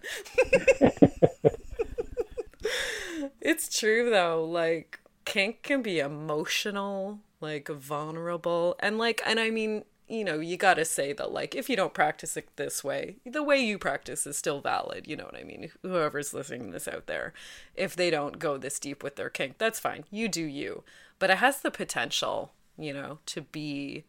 it's 3.41 3.79
true 3.79 4.11
though. 4.11 4.45
Like 4.45 5.01
kink 5.25 5.63
can 5.63 5.83
be 5.83 5.99
emotional 5.99 7.21
like 7.41 7.69
vulnerable 7.69 8.75
and 8.81 8.99
like 8.99 9.21
and 9.27 9.39
i 9.39 9.51
mean 9.51 9.85
you 10.09 10.25
know 10.25 10.41
you 10.41 10.57
got 10.57 10.75
to 10.75 10.85
say 10.85 11.13
that 11.13 11.31
like 11.31 11.55
if 11.55 11.69
you 11.69 11.77
don't 11.77 11.93
practice 11.93 12.37
it 12.37 12.49
this 12.57 12.83
way 12.83 13.17
the 13.27 13.43
way 13.43 13.59
you 13.63 13.79
practice 13.79 14.27
is 14.27 14.39
still 14.39 14.61
valid 14.61 15.07
you 15.07 15.15
know 15.15 15.25
what 15.25 15.37
i 15.37 15.45
mean 15.45 15.71
whoever's 15.83 16.33
listening 16.33 16.71
this 16.71 16.89
out 16.89 17.07
there 17.07 17.33
if 17.75 17.95
they 17.95 18.11
don't 18.11 18.39
go 18.39 18.57
this 18.57 18.79
deep 18.79 19.03
with 19.03 19.17
their 19.17 19.29
kink 19.29 19.59
that's 19.59 19.79
fine 19.79 20.05
you 20.11 20.29
do 20.29 20.43
you 20.43 20.83
but 21.19 21.31
it 21.31 21.39
has 21.39 21.61
the 21.61 21.71
potential 21.71 22.53
you 22.79 22.93
know 22.93 23.19
to 23.27 23.43
be 23.43 24.05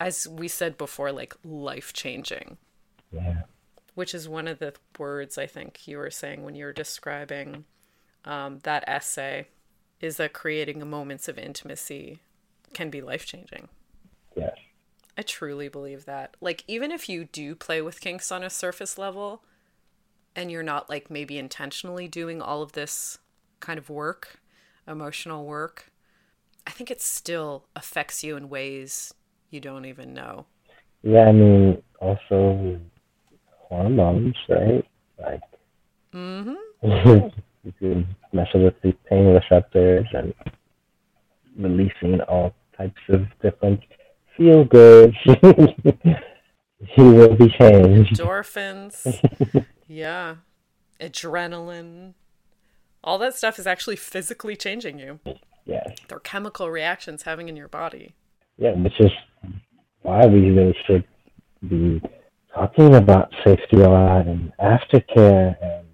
as 0.00 0.26
we 0.26 0.48
said 0.48 0.76
before 0.76 1.12
like 1.12 1.34
life 1.44 1.92
changing 1.92 2.56
yeah 3.16 3.42
which 3.94 4.14
is 4.14 4.28
one 4.28 4.46
of 4.46 4.58
the 4.58 4.74
words 4.98 5.38
i 5.38 5.46
think 5.46 5.88
you 5.88 5.98
were 5.98 6.10
saying 6.10 6.42
when 6.42 6.54
you 6.54 6.64
were 6.64 6.72
describing 6.72 7.64
um, 8.24 8.58
that 8.64 8.84
essay 8.86 9.46
is 10.00 10.16
that 10.16 10.32
creating 10.32 10.88
moments 10.88 11.28
of 11.28 11.38
intimacy 11.38 12.20
can 12.74 12.90
be 12.90 13.00
life 13.00 13.24
changing. 13.24 13.68
Yes. 14.34 14.54
I 15.16 15.22
truly 15.22 15.68
believe 15.68 16.04
that. 16.04 16.36
Like, 16.40 16.62
even 16.68 16.90
if 16.90 17.08
you 17.08 17.24
do 17.24 17.54
play 17.54 17.80
with 17.80 18.00
kinks 18.00 18.30
on 18.30 18.42
a 18.42 18.50
surface 18.50 18.98
level 18.98 19.42
and 20.34 20.50
you're 20.50 20.62
not 20.62 20.90
like 20.90 21.10
maybe 21.10 21.38
intentionally 21.38 22.06
doing 22.06 22.42
all 22.42 22.60
of 22.60 22.72
this 22.72 23.18
kind 23.60 23.78
of 23.78 23.88
work, 23.88 24.40
emotional 24.86 25.46
work, 25.46 25.90
I 26.66 26.70
think 26.70 26.90
it 26.90 27.00
still 27.00 27.66
affects 27.74 28.22
you 28.22 28.36
in 28.36 28.50
ways 28.50 29.14
you 29.48 29.60
don't 29.60 29.86
even 29.86 30.12
know. 30.12 30.44
Yeah, 31.02 31.28
I 31.28 31.32
mean, 31.32 31.82
also 32.00 32.78
hormones, 33.68 34.36
right? 34.48 34.84
Like, 35.18 35.40
mm-hmm. 36.14 36.54
you 37.64 37.72
can 37.78 38.06
mess 38.32 38.48
with 38.54 38.74
the 38.82 38.92
pain 39.08 39.26
receptors 39.26 40.06
and 40.12 40.34
releasing 41.58 42.20
all 42.22 42.54
types 42.76 43.00
of 43.08 43.26
different 43.40 43.80
feel 44.36 44.64
good. 44.64 45.14
he 45.24 47.02
will 47.02 47.34
be 47.34 47.48
changed. 47.58 48.18
Endorphins. 48.18 49.66
yeah. 49.88 50.36
Adrenaline. 51.00 52.14
All 53.02 53.18
that 53.18 53.34
stuff 53.34 53.58
is 53.58 53.66
actually 53.66 53.96
physically 53.96 54.56
changing 54.56 54.98
you. 54.98 55.20
Yes. 55.64 55.96
They're 56.08 56.20
chemical 56.20 56.70
reactions 56.70 57.22
having 57.22 57.48
in 57.48 57.56
your 57.56 57.68
body. 57.68 58.14
Yeah, 58.58 58.72
which 58.72 58.98
is 59.00 59.10
why 60.02 60.26
we 60.26 60.50
really 60.50 60.76
should 60.86 61.04
be 61.68 62.00
talking 62.56 62.94
about 62.94 63.32
safety 63.44 63.76
a 63.76 63.88
lot 63.88 64.26
and 64.26 64.52
aftercare 64.58 65.56
and 65.62 65.86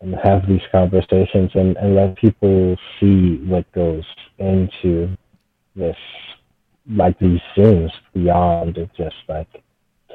and 0.00 0.14
have 0.22 0.46
these 0.46 0.60
conversations 0.70 1.50
and, 1.54 1.76
and 1.76 1.96
let 1.96 2.16
people 2.16 2.76
see 3.00 3.38
what 3.44 3.70
goes 3.72 4.04
into 4.38 5.08
this 5.74 5.96
like 6.88 7.18
these 7.18 7.40
things 7.56 7.90
beyond 8.14 8.76
just 8.96 9.16
like 9.28 9.48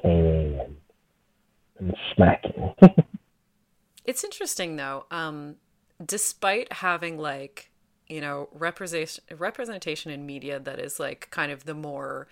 caning 0.02 0.60
and, 0.60 0.76
and 1.80 1.96
smacking. 2.16 2.74
it's 4.06 4.24
interesting 4.24 4.78
though. 4.78 5.06
Um, 5.12 5.58
despite 6.04 6.72
having 6.72 7.18
like 7.18 7.70
you 8.08 8.22
know 8.22 8.48
representation 8.54 9.24
representation 9.38 10.12
in 10.12 10.26
media 10.26 10.60
that 10.60 10.80
is 10.80 11.00
like 11.00 11.28
kind 11.30 11.52
of 11.52 11.66
the 11.66 11.74
more 11.74 12.28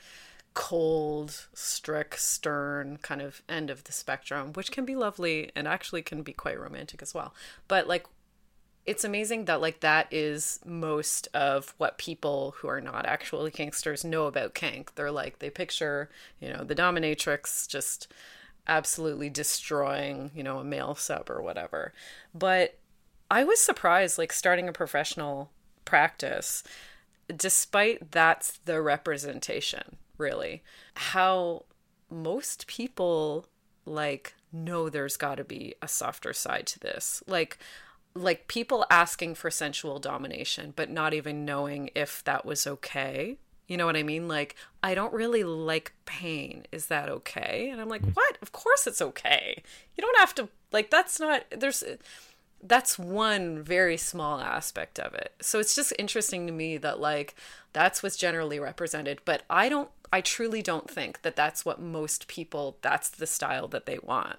cold, 0.54 1.47
strict, 1.54 2.20
stern 2.20 2.97
kind 3.02 3.22
of 3.22 3.41
end 3.47 3.70
of 3.70 3.84
the 3.86 3.91
spectrum, 3.91 4.54
which 4.54 4.72
can 4.72 4.86
be 4.86 4.95
lovely 4.95 5.52
and 5.56 5.68
actually 5.68 6.02
can 6.02 6.24
be 6.24 6.34
quite 6.34 6.60
romantic 6.60 7.02
as 7.02 7.14
well. 7.14 7.34
But 7.68 7.88
like 7.88 8.06
it's 8.86 9.04
amazing 9.04 9.45
that 9.45 9.62
like 9.62 9.82
that 9.82 10.08
is 10.12 10.60
most 10.66 11.28
of 11.34 11.76
what 11.78 11.97
people 11.97 12.56
who 12.58 12.68
are 12.68 12.82
not 12.82 13.06
actually 13.06 13.52
kinksters 13.52 14.04
know 14.04 14.26
about 14.26 14.56
kink. 14.56 14.95
They're 14.95 15.12
like 15.12 15.39
they 15.39 15.49
picture, 15.49 16.10
you 16.39 16.49
know, 16.49 16.64
the 16.64 16.76
dominatrix 16.76 17.68
just 17.68 18.12
absolutely 18.68 19.30
destroying, 19.30 20.32
you 20.36 20.43
know, 20.43 20.60
a 20.60 20.64
male 20.64 20.95
sub 20.95 21.30
or 21.30 21.41
whatever. 21.41 21.93
But 22.34 22.78
I 23.30 23.43
was 23.43 23.60
surprised 23.60 24.18
like 24.18 24.34
starting 24.34 24.68
a 24.68 24.74
professional 24.74 25.52
practice 25.86 26.64
despite 27.36 28.12
that's 28.12 28.58
the 28.66 28.82
representation, 28.82 29.97
really, 30.22 30.63
how 30.95 31.65
most 32.09 32.67
people 32.67 33.47
like 33.86 34.36
know 34.53 34.89
there's 34.89 35.17
got 35.17 35.36
to 35.36 35.43
be 35.43 35.76
a 35.82 35.88
softer 35.88 36.34
side 36.34 36.67
to 36.67 36.80
this. 36.80 37.24
Like 37.28 37.57
like 38.13 38.47
people 38.47 38.86
asking 38.89 39.36
for 39.36 39.49
sensual 39.49 39.97
domination 39.97 40.74
but 40.76 40.89
not 40.89 41.13
even 41.13 41.45
knowing 41.45 41.89
if 41.95 42.24
that 42.26 42.45
was 42.45 42.67
okay. 42.67 43.38
You 43.67 43.78
know 43.78 43.86
what 43.86 43.95
I 43.95 44.03
mean? 44.03 44.28
Like 44.28 44.55
I 44.84 44.93
don't 44.93 45.13
really 45.13 45.43
like 45.43 45.93
pain. 46.05 46.65
Is 46.72 46.88
that 46.88 47.09
okay? 47.09 47.69
And 47.72 47.80
I'm 47.80 47.89
like, 47.89 48.03
"What? 48.13 48.38
Of 48.41 48.51
course 48.51 48.86
it's 48.86 49.01
okay. 49.01 49.63
You 49.95 50.01
don't 50.01 50.19
have 50.19 50.36
to 50.36 50.49
like 50.72 50.89
that's 50.89 51.19
not 51.19 51.45
there's 51.51 51.84
that's 52.63 52.99
one 52.99 53.61
very 53.63 53.97
small 53.97 54.39
aspect 54.39 54.99
of 54.99 55.13
it. 55.13 55.34
So 55.41 55.59
it's 55.59 55.76
just 55.76 55.93
interesting 55.97 56.45
to 56.47 56.53
me 56.53 56.78
that 56.78 56.99
like 56.99 57.36
that's 57.74 58.03
what's 58.03 58.17
generally 58.17 58.59
represented, 58.59 59.22
but 59.26 59.43
I 59.49 59.69
don't 59.69 59.89
I 60.12 60.22
truly 60.22 60.62
don't 60.62 60.89
think 60.89 61.22
that 61.22 61.36
that's 61.36 61.66
what 61.66 61.82
most 61.82 62.28
people 62.28 62.78
that's 62.82 63.09
the 63.09 63.28
style 63.28 63.68
that 63.70 63.86
they 63.86 63.99
want. 63.99 64.38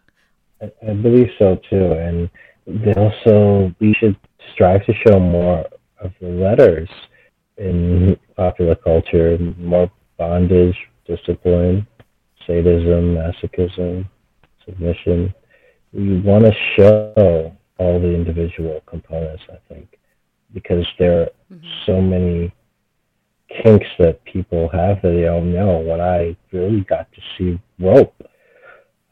I, 0.60 0.70
I 0.86 0.94
believe 0.94 1.30
so 1.38 1.60
too, 1.68 1.92
and 1.92 2.30
they 2.66 2.92
also 2.94 3.74
we 3.80 3.94
should 3.94 4.16
strive 4.52 4.84
to 4.86 4.94
show 5.06 5.18
more 5.18 5.64
of 6.00 6.12
the 6.20 6.28
letters 6.28 6.88
in 7.56 8.18
popular 8.36 8.74
culture, 8.74 9.38
more 9.58 9.90
bondage, 10.18 10.76
discipline, 11.06 11.86
sadism, 12.46 13.14
masochism, 13.14 14.08
submission. 14.64 15.34
We 15.92 16.20
want 16.20 16.44
to 16.44 16.52
show 16.76 17.56
all 17.78 18.00
the 18.00 18.14
individual 18.14 18.82
components, 18.86 19.42
I 19.50 19.58
think, 19.72 19.98
because 20.52 20.86
there 20.98 21.22
are 21.22 21.30
mm-hmm. 21.52 21.66
so 21.86 22.00
many 22.00 22.52
kinks 23.62 23.86
that 23.98 24.24
people 24.24 24.68
have 24.70 25.02
that 25.02 25.10
they 25.10 25.22
don't 25.22 25.52
know. 25.52 25.78
When 25.78 26.00
I 26.00 26.36
really 26.52 26.82
got 26.82 27.08
to 27.12 27.20
see 27.36 27.60
rope, 27.78 28.14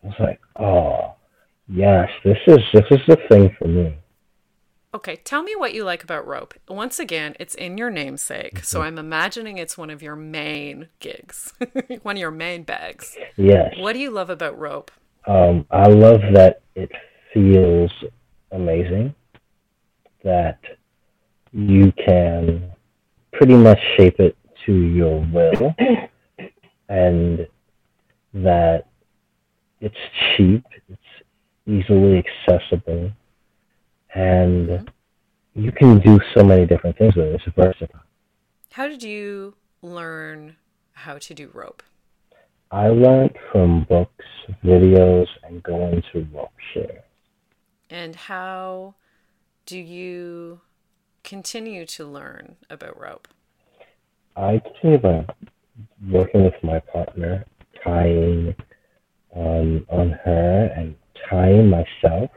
I 0.03 0.07
was 0.07 0.17
like, 0.19 0.41
oh, 0.57 1.15
yes, 1.69 2.09
this 2.25 2.39
is 2.47 2.59
this 2.73 2.87
is 2.91 3.01
the 3.07 3.17
thing 3.29 3.55
for 3.59 3.69
me. 3.69 3.97
Okay, 4.93 5.17
tell 5.17 5.45
me 5.45 5.55
what 5.55 5.73
you 5.73 5.85
like 5.85 6.03
about 6.03 6.27
rope. 6.27 6.55
Once 6.69 6.99
again, 6.99 7.37
it's 7.39 7.55
in 7.55 7.79
your 7.79 7.91
namesake, 7.91 8.55
mm-hmm. 8.55 8.65
so 8.65 8.83
I'm 8.83 8.99
imagining 8.99 9.59
it's 9.59 9.79
one 9.79 9.91
of 9.91 10.03
your 10.03 10.17
main 10.17 10.89
gigs, 10.99 11.53
one 12.03 12.17
of 12.17 12.21
your 12.21 12.33
main 12.33 12.65
bags. 12.65 13.17
Yes. 13.37 13.75
What 13.79 13.93
do 13.93 14.01
you 14.01 14.11
love 14.11 14.31
about 14.31 14.59
rope? 14.59 14.91
Um, 15.27 15.65
I 15.71 15.87
love 15.87 16.21
that 16.33 16.63
it 16.75 16.91
feels 17.33 17.93
amazing 18.51 19.15
that 20.25 20.59
you 21.53 21.93
can 21.93 22.70
pretty 23.33 23.55
much 23.55 23.79
shape 23.97 24.19
it 24.19 24.37
to 24.67 24.73
your 24.73 25.27
will 25.33 25.75
and 26.89 27.47
that 28.35 28.85
it's 29.81 29.97
cheap, 30.37 30.65
it's 30.89 31.01
easily 31.67 32.23
accessible, 32.23 33.11
and 34.15 34.69
mm-hmm. 34.69 34.85
you 35.55 35.73
can 35.73 36.01
do 36.01 36.21
so 36.35 36.45
many 36.45 36.67
different 36.67 36.99
things 36.99 37.17
with 37.17 37.27
it. 37.27 37.41
It's 37.47 37.57
versatile. 37.57 38.01
How 38.73 38.89
did 38.89 39.03
you 39.03 39.55
learn 39.83 40.57
how 40.93 41.19
to 41.19 41.35
do 41.35 41.51
rope? 41.53 41.83
I 42.71 42.89
learned 42.89 43.37
from 43.51 43.85
books, 43.85 44.25
videos, 44.65 45.27
and 45.43 45.63
going 45.63 46.03
to 46.13 46.27
rope 46.33 46.53
share. 46.73 47.03
And 47.89 48.15
how 48.15 48.95
do 49.67 49.79
you 49.79 50.61
continue 51.31 51.87
to 51.87 52.05
learn 52.05 52.57
about 52.71 53.01
rope? 53.01 53.29
I 54.35 54.61
continue 54.65 54.99
by 54.99 55.25
working 56.11 56.43
with 56.43 56.55
my 56.65 56.81
partner, 56.81 57.45
tying 57.85 58.53
um, 59.37 59.87
on 59.89 60.11
her 60.25 60.73
and 60.77 60.97
tying 61.31 61.71
myself 61.71 62.31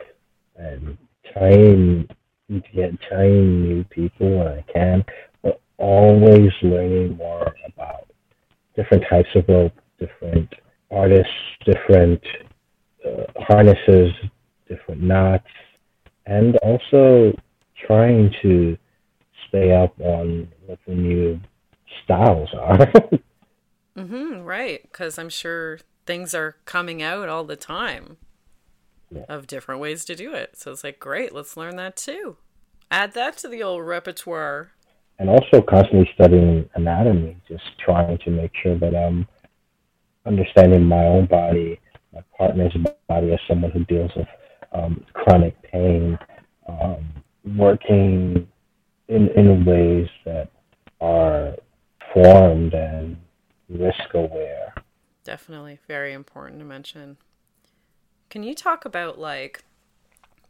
and 0.57 0.95
trying 1.33 2.07
to 2.51 2.61
get 2.75 2.91
tying 3.09 3.63
new 3.63 3.83
people 3.85 4.37
when 4.37 4.47
I 4.47 4.63
can, 4.71 5.03
but 5.41 5.59
always 5.77 6.51
learning 6.61 7.17
more 7.17 7.51
about 7.65 8.07
different 8.75 9.05
types 9.09 9.29
of 9.33 9.45
rope, 9.47 9.73
different 9.99 10.53
artists, 10.91 11.33
different 11.65 12.21
uh, 13.03 13.23
harnesses, 13.37 14.11
different 14.67 15.01
knots, 15.01 15.47
and 16.27 16.57
also 16.57 17.33
trying 17.87 18.31
to 18.43 18.77
stay 19.53 19.71
up 19.71 19.93
on 19.99 20.47
what 20.65 20.79
the 20.87 20.95
new 20.95 21.39
styles 22.03 22.49
are. 22.59 22.77
mm-hmm, 23.97 24.41
right, 24.41 24.81
because 24.83 25.19
I'm 25.19 25.29
sure 25.29 25.79
things 26.05 26.33
are 26.33 26.55
coming 26.65 27.03
out 27.03 27.29
all 27.29 27.43
the 27.43 27.55
time 27.55 28.17
yeah. 29.11 29.25
of 29.29 29.47
different 29.47 29.79
ways 29.79 30.05
to 30.05 30.15
do 30.15 30.33
it. 30.33 30.57
So 30.57 30.71
it's 30.71 30.83
like, 30.83 30.99
great, 30.99 31.33
let's 31.33 31.55
learn 31.55 31.75
that 31.75 31.95
too. 31.95 32.37
Add 32.89 33.13
that 33.13 33.37
to 33.37 33.47
the 33.47 33.61
old 33.61 33.85
repertoire. 33.85 34.71
And 35.19 35.29
also 35.29 35.61
constantly 35.61 36.09
studying 36.15 36.67
anatomy, 36.73 37.37
just 37.47 37.63
trying 37.83 38.17
to 38.19 38.31
make 38.31 38.51
sure 38.61 38.77
that 38.79 38.95
I'm 38.95 39.27
understanding 40.25 40.83
my 40.83 41.05
own 41.05 41.27
body, 41.27 41.79
my 42.13 42.21
partner's 42.35 42.75
body 43.07 43.31
as 43.31 43.39
someone 43.47 43.71
who 43.71 43.85
deals 43.85 44.11
with 44.15 44.27
um, 44.71 45.05
chronic 45.13 45.61
pain, 45.61 46.17
um, 46.67 47.05
working 47.55 48.47
in, 49.07 49.29
in 49.29 49.65
ways 49.65 50.07
that 50.25 50.49
are 51.01 51.55
formed 52.13 52.73
and 52.73 53.17
risk 53.69 54.13
aware. 54.13 54.73
Definitely 55.23 55.79
very 55.87 56.13
important 56.13 56.59
to 56.59 56.65
mention. 56.65 57.17
Can 58.29 58.43
you 58.43 58.55
talk 58.55 58.85
about 58.85 59.19
like 59.19 59.63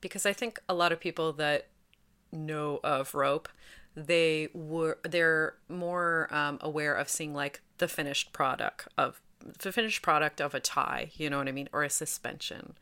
because 0.04 0.26
I 0.26 0.34
think 0.34 0.60
a 0.68 0.74
lot 0.74 0.92
of 0.92 1.00
people 1.00 1.32
that 1.34 1.68
know 2.30 2.82
of 2.84 3.16
rope, 3.16 3.48
they 3.96 4.50
were 4.54 4.98
they're 5.04 5.56
more 5.70 6.28
um, 6.30 6.58
aware 6.62 6.94
of 6.94 7.08
seeing 7.08 7.34
like 7.34 7.62
the 7.78 7.88
finished 7.88 8.34
product 8.34 8.88
of 8.98 9.22
the 9.60 9.72
finished 9.72 10.02
product 10.02 10.42
of 10.42 10.54
a 10.54 10.60
tie, 10.60 11.12
you 11.16 11.30
know 11.30 11.38
what 11.38 11.48
I 11.48 11.52
mean, 11.52 11.70
or 11.72 11.84
a 11.84 11.90
suspension, 11.90 12.74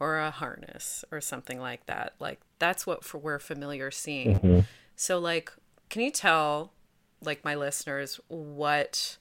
or 0.00 0.18
a 0.18 0.30
harness, 0.30 1.04
or 1.12 1.20
something 1.20 1.60
like 1.60 1.84
that. 1.86 2.14
Like 2.18 2.40
that's 2.58 2.86
what 2.86 3.04
for, 3.04 3.18
we're 3.18 3.38
familiar 3.38 3.90
seeing. 3.90 4.36
Mm-hmm. 4.36 4.60
So 4.96 5.18
like, 5.18 5.52
can 5.88 6.02
you 6.02 6.10
tell 6.10 6.72
like 7.22 7.44
my 7.44 7.54
listeners 7.54 8.20
what 8.28 9.16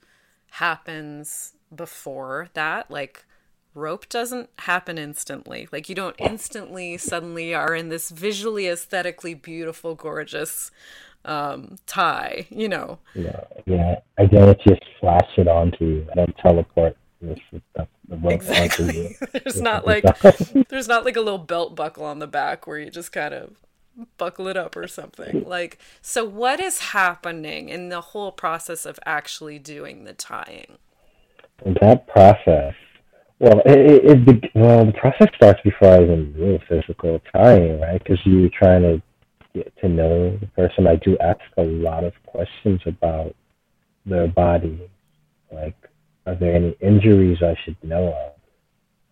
happens 0.52 1.54
before 1.74 2.50
that? 2.54 2.92
Like 2.92 3.26
rope 3.74 4.08
doesn't 4.10 4.50
happen 4.60 4.98
instantly. 4.98 5.68
Like 5.72 5.90
you 5.90 5.96
don't 5.96 6.16
instantly 6.20 6.98
suddenly 6.98 7.54
are 7.54 7.76
in 7.76 7.90
this 7.90 8.10
visually 8.10 8.68
aesthetically 8.68 9.34
beautiful 9.34 9.96
gorgeous 9.96 10.72
um 11.26 11.78
tie 11.88 12.48
you 12.50 12.68
know? 12.68 13.00
Yeah 13.16 13.46
yeah. 13.66 13.96
I 14.18 14.26
don't 14.26 14.60
just 14.68 14.82
flash 15.00 15.30
it 15.38 15.48
onto 15.48 15.86
you 15.86 16.08
i 16.12 16.16
don't 16.16 16.38
teleport 16.38 16.98
exactly. 18.26 19.16
there's 19.32 19.62
not 19.62 19.86
like 19.86 20.04
there's 20.70 20.88
not 20.88 21.06
like 21.06 21.16
a 21.16 21.22
little 21.22 21.40
belt 21.40 21.76
buckle 21.76 22.06
on 22.06 22.20
the 22.20 22.28
back 22.28 22.68
where 22.68 22.78
you 22.78 22.90
just 22.90 23.12
kind 23.12 23.34
of 23.34 23.56
buckle 24.18 24.48
it 24.48 24.58
up 24.58 24.76
or 24.76 24.88
something. 24.88 25.44
Like, 25.46 25.78
so 26.02 26.26
what 26.26 26.60
is 26.60 26.80
happening 26.80 27.70
in 27.70 27.90
the 27.90 28.02
whole 28.02 28.32
process 28.32 28.86
of 28.86 29.00
actually 29.06 29.60
doing 29.60 30.04
the 30.04 30.14
tying? 30.14 30.78
That 31.82 32.08
process, 32.08 32.74
well, 33.40 33.62
it, 33.66 34.04
it, 34.06 34.28
it 34.28 34.52
well, 34.56 34.86
the 34.86 34.94
process 34.94 35.30
starts 35.36 35.62
before 35.64 35.90
I 35.90 36.04
even 36.04 36.34
do 36.34 36.60
physical 36.68 37.22
tying, 37.32 37.80
right? 37.80 38.02
Because 38.02 38.20
you're 38.26 38.50
trying 38.50 38.82
to 38.82 39.02
get 39.54 39.72
to 39.82 39.88
know 39.88 40.38
the 40.38 40.48
person. 40.48 40.88
I 40.88 40.96
do 40.96 41.18
ask 41.20 41.40
a 41.58 41.64
lot 41.64 42.04
of 42.04 42.14
questions 42.26 42.82
about 42.86 43.36
their 44.06 44.28
body, 44.28 44.90
like, 45.52 45.76
are 46.26 46.36
there 46.36 46.56
any 46.56 46.76
injuries 46.82 47.38
I 47.42 47.56
should 47.64 47.82
know 47.84 48.08
of? 48.08 48.34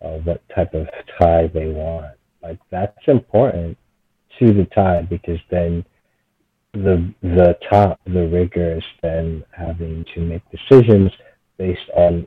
Uh, 0.04 0.18
what 0.24 0.42
type 0.54 0.74
of 0.74 0.88
tie 1.20 1.46
they 1.46 1.68
want? 1.68 2.16
Like, 2.42 2.58
that's 2.70 2.98
important 3.06 3.78
to 4.38 4.52
the 4.52 4.64
tie 4.74 5.02
because 5.02 5.38
then 5.50 5.84
the 6.72 7.12
the 7.22 7.56
top 7.68 8.00
the 8.06 8.28
rigger 8.28 8.76
is 8.78 8.84
then 9.02 9.44
having 9.50 10.04
to 10.14 10.20
make 10.20 10.42
decisions 10.50 11.10
based 11.58 11.88
on 11.94 12.26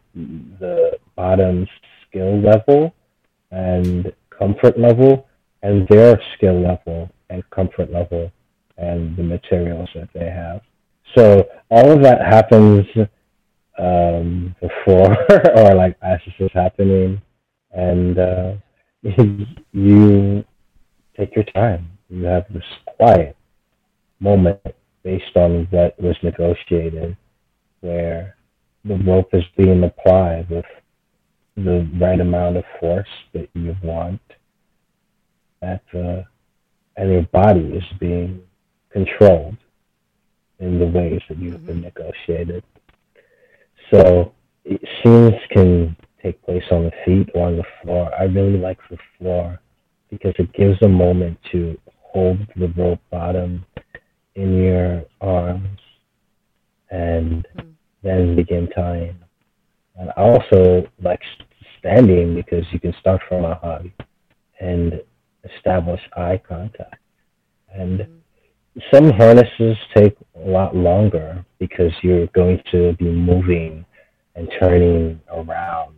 the 0.60 0.97
bottom 1.16 1.68
skill 2.08 2.39
level 2.41 2.93
and 3.51 4.14
comfort 4.30 4.80
level 4.80 5.28
and 5.64 5.88
their 5.88 6.22
skill 6.36 6.62
level 6.62 7.10
and 7.30 7.43
comfort 7.49 7.91
level 7.91 8.32
and 8.78 9.18
the 9.18 9.24
materials 9.24 9.89
that 9.95 10.10
they 10.14 10.30
have. 10.30 10.62
So 11.16 11.47
all 11.72 11.91
of 11.91 12.03
that 12.03 12.22
happens 12.22 12.86
um, 13.80 14.56
before 14.62 15.18
or 15.56 15.74
like 15.76 15.97
as 16.03 16.20
this 16.26 16.36
is 16.39 16.51
happening, 16.53 17.22
and 17.72 18.20
uh, 18.20 18.53
you 19.72 20.45
take 21.18 21.36
your 21.36 21.45
time 21.45 21.94
you 22.10 22.24
have 22.24 22.45
this 22.51 22.64
quiet 22.86 23.36
moment 24.20 24.60
based 25.03 25.36
on 25.36 25.68
what 25.72 25.99
was 25.99 26.16
negotiated, 26.24 27.16
where 27.82 28.36
the 28.84 28.95
rope 28.97 29.30
is 29.34 29.43
being 29.58 29.84
applied 29.84 30.49
with 30.49 30.66
the 31.56 31.88
right 31.99 32.20
amount 32.20 32.58
of 32.58 32.64
force 32.80 33.08
that 33.34 33.49
you 33.53 33.76
want, 33.84 34.22
that 35.62 35.82
uh, 35.93 36.24
and 36.97 37.12
your 37.12 37.24
body 37.24 37.74
is 37.74 37.84
being 37.99 38.41
controlled 38.91 39.58
in 40.60 40.80
the 40.80 40.86
ways 40.86 41.22
that 41.28 41.38
you've 41.38 41.56
mm-hmm. 41.56 41.66
been 41.66 41.82
negotiated. 41.82 42.64
So 43.91 44.34
scenes 44.66 45.36
can 45.51 45.95
take 46.24 46.41
place 46.43 46.64
on 46.72 46.86
the 46.86 46.91
feet 47.06 47.30
or 47.36 47.47
on 47.47 47.58
the 47.58 47.64
floor. 47.82 48.12
I 48.18 48.24
really 48.24 48.58
like 48.58 48.80
the 48.89 48.97
floor 49.18 49.60
because 50.10 50.34
it 50.39 50.51
gives 50.53 50.82
a 50.82 50.88
moment 50.88 51.38
to 51.51 51.78
hold 52.16 52.38
the 52.55 52.70
rope 52.78 53.01
bottom 53.11 53.66
in 54.36 54.63
your 54.63 55.03
arms 55.20 55.80
and 56.89 57.45
mm-hmm. 57.57 57.70
then 58.03 58.38
begin 58.38 58.70
tying. 58.74 59.18
And 59.97 60.11
I 60.11 60.22
also 60.22 60.88
like 61.03 61.20
standing 61.78 62.34
because 62.34 62.63
you 62.72 62.80
can 62.80 62.93
start 63.01 63.22
from 63.28 63.43
a 63.43 63.55
hug 63.55 63.89
and 64.61 65.01
establish 65.43 65.99
eye 66.16 66.41
contact. 66.47 67.01
And 67.74 67.99
mm-hmm. 67.99 68.80
some 68.93 69.11
harnesses 69.11 69.76
take 69.93 70.16
a 70.38 70.49
lot 70.49 70.74
longer 70.74 71.45
because 71.59 71.91
you're 72.01 72.28
going 72.28 72.61
to 72.72 72.93
be 72.93 73.11
moving 73.11 73.86
and 74.36 74.49
turning 74.57 75.20
around. 75.34 75.95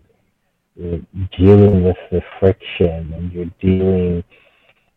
You're 0.75 1.01
dealing 1.37 1.83
with 1.83 1.97
the 2.11 2.21
friction 2.39 3.13
and 3.13 3.31
you're 3.31 3.53
dealing 3.61 4.23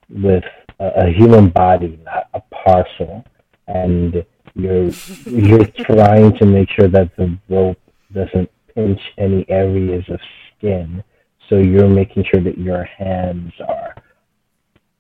with 0.09 0.45
a, 0.81 1.07
a 1.07 1.13
human 1.13 1.51
body, 1.51 2.01
not 2.05 2.29
a 2.35 2.41
parcel. 2.65 3.25
And 3.69 4.25
you're 4.55 4.91
you're 5.27 5.67
trying 5.79 6.37
to 6.39 6.47
make 6.47 6.69
sure 6.71 6.89
that 6.89 7.17
the 7.17 7.39
rope 7.49 7.79
doesn't 8.13 8.51
pinch 8.75 9.01
any 9.19 9.49
areas 9.49 10.05
of 10.09 10.19
skin. 10.59 11.05
So 11.49 11.57
you're 11.59 11.89
making 11.89 12.25
sure 12.33 12.43
that 12.43 12.59
your 12.59 12.85
hands 12.85 13.53
are 13.69 13.95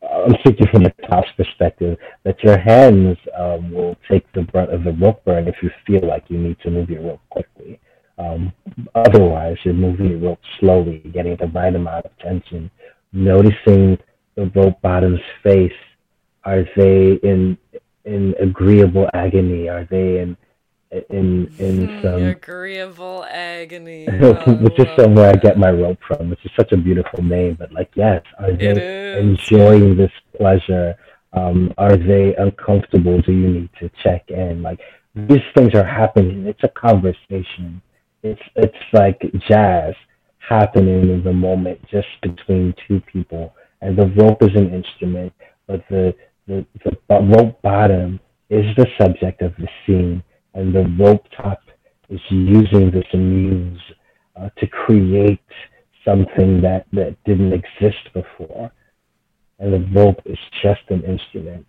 I'm 0.02 0.34
speaking 0.40 0.66
from 0.68 0.84
the 0.84 0.92
top's 1.08 1.28
perspective, 1.36 1.98
that 2.24 2.42
your 2.42 2.58
hands 2.58 3.16
um, 3.38 3.70
will 3.70 3.96
take 4.10 4.30
the 4.32 4.42
brunt 4.42 4.72
of 4.72 4.84
the 4.84 4.92
rope 4.92 5.24
burn 5.24 5.46
if 5.46 5.56
you 5.62 5.70
feel 5.86 6.06
like 6.06 6.24
you 6.28 6.38
need 6.38 6.58
to 6.60 6.70
move 6.70 6.90
your 6.90 7.02
rope 7.02 7.20
quickly. 7.30 7.78
Um, 8.18 8.52
otherwise, 8.94 9.56
you're 9.64 9.74
moving 9.74 10.10
your 10.10 10.18
rope 10.18 10.40
slowly, 10.58 10.98
getting 11.14 11.36
the 11.36 11.46
right 11.46 11.74
amount 11.74 12.06
of 12.06 12.18
tension, 12.18 12.70
noticing 13.12 13.98
the 14.34 14.50
rope 14.54 14.80
bottom's 14.82 15.20
face. 15.42 15.72
Are 16.44 16.64
they 16.76 17.12
in 17.22 17.58
in 18.04 18.34
agreeable 18.40 19.08
agony? 19.12 19.68
Are 19.68 19.84
they 19.90 20.20
in 20.20 20.36
in 20.90 21.52
in 21.58 21.86
hmm, 21.86 22.02
some 22.02 22.22
agreeable 22.24 23.24
agony, 23.28 24.06
which 24.60 24.78
is 24.78 24.86
somewhere 24.96 25.30
I 25.30 25.34
get 25.34 25.56
my 25.56 25.70
rope 25.70 25.98
from, 26.06 26.30
which 26.30 26.44
is 26.44 26.50
such 26.56 26.72
a 26.72 26.76
beautiful 26.76 27.22
name. 27.22 27.56
But 27.58 27.72
like, 27.72 27.90
yes, 27.94 28.22
are 28.38 28.52
they 28.52 29.18
enjoying 29.18 29.96
this 29.96 30.10
pleasure? 30.36 30.96
Um, 31.32 31.72
are 31.78 31.96
they 31.96 32.34
uncomfortable? 32.34 33.22
Do 33.22 33.32
you 33.32 33.48
need 33.48 33.70
to 33.78 33.90
check 34.02 34.30
in? 34.30 34.62
Like 34.62 34.80
these 35.14 35.42
things 35.54 35.74
are 35.74 35.84
happening. 35.84 36.46
It's 36.46 36.64
a 36.64 36.68
conversation. 36.68 37.80
It's 38.22 38.42
it's 38.56 38.74
like 38.92 39.20
jazz 39.48 39.94
happening 40.38 41.10
in 41.10 41.22
the 41.22 41.32
moment, 41.32 41.80
just 41.88 42.08
between 42.22 42.74
two 42.88 43.00
people. 43.00 43.54
And 43.82 43.96
the 43.96 44.06
rope 44.16 44.42
is 44.42 44.50
an 44.54 44.72
instrument, 44.74 45.32
but 45.66 45.82
the 45.88 46.14
the, 46.46 46.66
the 46.84 47.20
rope 47.20 47.62
bottom 47.62 48.18
is 48.48 48.64
the 48.76 48.86
subject 48.98 49.40
of 49.40 49.54
the 49.56 49.68
scene 49.86 50.22
and 50.54 50.74
the 50.74 50.84
rope 50.98 51.24
top 51.36 51.60
is 52.08 52.20
using 52.28 52.90
this 52.90 53.06
muse 53.14 53.80
uh, 54.36 54.48
to 54.58 54.66
create 54.66 55.40
something 56.04 56.60
that, 56.62 56.86
that 56.92 57.16
didn't 57.24 57.52
exist 57.52 58.12
before. 58.12 58.72
And 59.58 59.72
the 59.72 60.00
rope 60.00 60.20
is 60.24 60.38
just 60.62 60.80
an 60.88 61.02
instrument. 61.04 61.66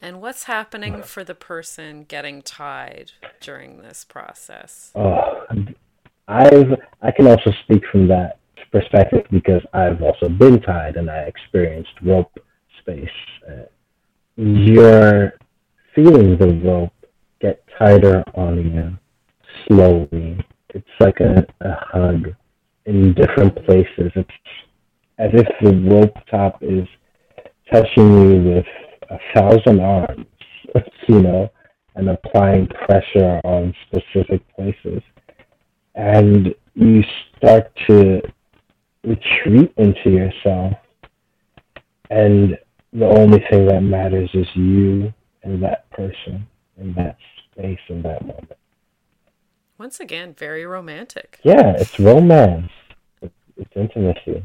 And 0.00 0.20
what's 0.20 0.44
happening 0.44 1.02
for 1.02 1.24
the 1.24 1.34
person 1.34 2.04
getting 2.04 2.42
tied 2.42 3.12
during 3.40 3.82
this 3.82 4.04
process? 4.04 4.92
Oh, 4.94 5.44
I've 6.28 6.80
I 7.02 7.10
can 7.10 7.26
also 7.26 7.52
speak 7.64 7.82
from 7.90 8.08
that 8.08 8.38
perspective 8.74 9.24
because 9.30 9.62
I've 9.72 10.02
also 10.02 10.28
been 10.28 10.60
tied 10.60 10.96
and 10.96 11.08
I 11.08 11.18
experienced 11.18 11.92
rope 12.02 12.32
space. 12.80 13.08
Uh, 13.48 13.66
you're 14.36 15.34
feeling 15.94 16.36
the 16.36 16.60
rope 16.64 16.92
get 17.40 17.62
tighter 17.78 18.24
on 18.34 18.56
you 18.58 18.98
slowly. 19.66 20.44
It's 20.70 20.86
like 20.98 21.20
a, 21.20 21.46
a 21.60 21.76
hug 21.92 22.34
in 22.86 23.14
different 23.14 23.54
places. 23.64 24.10
It's 24.16 24.30
as 25.18 25.30
if 25.32 25.46
the 25.62 25.88
rope 25.88 26.16
top 26.28 26.58
is 26.60 26.88
touching 27.72 28.12
you 28.12 28.42
with 28.42 28.66
a 29.10 29.18
thousand 29.34 29.80
arms, 29.80 30.26
you 31.08 31.22
know, 31.22 31.48
and 31.94 32.08
applying 32.08 32.66
pressure 32.66 33.40
on 33.44 33.72
specific 33.86 34.42
places. 34.56 35.00
And 35.94 36.52
you 36.74 37.04
start 37.38 37.70
to 37.86 38.20
retreat 39.04 39.72
into 39.76 40.10
yourself. 40.10 40.74
And 42.10 42.58
the 42.92 43.06
only 43.06 43.44
thing 43.50 43.66
that 43.66 43.80
matters 43.80 44.30
is 44.34 44.46
you 44.54 45.12
and 45.42 45.62
that 45.62 45.90
person 45.90 46.46
and 46.78 46.94
that 46.96 47.16
space 47.52 47.80
in 47.88 48.02
that 48.02 48.22
moment. 48.26 48.56
Once 49.78 50.00
again, 50.00 50.34
very 50.34 50.64
romantic. 50.64 51.40
Yeah, 51.42 51.74
it's 51.76 51.98
romance. 51.98 52.70
It's, 53.20 53.34
it's 53.56 53.70
intimacy. 53.74 54.44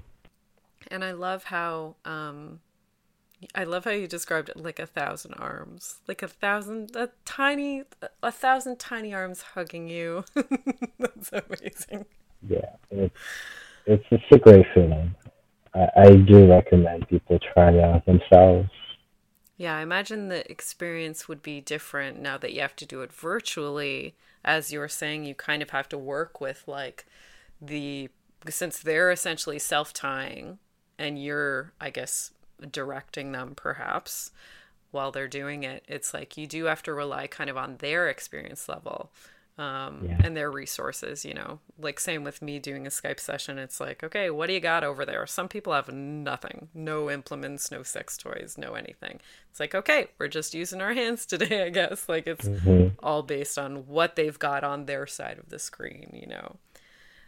And 0.90 1.04
I 1.04 1.12
love 1.12 1.46
how 1.46 1.96
um, 2.04 2.60
I 3.56 3.64
love 3.64 3.86
how 3.86 3.92
you 3.92 4.08
described 4.08 4.50
it 4.50 4.58
like 4.58 4.80
a 4.80 4.86
thousand 4.86 5.34
arms, 5.36 6.00
like 6.08 6.22
a 6.22 6.28
thousand, 6.28 6.96
a 6.96 7.10
tiny, 7.26 7.84
a 8.22 8.32
thousand 8.32 8.80
tiny 8.80 9.14
arms 9.14 9.42
hugging 9.54 9.88
you. 9.88 10.26
That's 11.00 11.32
amazing. 11.32 12.06
Yeah, 12.48 12.76
it's 12.90 13.16
it's, 13.90 14.06
it's 14.12 14.24
a 14.32 14.38
great 14.38 14.66
feeling. 14.74 15.14
I, 15.74 15.88
I 15.98 16.16
do 16.16 16.48
recommend 16.48 17.08
people 17.08 17.40
trying 17.54 17.76
it 17.76 17.84
out 17.84 18.06
themselves. 18.06 18.70
Yeah, 19.58 19.78
I 19.78 19.82
imagine 19.82 20.30
the 20.30 20.50
experience 20.50 21.28
would 21.28 21.42
be 21.42 21.60
different 21.60 22.22
now 22.22 22.38
that 22.38 22.54
you 22.54 22.62
have 22.62 22.76
to 22.78 22.86
do 22.86 23.02
it 23.02 23.12
virtually. 23.12 24.16
As 24.46 24.72
you 24.72 24.80
were 24.80 24.88
saying, 24.88 25.26
you 25.26 25.36
kind 25.36 25.62
of 25.62 25.72
have 25.72 25.90
to 25.90 25.98
work 25.98 26.40
with 26.40 26.64
like 26.66 27.06
the 27.62 28.10
since 28.48 28.80
they're 28.80 29.12
essentially 29.12 29.60
self 29.60 29.92
tying 29.92 30.60
and 30.98 31.22
you're, 31.22 31.74
I 31.82 31.90
guess, 31.90 32.32
directing 32.72 33.32
them 33.32 33.54
perhaps 33.56 34.32
while 34.92 35.12
they're 35.12 35.28
doing 35.28 35.64
it. 35.64 35.84
It's 35.88 36.14
like 36.14 36.38
you 36.38 36.48
do 36.48 36.66
have 36.66 36.84
to 36.84 36.94
rely 36.94 37.28
kind 37.28 37.50
of 37.50 37.58
on 37.58 37.78
their 37.78 38.08
experience 38.08 38.70
level 38.70 39.12
um, 39.60 40.06
yeah. 40.08 40.18
and 40.24 40.38
their 40.38 40.50
resources, 40.50 41.26
you 41.26 41.34
know. 41.34 41.60
Like, 41.78 42.00
same 42.00 42.24
with 42.24 42.42
me 42.42 42.60
doing 42.60 42.88
a 42.88 42.90
Skype 42.90 43.20
session. 43.20 43.60
It's 43.60 43.82
like, 43.82 44.02
okay, 44.06 44.30
what 44.30 44.48
do 44.48 44.54
you 44.54 44.62
got 44.62 44.86
over 44.86 45.06
there? 45.06 45.28
Some 45.28 45.50
people 45.50 45.74
have 45.74 45.92
nothing 45.92 46.70
no 46.74 47.12
implements, 47.12 47.70
no 47.70 47.84
sex 47.84 48.18
toys, 48.18 48.56
no 48.58 48.76
anything. 48.76 49.20
It's 49.52 49.60
like, 49.60 49.76
okay, 49.76 50.08
we're 50.18 50.30
just 50.30 50.54
using 50.54 50.80
our 50.80 50.94
hands 50.94 51.26
today, 51.26 51.66
I 51.66 51.70
guess. 51.70 52.08
Like, 52.08 52.26
it's 52.26 52.48
mm-hmm. 52.48 52.96
all 53.04 53.22
based 53.22 53.60
on 53.60 53.86
what 53.88 54.16
they've 54.16 54.40
got 54.40 54.64
on 54.64 54.86
their 54.86 55.06
side 55.06 55.38
of 55.38 55.50
the 55.50 55.60
screen, 55.60 56.10
you 56.14 56.28
know. 56.28 56.56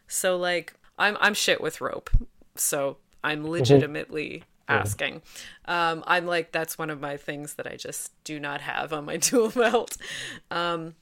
So, 0.08 0.38
like, 0.38 0.74
I'm, 0.98 1.18
I'm 1.20 1.34
shit 1.34 1.60
with 1.60 1.82
rope. 1.82 2.10
So, 2.56 2.96
I'm 3.26 3.40
mm-hmm. 3.40 3.50
legitimately 3.50 4.44
asking. 4.70 5.22
Um, 5.66 6.02
I'm 6.08 6.26
like, 6.26 6.54
that's 6.54 6.78
one 6.78 6.90
of 6.90 7.02
my 7.02 7.18
things 7.18 7.56
that 7.56 7.68
I 7.68 7.76
just 7.76 8.12
do 8.24 8.40
not 8.40 8.62
have 8.62 8.94
on 8.94 9.04
my 9.04 9.18
tool 9.18 9.50
belt. 9.50 9.98
Um, 10.50 10.96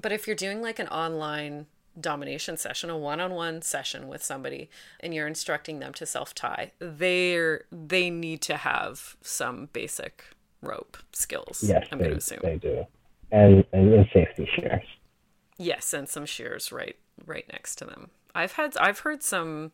but 0.00 0.12
if 0.12 0.26
you're 0.26 0.36
doing 0.36 0.62
like 0.62 0.78
an 0.78 0.88
online 0.88 1.66
domination 1.98 2.56
session, 2.56 2.90
a 2.90 2.96
one-on-one 2.96 3.62
session 3.62 4.08
with 4.08 4.22
somebody 4.22 4.68
and 5.00 5.14
you're 5.14 5.26
instructing 5.26 5.78
them 5.78 5.92
to 5.94 6.06
self-tie, 6.06 6.72
they're 6.78 7.64
they 7.72 8.10
need 8.10 8.42
to 8.42 8.56
have 8.56 9.16
some 9.22 9.68
basic 9.72 10.24
rope 10.62 10.96
skills. 11.12 11.64
Yes, 11.66 11.86
I'm 11.90 11.98
they, 11.98 12.04
gonna 12.04 12.16
assume. 12.16 12.40
They 12.42 12.56
do. 12.56 12.84
And 13.30 13.64
and 13.72 14.06
safety 14.12 14.48
shears. 14.54 14.84
Yes, 15.58 15.92
and 15.92 16.08
some 16.08 16.26
shears 16.26 16.70
right 16.70 16.96
right 17.24 17.46
next 17.50 17.76
to 17.76 17.84
them. 17.84 18.10
I've 18.34 18.52
had 18.52 18.76
I've 18.76 19.00
heard 19.00 19.22
some 19.22 19.72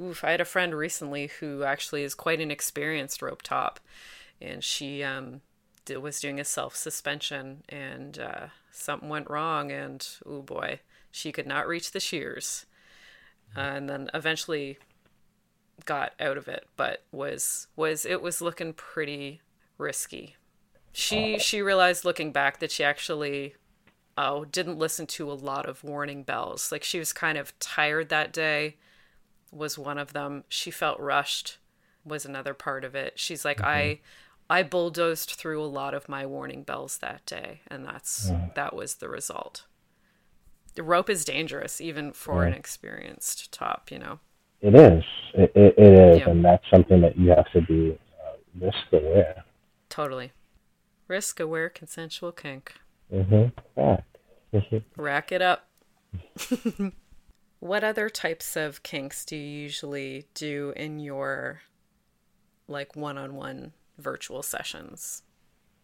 oof, 0.00 0.22
I 0.24 0.32
had 0.32 0.40
a 0.40 0.46
friend 0.46 0.74
recently 0.74 1.28
who 1.40 1.62
actually 1.64 2.02
is 2.02 2.14
quite 2.14 2.40
an 2.40 2.50
experienced 2.50 3.22
rope 3.22 3.42
top 3.42 3.80
and 4.40 4.62
she 4.62 5.02
um 5.02 5.40
was 6.00 6.20
doing 6.20 6.38
a 6.38 6.44
self 6.44 6.76
suspension 6.76 7.62
and 7.68 8.18
uh, 8.18 8.46
something 8.72 9.08
went 9.08 9.30
wrong 9.30 9.70
and 9.70 10.06
oh 10.26 10.42
boy 10.42 10.80
she 11.10 11.30
could 11.30 11.46
not 11.46 11.68
reach 11.68 11.92
the 11.92 12.00
shears 12.00 12.66
uh, 13.56 13.60
and 13.60 13.88
then 13.88 14.10
eventually 14.14 14.78
got 15.84 16.12
out 16.18 16.36
of 16.36 16.48
it 16.48 16.66
but 16.76 17.04
was 17.12 17.66
was 17.76 18.04
it 18.04 18.22
was 18.22 18.40
looking 18.40 18.72
pretty 18.72 19.40
risky 19.78 20.36
She 20.92 21.38
she 21.38 21.62
realized 21.62 22.04
looking 22.04 22.32
back 22.32 22.60
that 22.60 22.70
she 22.70 22.84
actually 22.84 23.54
oh 24.18 24.44
didn't 24.44 24.78
listen 24.78 25.06
to 25.06 25.30
a 25.30 25.34
lot 25.34 25.66
of 25.66 25.82
warning 25.82 26.22
bells. 26.22 26.70
Like 26.70 26.84
she 26.84 26.98
was 26.98 27.12
kind 27.12 27.38
of 27.38 27.58
tired 27.58 28.10
that 28.10 28.32
day 28.32 28.76
was 29.50 29.78
one 29.78 29.98
of 29.98 30.12
them. 30.12 30.44
She 30.48 30.70
felt 30.70 31.00
rushed 31.00 31.58
was 32.04 32.26
another 32.26 32.52
part 32.54 32.84
of 32.84 32.94
it. 32.94 33.18
She's 33.18 33.44
like 33.44 33.58
mm-hmm. 33.58 33.66
I 33.66 34.00
I 34.50 34.62
bulldozed 34.62 35.30
through 35.30 35.62
a 35.62 35.66
lot 35.66 35.94
of 35.94 36.08
my 36.08 36.26
warning 36.26 36.62
bells 36.62 36.98
that 36.98 37.24
day 37.26 37.60
and 37.68 37.84
that's 37.84 38.30
mm. 38.30 38.54
that 38.54 38.74
was 38.74 38.96
the 38.96 39.08
result. 39.08 39.66
The 40.74 40.82
rope 40.82 41.10
is 41.10 41.24
dangerous 41.24 41.80
even 41.80 42.12
for 42.12 42.44
an 42.44 42.54
experienced 42.54 43.52
top, 43.52 43.90
you 43.90 43.98
know. 43.98 44.20
It 44.62 44.74
is. 44.74 45.02
It, 45.34 45.52
it, 45.54 45.74
it 45.76 45.92
is, 45.92 46.18
yeah. 46.20 46.30
and 46.30 46.44
that's 46.44 46.64
something 46.70 47.00
that 47.00 47.18
you 47.18 47.30
have 47.30 47.50
to 47.52 47.60
be 47.62 47.98
uh, 48.24 48.36
risk 48.60 48.76
aware. 48.92 49.44
Totally. 49.88 50.32
Risk 51.08 51.40
aware 51.40 51.68
consensual 51.68 52.32
kink. 52.32 52.74
Mm-hmm. 53.12 53.58
Yeah. 53.76 54.80
Rack 54.96 55.32
it 55.32 55.42
up. 55.42 55.68
what 57.60 57.82
other 57.82 58.08
types 58.08 58.56
of 58.56 58.82
kinks 58.82 59.24
do 59.24 59.36
you 59.36 59.42
usually 59.42 60.26
do 60.34 60.72
in 60.76 60.98
your 60.98 61.62
like 62.68 62.94
one-on-one 62.94 63.72
virtual 63.98 64.42
sessions 64.42 65.22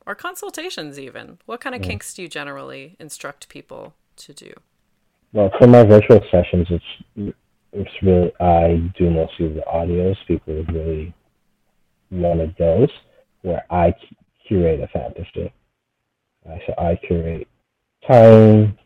or 0.06 0.14
consultations 0.14 0.98
even? 0.98 1.38
What 1.46 1.60
kind 1.60 1.74
of 1.74 1.82
mm. 1.82 1.84
kinks 1.84 2.14
do 2.14 2.22
you 2.22 2.28
generally 2.28 2.96
instruct 2.98 3.48
people 3.48 3.94
to 4.16 4.32
do? 4.32 4.52
Well, 5.32 5.50
for 5.58 5.66
my 5.66 5.84
virtual 5.84 6.20
sessions, 6.30 6.66
it's 6.70 7.34
it's 7.72 7.90
really 8.02 8.32
I 8.40 8.90
do 8.96 9.10
mostly 9.10 9.48
the 9.52 9.62
audios. 9.72 10.16
People 10.26 10.64
really 10.72 11.14
wanted 12.10 12.54
those 12.58 12.88
where 13.42 13.64
I 13.70 13.94
curate 14.46 14.80
a 14.80 14.88
fantasy. 14.88 15.52
Uh, 16.48 16.56
so 16.66 16.74
I 16.78 16.98
curate 17.06 17.46
time, 18.06 18.78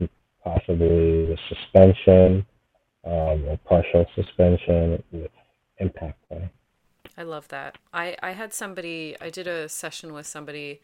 possibly 0.43 1.27
with 1.27 1.39
suspension, 1.49 2.45
um, 3.05 3.45
or 3.47 3.59
partial 3.65 4.07
suspension 4.15 5.03
with 5.13 5.31
impact 5.79 6.19
play. 6.29 6.51
I 7.23 7.25
love 7.25 7.47
that. 7.49 7.79
I, 7.95 8.17
I 8.21 8.33
had 8.33 8.53
somebody, 8.53 9.17
I 9.21 9.31
did 9.31 9.47
a 9.47 9.69
session 9.69 10.13
with 10.13 10.27
somebody 10.27 10.81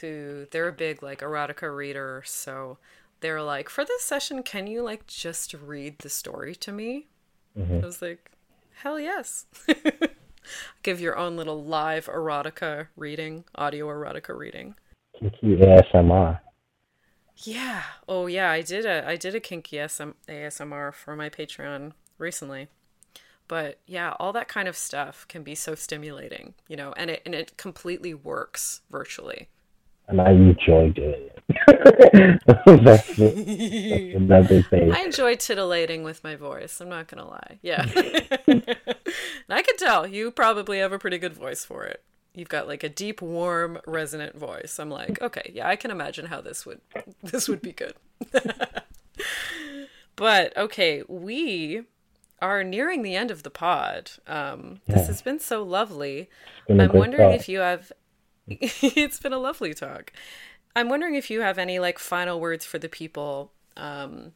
who 0.00 0.46
they're 0.50 0.68
a 0.68 0.72
big 0.72 1.02
like 1.02 1.20
erotica 1.20 1.76
reader. 1.76 2.22
So 2.24 2.78
they're 3.20 3.42
like, 3.42 3.68
for 3.68 3.84
this 3.84 4.02
session, 4.02 4.42
can 4.42 4.66
you 4.66 4.80
like 4.80 5.06
just 5.06 5.52
read 5.52 5.98
the 5.98 6.08
story 6.08 6.54
to 6.54 6.72
me? 6.72 7.08
Mm-hmm. 7.54 7.82
I 7.82 7.84
was 7.84 8.00
like, 8.00 8.30
hell 8.76 8.98
yes. 8.98 9.44
Give 10.82 11.02
your 11.02 11.18
own 11.18 11.36
little 11.36 11.62
live 11.62 12.06
erotica 12.06 12.86
reading, 12.96 13.44
audio 13.54 13.88
erotica 13.88 14.34
reading. 14.34 14.76
Kinky 15.20 15.56
ASMR. 15.56 16.40
Yeah. 17.36 17.82
Oh 18.08 18.26
yeah, 18.26 18.50
I 18.50 18.62
did 18.62 18.86
a 18.86 19.06
I 19.06 19.16
did 19.16 19.34
a 19.34 19.40
kinky 19.40 19.76
ASMR 19.76 20.94
for 20.94 21.14
my 21.14 21.28
Patreon 21.28 21.92
recently. 22.16 22.68
But 23.46 23.78
yeah, 23.86 24.14
all 24.18 24.32
that 24.32 24.48
kind 24.48 24.68
of 24.68 24.76
stuff 24.76 25.26
can 25.28 25.42
be 25.42 25.54
so 25.54 25.74
stimulating, 25.74 26.54
you 26.68 26.76
know, 26.76 26.94
and 26.96 27.10
it 27.10 27.22
and 27.26 27.34
it 27.34 27.56
completely 27.56 28.14
works 28.14 28.80
virtually. 28.90 29.48
And 30.08 30.20
I 30.20 30.30
enjoy 30.30 30.90
doing 30.90 31.30
it. 31.30 31.34
that's, 32.44 32.82
that's 32.84 33.18
another 33.18 34.62
thing. 34.62 34.92
I 34.92 35.00
enjoy 35.00 35.36
titillating 35.36 36.02
with 36.02 36.24
my 36.24 36.36
voice. 36.36 36.80
I'm 36.80 36.88
not 36.88 37.08
gonna 37.08 37.28
lie. 37.28 37.58
Yeah, 37.62 37.82
and 38.46 38.64
I 39.48 39.62
can 39.62 39.76
tell 39.76 40.06
you 40.06 40.30
probably 40.30 40.78
have 40.78 40.92
a 40.92 40.98
pretty 40.98 41.18
good 41.18 41.34
voice 41.34 41.64
for 41.64 41.84
it. 41.84 42.02
You've 42.34 42.48
got 42.48 42.66
like 42.66 42.82
a 42.82 42.88
deep, 42.88 43.22
warm, 43.22 43.78
resonant 43.86 44.36
voice. 44.36 44.78
I'm 44.80 44.90
like, 44.90 45.20
okay, 45.22 45.52
yeah, 45.54 45.68
I 45.68 45.76
can 45.76 45.90
imagine 45.90 46.26
how 46.26 46.40
this 46.40 46.64
would 46.64 46.80
this 47.22 47.48
would 47.48 47.60
be 47.60 47.72
good. 47.72 47.94
but 50.16 50.56
okay, 50.56 51.02
we 51.08 51.84
are 52.44 52.62
nearing 52.62 53.02
the 53.02 53.16
end 53.16 53.30
of 53.30 53.42
the 53.42 53.50
pod. 53.50 54.10
Um, 54.26 54.80
yeah. 54.86 54.96
This 54.96 55.06
has 55.06 55.22
been 55.22 55.40
so 55.40 55.62
lovely. 55.62 56.28
I'm 56.68 56.92
wondering 56.92 57.32
if 57.32 57.48
you 57.48 57.60
have. 57.60 57.90
it's 58.46 59.18
been 59.18 59.32
a 59.32 59.38
lovely 59.38 59.72
talk. 59.72 60.12
I'm 60.76 60.90
wondering 60.90 61.14
if 61.14 61.30
you 61.30 61.40
have 61.40 61.56
any 61.56 61.78
like 61.78 61.98
final 61.98 62.38
words 62.38 62.64
for 62.66 62.78
the 62.78 62.88
people. 62.88 63.52
Um, 63.76 64.32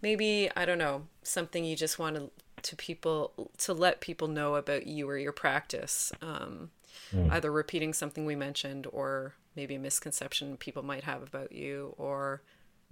maybe 0.00 0.50
I 0.56 0.64
don't 0.64 0.78
know 0.78 1.06
something 1.22 1.64
you 1.64 1.76
just 1.76 1.98
want 1.98 2.16
to, 2.16 2.30
to 2.62 2.76
people 2.76 3.50
to 3.58 3.74
let 3.74 4.00
people 4.00 4.28
know 4.28 4.54
about 4.54 4.86
you 4.86 5.08
or 5.08 5.18
your 5.18 5.32
practice. 5.32 6.12
Um, 6.22 6.70
mm. 7.14 7.30
Either 7.30 7.52
repeating 7.52 7.92
something 7.92 8.24
we 8.24 8.36
mentioned, 8.36 8.86
or 8.90 9.34
maybe 9.54 9.74
a 9.74 9.78
misconception 9.78 10.56
people 10.56 10.82
might 10.82 11.04
have 11.04 11.22
about 11.22 11.52
you, 11.52 11.94
or 11.98 12.42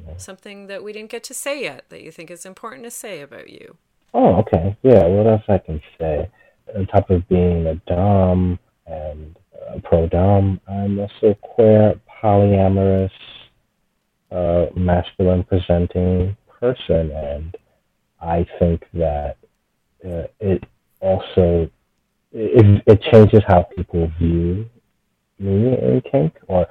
yeah. 0.06 0.18
something 0.18 0.66
that 0.66 0.84
we 0.84 0.92
didn't 0.92 1.10
get 1.10 1.24
to 1.24 1.34
say 1.34 1.62
yet 1.62 1.86
that 1.88 2.02
you 2.02 2.12
think 2.12 2.30
is 2.30 2.44
important 2.44 2.84
to 2.84 2.90
say 2.90 3.22
about 3.22 3.48
you. 3.48 3.78
Oh, 4.14 4.36
okay. 4.36 4.76
Yeah. 4.82 5.06
What 5.06 5.26
else 5.26 5.42
I 5.48 5.58
can 5.58 5.80
say? 5.98 6.30
On 6.76 6.86
top 6.86 7.10
of 7.10 7.28
being 7.28 7.66
a 7.66 7.74
dom 7.86 8.58
and 8.86 9.36
a 9.74 9.80
pro 9.80 10.08
dom, 10.08 10.60
I'm 10.68 10.98
also 10.98 11.34
queer 11.40 11.94
polyamorous, 12.22 13.10
uh, 14.30 14.66
masculine 14.76 15.44
presenting 15.44 16.36
person. 16.60 17.10
And 17.10 17.56
I 18.20 18.46
think 18.58 18.84
that 18.94 19.36
uh, 20.04 20.26
it 20.40 20.64
also 21.00 21.70
it, 22.32 22.82
it 22.86 23.02
changes 23.12 23.42
how 23.46 23.62
people 23.76 24.10
view 24.18 24.66
me 25.38 25.76
in 25.76 26.02
kink, 26.10 26.34
or 26.48 26.66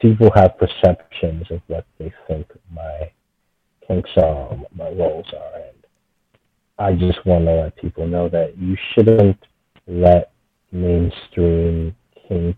people 0.00 0.30
have 0.34 0.58
perceptions 0.58 1.50
of 1.50 1.60
what 1.66 1.86
they 1.98 2.12
think 2.28 2.46
my 2.72 3.10
kinks 3.86 4.10
are, 4.16 4.56
my 4.74 4.90
roles 4.90 5.26
are, 5.32 5.56
and 5.56 5.73
I 6.78 6.92
just 6.92 7.24
want 7.24 7.44
to 7.44 7.52
let 7.52 7.76
people 7.76 8.06
know 8.06 8.28
that 8.28 8.58
you 8.58 8.76
shouldn't 8.92 9.38
let 9.86 10.32
mainstream 10.72 11.94
kink 12.28 12.56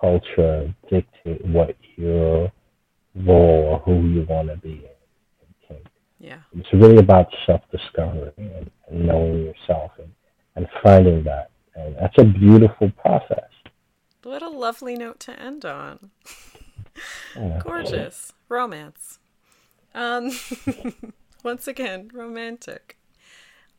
culture 0.00 0.72
dictate 0.88 1.44
what 1.44 1.76
your 1.96 2.52
role 3.16 3.64
or 3.64 3.78
who 3.80 4.06
you 4.08 4.24
want 4.28 4.48
to 4.48 4.56
be 4.56 4.84
in 4.84 5.66
kink. 5.66 5.86
Yeah. 6.20 6.38
It's 6.56 6.72
really 6.72 6.98
about 6.98 7.26
self 7.46 7.62
discovery 7.72 8.32
and, 8.36 8.70
and, 8.88 9.06
knowing 9.06 9.44
yourself 9.44 9.92
and, 9.98 10.12
and 10.54 10.68
finding 10.82 11.24
that. 11.24 11.50
And 11.74 11.96
that's 11.96 12.14
a 12.18 12.24
beautiful 12.24 12.90
process. 12.90 13.50
What 14.22 14.42
a 14.42 14.48
lovely 14.48 14.94
note 14.94 15.20
to 15.20 15.38
end 15.38 15.64
on. 15.64 16.10
Yeah. 17.36 17.60
Gorgeous. 17.62 18.32
Romance. 18.48 19.20
Um, 19.94 20.32
once 21.44 21.68
again, 21.68 22.10
romantic. 22.12 22.97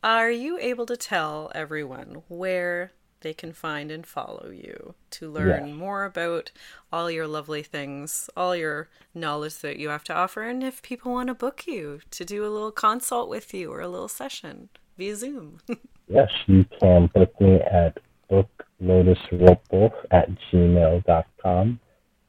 Are 0.02 0.30
you 0.30 0.58
able 0.58 0.86
to 0.86 0.96
tell 0.96 1.52
everyone 1.54 2.22
where 2.28 2.92
they 3.20 3.34
can 3.34 3.52
find 3.52 3.90
and 3.90 4.06
follow 4.06 4.50
you 4.50 4.94
to 5.10 5.30
learn 5.30 5.68
yes. 5.68 5.76
more 5.76 6.04
about 6.04 6.50
all 6.90 7.10
your 7.10 7.26
lovely 7.26 7.62
things, 7.62 8.30
all 8.36 8.56
your 8.56 8.88
knowledge 9.14 9.58
that 9.58 9.76
you 9.76 9.90
have 9.90 10.04
to 10.04 10.14
offer, 10.14 10.42
and 10.42 10.62
if 10.64 10.80
people 10.80 11.12
want 11.12 11.28
to 11.28 11.34
book 11.34 11.66
you 11.66 12.00
to 12.12 12.24
do 12.24 12.44
a 12.44 12.48
little 12.48 12.72
consult 12.72 13.28
with 13.28 13.52
you 13.52 13.70
or 13.70 13.80
a 13.80 13.88
little 13.88 14.08
session 14.08 14.70
via 14.96 15.16
Zoom. 15.16 15.58
yes, 16.08 16.30
you 16.46 16.64
can 16.80 17.10
book 17.14 17.38
me 17.40 17.56
at 17.56 17.98
booklotusropewolf 18.30 19.92
at 20.10 20.28
gmail.com. 20.50 21.80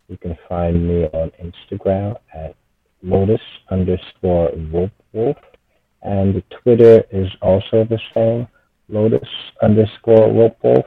You 0.10 0.18
can 0.18 0.38
find 0.50 0.88
me 0.88 1.06
on 1.06 1.32
Instagram 1.42 2.18
at 2.34 2.56
lotus 3.02 3.42
underscore 3.70 4.52
wolf, 5.14 5.38
and 6.04 6.42
Twitter 6.62 7.04
is 7.12 7.28
also 7.42 7.84
the 7.84 8.00
same 8.14 8.48
Lotus 8.90 9.28
underscore 9.62 10.32
Rope 10.32 10.86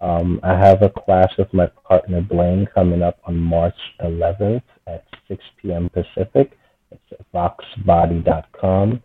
Um, 0.00 0.40
I 0.42 0.56
have 0.56 0.82
a 0.82 0.88
class 0.88 1.28
with 1.38 1.52
my 1.52 1.66
partner 1.88 2.22
Blaine 2.22 2.66
coming 2.74 3.02
up 3.02 3.18
on 3.24 3.36
March 3.36 3.76
11th 4.00 4.62
at 4.86 5.04
6 5.28 5.44
p.m. 5.60 5.88
Pacific. 5.90 6.58
It's 6.90 7.12
at 7.12 7.32
voxbody.com, 7.32 9.02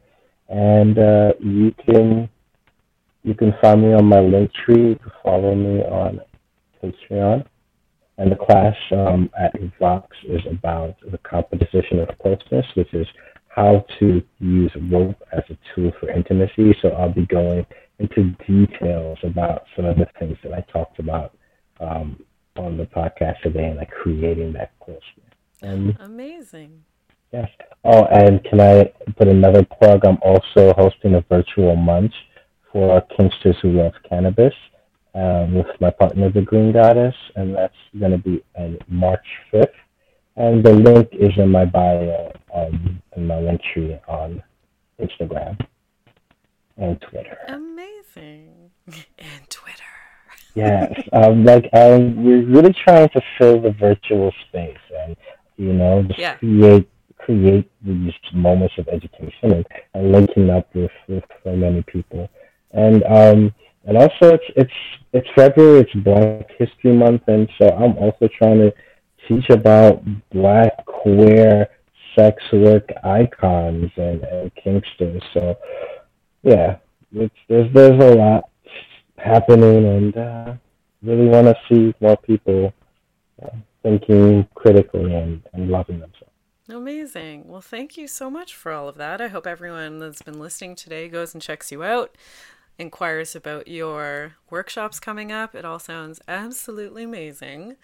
and 0.50 1.00
uh, 1.00 1.34
you 1.40 1.74
can 1.86 2.30
you 3.24 3.34
can 3.34 3.54
find 3.62 3.82
me 3.82 3.94
on 3.94 4.06
my 4.06 4.20
link 4.22 4.52
tree 4.54 4.96
to 4.96 5.12
follow 5.24 5.54
me 5.54 5.82
on 5.82 6.22
Patreon. 6.82 7.46
And 8.18 8.32
the 8.32 8.36
class 8.36 8.76
um, 8.92 9.30
at 9.40 9.54
Vox 9.80 10.16
is 10.28 10.42
about 10.50 10.96
the 11.12 11.20
composition 11.20 12.00
of 12.00 12.18
closeness, 12.20 12.66
which 12.76 12.92
is 12.94 13.06
how 13.58 13.84
to 13.98 14.22
use 14.40 14.72
rope 14.92 15.22
as 15.34 15.44
a 15.50 15.58
tool 15.74 15.92
for 16.00 16.12
intimacy. 16.12 16.78
So 16.80 16.90
I'll 16.90 17.12
be 17.12 17.26
going 17.26 17.66
into 17.98 18.36
details 18.48 19.18
about 19.24 19.64
some 19.76 19.86
of 19.86 19.98
the 19.98 20.08
things 20.20 20.38
that 20.44 20.54
I 20.54 20.62
talked 20.72 21.00
about 21.00 21.36
um, 21.80 22.24
on 22.56 22.78
the 22.78 22.86
podcast 22.86 23.42
today 23.42 23.66
and 23.66 23.78
like 23.78 23.90
creating 23.90 24.54
that 24.54 24.74
closeness. 24.80 25.02
And, 25.64 25.98
Amazing. 26.00 26.84
Yes. 27.34 27.50
Oh, 27.84 28.06
and 28.06 28.44
can 28.44 28.62
I 28.62 28.94
put 29.18 29.28
another 29.28 29.66
plug? 29.66 30.06
I'm 30.06 30.20
also 30.22 30.74
hosting 30.78 31.16
a 31.16 31.22
virtual 31.22 31.76
munch 31.76 32.14
for 32.72 33.02
Kinksters 33.18 33.60
who 33.62 33.72
love 33.72 33.94
cannabis 34.08 34.54
um, 35.16 35.56
with 35.56 35.82
my 35.82 35.90
partner, 35.90 36.32
the 36.32 36.42
Green 36.42 36.72
Goddess, 36.72 37.16
and 37.36 37.56
that's 37.56 37.74
going 38.00 38.12
to 38.12 38.20
be 38.20 38.44
on 38.56 38.78
March 38.88 39.26
5th. 39.52 39.66
And 40.36 40.64
the 40.64 40.74
link 40.74 41.10
is 41.14 41.32
in 41.38 41.50
my 41.50 41.66
bio 41.66 42.32
um, 42.54 43.02
link 43.16 43.62
on 44.08 44.42
Instagram 45.00 45.60
and 46.78 47.00
Twitter. 47.02 47.38
Amazing. 47.48 48.54
And 49.20 49.50
Twitter. 49.50 49.84
yes, 50.56 50.94
um, 51.12 51.44
like 51.44 51.70
um, 51.74 52.24
we're 52.24 52.46
really 52.46 52.74
trying 52.74 53.10
to 53.10 53.22
fill 53.38 53.60
the 53.62 53.72
virtual 53.72 54.32
space 54.48 54.78
and 55.02 55.16
you 55.58 55.74
know 55.74 56.04
just 56.04 56.20
Yeah. 56.20 56.36
create 56.36 56.90
create 57.18 57.70
these 57.82 58.14
moments 58.34 58.76
of 58.78 58.88
education 58.88 59.52
and, 59.52 59.66
and 59.94 60.12
linking 60.14 60.50
up 60.50 60.74
with, 60.74 60.92
with 61.10 61.24
so 61.44 61.54
many 61.56 61.82
people. 61.84 62.30
And 62.72 63.04
um 63.04 63.54
and 63.86 63.98
also 63.98 64.34
it's 64.36 64.44
it's 64.56 64.74
it's 65.12 65.28
February, 65.36 65.82
it's 65.82 65.94
Black 65.96 66.50
History 66.58 66.94
Month 66.94 67.24
and 67.28 67.50
so 67.58 67.68
I'm 67.70 67.98
also 67.98 68.30
trying 68.38 68.60
to 68.60 68.74
teach 69.28 69.50
about 69.50 70.02
black 70.32 70.86
queer 70.86 71.68
sex 72.18 72.42
work 72.52 72.90
icons 73.04 73.92
and, 73.96 74.24
and 74.24 74.52
kinksters. 74.56 75.22
So 75.34 75.58
yeah, 76.44 76.78
it's 77.14 77.36
there's 77.48 77.72
there's 77.74 78.04
a 78.04 78.16
lot 78.16 78.50
happening 79.18 79.86
and 79.86 80.18
uh 80.18 80.54
really 81.04 81.28
want 81.28 81.48
to 81.48 81.56
see 81.70 81.94
more 82.02 82.18
people 82.18 82.74
uh, 83.44 83.50
thinking 83.84 84.48
critically 84.56 85.14
and, 85.14 85.42
and 85.54 85.70
loving 85.70 86.00
themselves. 86.00 86.34
Amazing. 86.70 87.48
Well, 87.48 87.62
thank 87.62 87.98
you 87.98 88.08
so 88.08 88.30
much 88.30 88.54
for 88.54 88.74
all 88.74 88.90
of 88.90 88.96
that. 88.96 89.22
I 89.22 89.28
hope 89.28 89.48
everyone 89.48 90.00
that's 90.00 90.22
been 90.22 90.40
listening 90.40 90.76
today 90.76 91.08
goes 91.08 91.34
and 91.34 91.42
checks 91.42 91.72
you 91.72 91.84
out, 91.84 92.18
inquires 92.78 93.36
about 93.36 93.68
your 93.68 94.34
workshops 94.50 95.00
coming 95.00 95.32
up. 95.32 95.56
It 95.56 95.64
all 95.64 95.80
sounds 95.80 96.20
absolutely 96.28 97.04
amazing. 97.04 97.78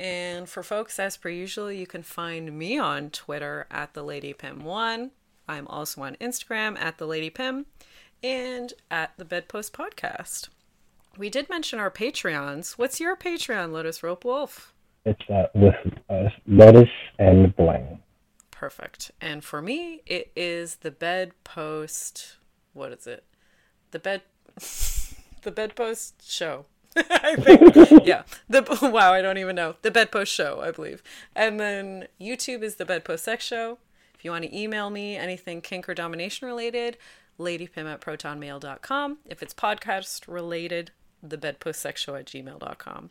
And 0.00 0.48
for 0.48 0.62
folks, 0.62 0.98
as 0.98 1.16
per 1.16 1.28
usual, 1.28 1.72
you 1.72 1.86
can 1.86 2.02
find 2.02 2.56
me 2.56 2.78
on 2.78 3.10
Twitter 3.10 3.66
at 3.70 3.94
the 3.94 4.02
Lady 4.02 4.32
Pym 4.32 4.64
One. 4.64 5.10
I'm 5.48 5.66
also 5.66 6.02
on 6.02 6.16
Instagram 6.16 6.78
at 6.78 6.98
the 6.98 7.06
Lady 7.06 7.30
Pym 7.30 7.66
and 8.22 8.72
at 8.90 9.12
the 9.16 9.24
Bedpost 9.24 9.72
Podcast. 9.72 10.48
We 11.16 11.30
did 11.30 11.48
mention 11.48 11.80
our 11.80 11.90
Patreons. 11.90 12.72
What's 12.72 13.00
your 13.00 13.16
Patreon, 13.16 13.72
Lotus 13.72 14.00
Ropewolf? 14.00 14.68
It's 15.04 15.20
uh, 15.28 15.46
with 15.54 15.74
uh, 16.08 16.28
Lotus 16.46 16.90
and 17.18 17.54
Bling. 17.56 17.98
Perfect. 18.50 19.10
And 19.20 19.42
for 19.42 19.62
me, 19.62 20.02
it 20.06 20.30
is 20.36 20.76
the 20.76 20.90
bedpost. 20.90 22.36
What 22.72 22.92
is 22.92 23.06
it? 23.06 23.24
The 23.90 23.98
bed. 23.98 24.22
the 25.42 25.50
bedpost 25.50 26.30
show. 26.30 26.66
I 26.96 27.36
think. 27.36 28.04
yeah. 28.06 28.22
The 28.48 28.62
wow. 28.92 29.12
I 29.12 29.22
don't 29.22 29.38
even 29.38 29.56
know. 29.56 29.76
The 29.82 29.90
bedpost 29.90 30.32
show. 30.32 30.60
I 30.60 30.70
believe. 30.70 31.02
And 31.34 31.58
then 31.58 32.08
YouTube 32.20 32.62
is 32.62 32.76
the 32.76 32.84
bedpost 32.84 33.24
sex 33.24 33.44
show. 33.44 33.78
If 34.14 34.24
you 34.24 34.30
want 34.30 34.44
to 34.44 34.56
email 34.56 34.90
me 34.90 35.16
anything 35.16 35.60
kink 35.60 35.88
or 35.88 35.94
domination 35.94 36.48
related, 36.48 36.96
ladypim 37.38 37.86
at 37.86 38.00
protonmail.com. 38.00 39.18
If 39.26 39.42
it's 39.42 39.54
podcast 39.54 40.26
related, 40.26 40.90
the 41.22 41.38
bedpost 41.38 41.80
sex 41.80 42.00
show 42.00 42.16
at 42.16 42.26
gmail.com. 42.26 43.10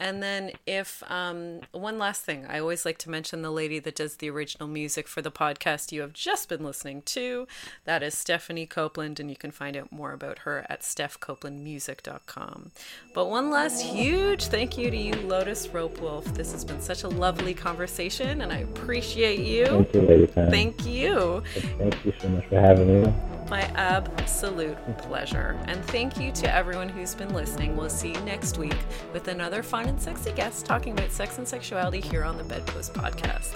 And 0.00 0.22
then, 0.22 0.52
if 0.66 1.02
um, 1.10 1.60
one 1.72 1.98
last 1.98 2.22
thing, 2.22 2.46
I 2.46 2.58
always 2.58 2.86
like 2.86 2.96
to 2.98 3.10
mention 3.10 3.42
the 3.42 3.50
lady 3.50 3.78
that 3.80 3.94
does 3.96 4.16
the 4.16 4.30
original 4.30 4.66
music 4.66 5.06
for 5.06 5.20
the 5.20 5.30
podcast 5.30 5.92
you 5.92 6.00
have 6.00 6.14
just 6.14 6.48
been 6.48 6.64
listening 6.64 7.02
to. 7.02 7.46
That 7.84 8.02
is 8.02 8.16
Stephanie 8.16 8.64
Copeland, 8.64 9.20
and 9.20 9.28
you 9.28 9.36
can 9.36 9.50
find 9.50 9.76
out 9.76 9.92
more 9.92 10.12
about 10.12 10.40
her 10.40 10.64
at 10.70 10.80
stephcopelandmusic.com. 10.80 12.70
But 13.12 13.26
one 13.26 13.50
last 13.50 13.82
huge 13.82 14.46
thank 14.46 14.78
you 14.78 14.90
to 14.90 14.96
you, 14.96 15.14
Lotus 15.16 15.66
Ropewolf. 15.66 16.24
This 16.34 16.52
has 16.52 16.64
been 16.64 16.80
such 16.80 17.02
a 17.02 17.08
lovely 17.08 17.52
conversation, 17.52 18.40
and 18.40 18.50
I 18.50 18.60
appreciate 18.60 19.40
you. 19.40 19.66
Thank 19.66 19.94
you, 19.94 20.00
Lady 20.00 20.26
Pym. 20.26 20.50
Thank 20.50 20.86
you. 20.86 21.42
Thank 21.76 22.04
you 22.06 22.14
so 22.18 22.28
much 22.30 22.46
for 22.46 22.58
having 22.58 23.02
me. 23.02 23.12
My 23.50 23.62
absolute 23.74 24.78
pleasure. 24.98 25.60
And 25.66 25.84
thank 25.86 26.20
you 26.20 26.30
to 26.32 26.54
everyone 26.54 26.88
who's 26.88 27.16
been 27.16 27.34
listening. 27.34 27.76
We'll 27.76 27.90
see 27.90 28.12
you 28.12 28.20
next 28.20 28.58
week 28.58 28.76
with 29.12 29.26
another 29.26 29.64
fun 29.64 29.88
and 29.90 30.00
sexy 30.00 30.30
guests 30.32 30.62
talking 30.62 30.92
about 30.92 31.10
sex 31.10 31.36
and 31.38 31.46
sexuality 31.46 32.00
here 32.00 32.22
on 32.22 32.38
the 32.38 32.44
Bedpost 32.44 32.94
Podcast. 32.94 33.54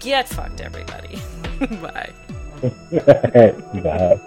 Get 0.00 0.26
fucked, 0.26 0.62
everybody. 0.62 1.18
Bye. 1.80 2.12
Bye. 3.82 4.20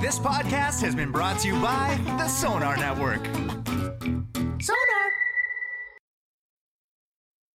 This 0.00 0.18
podcast 0.18 0.80
has 0.80 0.94
been 0.94 1.12
brought 1.12 1.40
to 1.40 1.48
you 1.48 1.60
by 1.60 2.00
the 2.16 2.26
Sonar 2.28 2.76
Network. 2.78 3.26